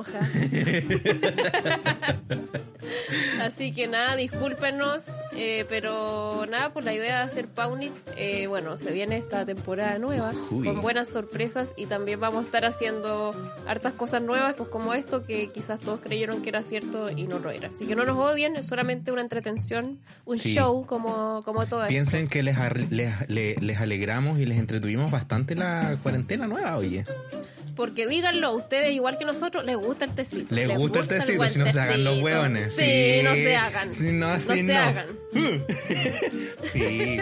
Así 3.42 3.72
que 3.74 3.88
nada, 3.88 4.16
discúlpenos, 4.16 5.06
eh, 5.36 5.66
pero 5.68 6.46
nada, 6.50 6.72
pues 6.72 6.86
la 6.86 6.94
idea 6.94 7.18
de 7.20 7.24
hacer 7.24 7.48
Pawnit, 7.48 7.92
eh, 8.16 8.48
bueno, 8.48 8.78
se 8.78 8.92
viene 8.92 9.18
esta 9.18 9.44
temporada 9.46 9.98
nueva 10.00 10.32
Uy. 10.52 10.66
con 10.66 10.82
buenas 10.82 11.10
sorpresas 11.10 11.74
y 11.76 11.86
también 11.88 12.20
vamos 12.20 12.44
a 12.44 12.46
estar 12.46 12.66
haciendo 12.66 13.34
hartas 13.68 13.94
cosas 13.94 14.22
nuevas, 14.22 14.54
pues 14.56 14.70
como 14.70 14.94
esto 14.94 15.26
que 15.26 15.50
quizás 15.52 15.80
todos 15.80 16.00
creyeron 16.02 16.42
que 16.42 16.50
era 16.50 16.64
cierto 16.64 17.10
y 17.12 17.24
no 17.28 17.40
lo 17.40 17.52
era. 17.52 17.70
Así 17.70 17.86
que 17.86 17.96
no 17.96 18.06
nos 18.06 18.18
odien, 18.18 18.56
es 18.56 18.66
solamente 18.68 19.12
una 19.12 19.22
entretención, 19.22 20.00
un 20.26 20.38
Sí. 20.38 20.54
show 20.54 20.86
como, 20.86 21.42
como 21.44 21.66
todo 21.66 21.82
esto. 21.82 21.90
Piensen 21.90 22.28
que 22.28 22.44
les, 22.44 22.58
les, 22.92 23.30
le- 23.30 23.56
les 23.56 23.80
alegramos 23.82 24.40
y 24.40 24.46
les 24.46 24.58
entretuvimos 24.58 25.12
bastante 25.12 25.56
la 25.56 25.98
cuarentena 26.02 26.48
nueva, 26.48 26.78
oye. 26.78 27.06
Porque 27.76 28.08
díganlo, 28.08 28.54
ustedes 28.54 28.92
igual 28.94 29.18
que 29.18 29.26
nosotros, 29.26 29.66
les 29.66 29.76
gusta 29.76 30.06
el 30.06 30.14
tecito. 30.14 30.54
Les 30.54 30.78
gusta 30.78 31.00
el 31.00 31.08
tecito, 31.08 31.48
si 31.48 31.60
no 31.60 31.72
se 31.72 31.80
hagan 31.80 32.04
los 32.04 32.22
hueones. 32.22 32.76
Sí, 32.76 33.22
no 33.24 33.34
se 33.34 33.56
hagan. 33.56 33.94
Si 33.94 34.12
no, 34.12 34.40
se 34.40 34.64
no. 34.64 34.80
hagan. 34.80 35.06
Sí. 36.72 37.20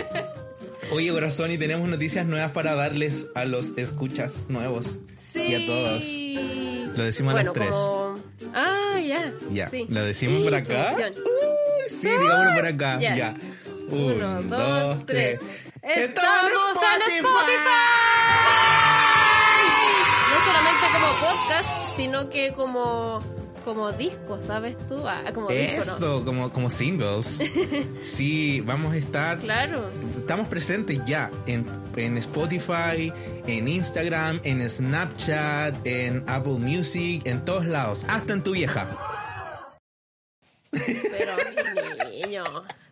Oye, 0.91 1.11
corazón, 1.11 1.51
y 1.51 1.57
tenemos 1.57 1.87
noticias 1.87 2.25
nuevas 2.25 2.51
para 2.51 2.75
darles 2.75 3.27
a 3.35 3.45
los 3.45 3.77
escuchas 3.77 4.47
nuevos. 4.49 4.99
Sí. 5.15 5.39
Y 5.41 5.55
a 5.55 5.65
todos. 5.65 6.03
Lo 6.97 7.03
decimos 7.05 7.31
a 7.31 7.35
bueno, 7.35 7.53
las 7.53 7.53
tres. 7.53 7.71
como... 7.71 8.19
Ah, 8.53 8.99
ya. 8.99 9.33
Ya. 9.51 9.69
Sí. 9.69 9.85
¿Lo 9.87 10.03
decimos 10.03 10.39
Sí, 10.39 10.43
por 10.43 10.55
acá? 10.55 10.95
Sí, 11.87 12.07
digámoslo 12.07 12.53
por 12.55 12.65
acá. 12.65 12.99
Ya. 12.99 13.15
Ya. 13.15 13.33
Uno, 13.89 14.41
dos, 14.43 15.05
tres. 15.05 15.39
¡Estamos 15.81 16.51
¡Estamos 16.51 16.77
en 17.07 17.25
Spotify! 17.25 18.70
No 20.32 20.39
solamente 20.39 20.86
como 20.93 21.07
podcast, 21.19 21.69
sino 21.97 22.29
que 22.29 22.53
como, 22.53 23.19
como 23.65 23.91
disco, 23.91 24.39
¿sabes 24.39 24.77
tú? 24.88 25.05
Ah, 25.05 25.23
como 25.34 25.47
disco, 25.49 25.84
¿no? 25.86 25.97
Eso, 25.97 26.25
como, 26.25 26.51
como 26.51 26.69
singles. 26.69 27.39
Sí, 28.03 28.61
vamos 28.61 28.93
a 28.93 28.97
estar. 28.97 29.39
Claro. 29.39 29.89
Estamos 30.17 30.47
presentes 30.47 30.99
ya 31.05 31.29
en, 31.47 31.65
en 31.95 32.17
Spotify, 32.17 33.11
en 33.45 33.67
Instagram, 33.67 34.39
en 34.43 34.67
Snapchat, 34.69 35.86
en 35.86 36.23
Apple 36.27 36.59
Music, 36.59 37.23
en 37.25 37.43
todos 37.43 37.65
lados, 37.65 38.05
hasta 38.07 38.34
en 38.34 38.43
tu 38.43 38.51
vieja. 38.51 38.88
Pero, 40.71 41.34
niño. 42.09 42.43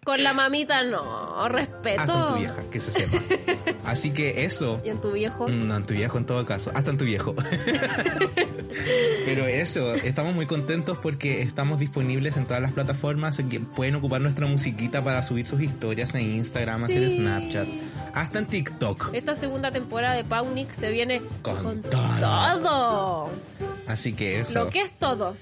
Con 0.10 0.24
la 0.24 0.34
mamita 0.34 0.84
no, 0.84 1.48
respeto. 1.50 2.02
Hasta 2.02 2.20
en 2.22 2.28
tu 2.34 2.40
vieja, 2.40 2.64
que 2.72 2.80
se 2.80 2.90
sepa. 2.92 3.18
Así 3.86 4.10
que 4.10 4.44
eso. 4.44 4.82
Y 4.84 4.90
en 4.90 5.00
tu 5.00 5.12
viejo. 5.12 5.48
No, 5.48 5.78
en 5.78 5.86
tu 5.86 5.94
viejo 5.94 6.18
en 6.18 6.26
todo 6.26 6.44
caso, 6.46 6.72
hasta 6.74 6.90
en 6.90 6.98
tu 6.98 7.06
viejo. 7.06 7.36
Pero 9.26 9.46
eso, 9.46 9.94
estamos 9.94 10.34
muy 10.34 10.48
contentos 10.48 10.98
porque 10.98 11.44
estamos 11.44 11.78
disponibles 11.80 12.38
en 12.38 12.46
todas 12.46 12.62
las 12.62 12.72
plataformas 12.72 13.38
que 13.50 13.60
pueden 13.60 13.96
ocupar 13.96 14.22
nuestra 14.22 14.48
musiquita 14.48 15.04
para 15.04 15.22
subir 15.22 15.46
sus 15.46 15.62
historias 15.62 16.16
en 16.16 16.22
Instagram, 16.22 16.86
hacer 16.86 17.10
Sí. 17.10 17.16
Snapchat, 17.18 17.68
hasta 18.16 18.40
en 18.40 18.46
TikTok. 18.48 19.14
Esta 19.14 19.36
segunda 19.36 19.70
temporada 19.72 20.16
de 20.16 20.24
Paunik 20.24 20.72
se 20.72 20.90
viene 20.90 21.22
Con 21.44 21.82
todo. 21.84 22.02
todo. 22.20 23.30
Así 23.88 24.14
que 24.14 24.40
eso. 24.42 24.54
Lo 24.54 24.70
que 24.70 24.82
es 24.82 24.92
todo. 24.98 25.36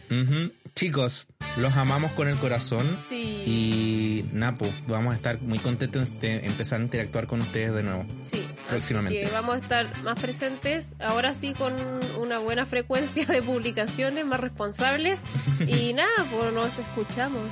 Chicos, 0.78 1.26
los 1.58 1.76
amamos 1.76 2.12
con 2.12 2.28
el 2.28 2.38
corazón 2.38 2.86
Sí. 3.10 3.42
y 3.48 4.26
Napo, 4.32 4.72
vamos 4.88 5.14
a 5.14 5.16
estar 5.16 5.42
muy 5.42 5.58
contentos 5.58 6.08
de 6.22 6.46
empezar 6.46 6.80
a 6.80 6.84
interactuar 6.84 7.26
con 7.26 7.42
ustedes 7.42 7.74
de 7.74 7.82
nuevo. 7.82 8.06
Sí, 8.22 8.46
Próximamente. 8.70 9.24
Así 9.24 9.28
que 9.28 9.34
vamos 9.36 9.56
a 9.56 9.58
estar 9.58 10.04
más 10.04 10.20
presentes, 10.20 10.94
ahora 11.00 11.34
sí 11.34 11.56
con 11.56 11.74
una 12.20 12.38
buena 12.38 12.68
frecuencia 12.68 13.26
de 13.26 13.42
publicaciones, 13.42 14.24
más 14.24 14.40
responsables. 14.40 15.22
y 15.68 15.94
nada, 15.94 16.28
pues 16.32 16.54
nos 16.54 16.78
escuchamos 16.78 17.48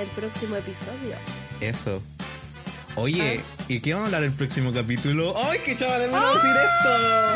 el 0.00 0.08
próximo 0.08 0.56
episodio. 0.56 1.16
Eso. 1.60 2.02
Oye, 2.96 3.40
Ah. 3.40 3.64
¿y 3.68 3.80
qué 3.80 3.92
vamos 3.94 4.06
a 4.06 4.16
hablar 4.16 4.22
el 4.24 4.32
próximo 4.32 4.72
capítulo? 4.72 5.34
¡Ay, 5.36 5.58
qué 5.64 5.76
chaval 5.76 6.00
de 6.00 6.06
menos 6.06 6.34
decir 6.34 6.50
esto! 6.50 6.88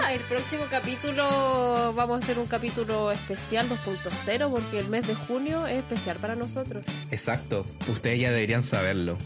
Ah, 0.04 0.12
el 0.14 0.20
próximo 0.20 0.64
capítulo 0.70 1.92
vamos 1.94 2.20
a 2.20 2.24
hacer 2.24 2.38
un 2.38 2.46
capítulo 2.46 3.10
especial 3.10 3.68
2.0 3.68 4.50
porque 4.50 4.78
el 4.78 4.88
mes 4.88 5.06
de 5.08 5.14
junio 5.14 5.66
es 5.66 5.78
especial 5.78 6.18
para 6.18 6.36
nosotros. 6.36 6.86
Exacto, 7.10 7.66
ustedes 7.88 8.20
ya 8.20 8.30
deberían 8.30 8.62
saberlo. 8.62 9.18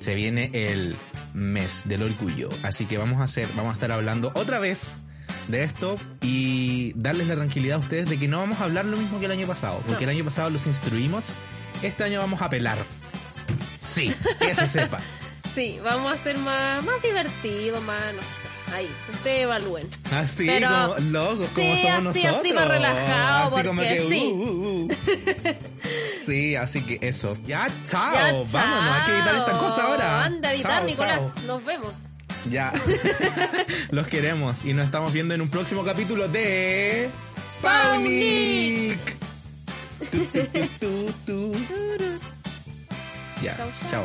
Se 0.00 0.14
viene 0.14 0.50
el 0.54 0.96
mes 1.34 1.82
del 1.84 2.02
orgullo, 2.02 2.48
así 2.62 2.86
que 2.86 2.96
vamos 2.96 3.20
a 3.20 3.24
hacer, 3.24 3.46
vamos 3.54 3.70
a 3.72 3.74
estar 3.74 3.92
hablando 3.92 4.32
otra 4.34 4.58
vez 4.58 4.78
de 5.48 5.64
esto 5.64 5.98
y 6.22 6.92
darles 6.96 7.26
la 7.28 7.34
tranquilidad 7.36 7.76
a 7.76 7.80
ustedes 7.80 8.08
de 8.08 8.18
que 8.18 8.26
no 8.26 8.38
vamos 8.38 8.60
a 8.60 8.64
hablar 8.64 8.86
lo 8.86 8.96
mismo 8.96 9.18
que 9.20 9.26
el 9.26 9.32
año 9.32 9.46
pasado, 9.46 9.82
porque 9.86 10.06
No. 10.06 10.10
el 10.12 10.16
año 10.16 10.24
pasado 10.24 10.48
los 10.48 10.66
instruimos, 10.66 11.24
este 11.82 12.04
año 12.04 12.20
vamos 12.20 12.40
a 12.40 12.48
pelar. 12.48 12.78
Sí, 13.86 14.14
que 14.40 14.54
se 14.54 14.66
sepa. 14.66 14.98
Sí, 15.54 15.78
vamos 15.82 16.12
a 16.12 16.16
ser 16.22 16.38
más, 16.38 16.84
más 16.84 17.02
divertido, 17.02 17.80
más, 17.82 18.14
no 18.14 18.22
sé, 18.22 18.74
ahí, 18.74 18.88
ustedes 19.12 19.42
evalúen. 19.42 19.88
Así 20.12 20.46
Pero- 20.46 20.68
como 20.68 21.10
locos, 21.10 21.50
como 21.54 21.74
sí, 21.74 21.82
somos 21.82 22.06
así, 22.06 22.22
nosotros. 22.22 22.36
así 22.40 22.52
más 22.52 22.68
relajado, 22.68 23.56
Así 23.56 23.66
como 23.66 23.82
porque 23.82 23.94
que, 23.96 24.08
sí. 24.08 24.30
uh, 24.32 24.42
uh, 24.42 24.84
uh. 24.84 24.88
Sí, 26.26 26.54
así 26.56 26.82
que 26.82 26.98
eso. 27.00 27.36
Ya, 27.44 27.66
chao. 27.88 28.12
Ya, 28.12 28.22
Vámonos, 28.52 28.94
hay 28.94 29.06
que 29.06 29.12
editar 29.16 29.34
esta 29.36 29.58
cosa 29.58 29.82
ahora. 29.84 30.24
Anda 30.24 30.48
a 30.50 30.54
editar, 30.54 30.72
Chao, 30.80 30.84
Nicolás. 30.84 31.20
chao. 31.34 31.44
Nos 31.46 31.64
vemos. 31.64 31.92
Ya. 32.50 32.72
Los 33.90 34.06
queremos 34.08 34.64
y 34.66 34.74
nos 34.74 34.84
estamos 34.84 35.12
viendo 35.12 35.34
en 35.34 35.40
un 35.40 35.48
próximo 35.48 35.82
capítulo 35.84 36.28
de 36.28 37.08
Paunic. 37.62 38.98
Ya, 43.42 43.56
Chao, 43.90 44.04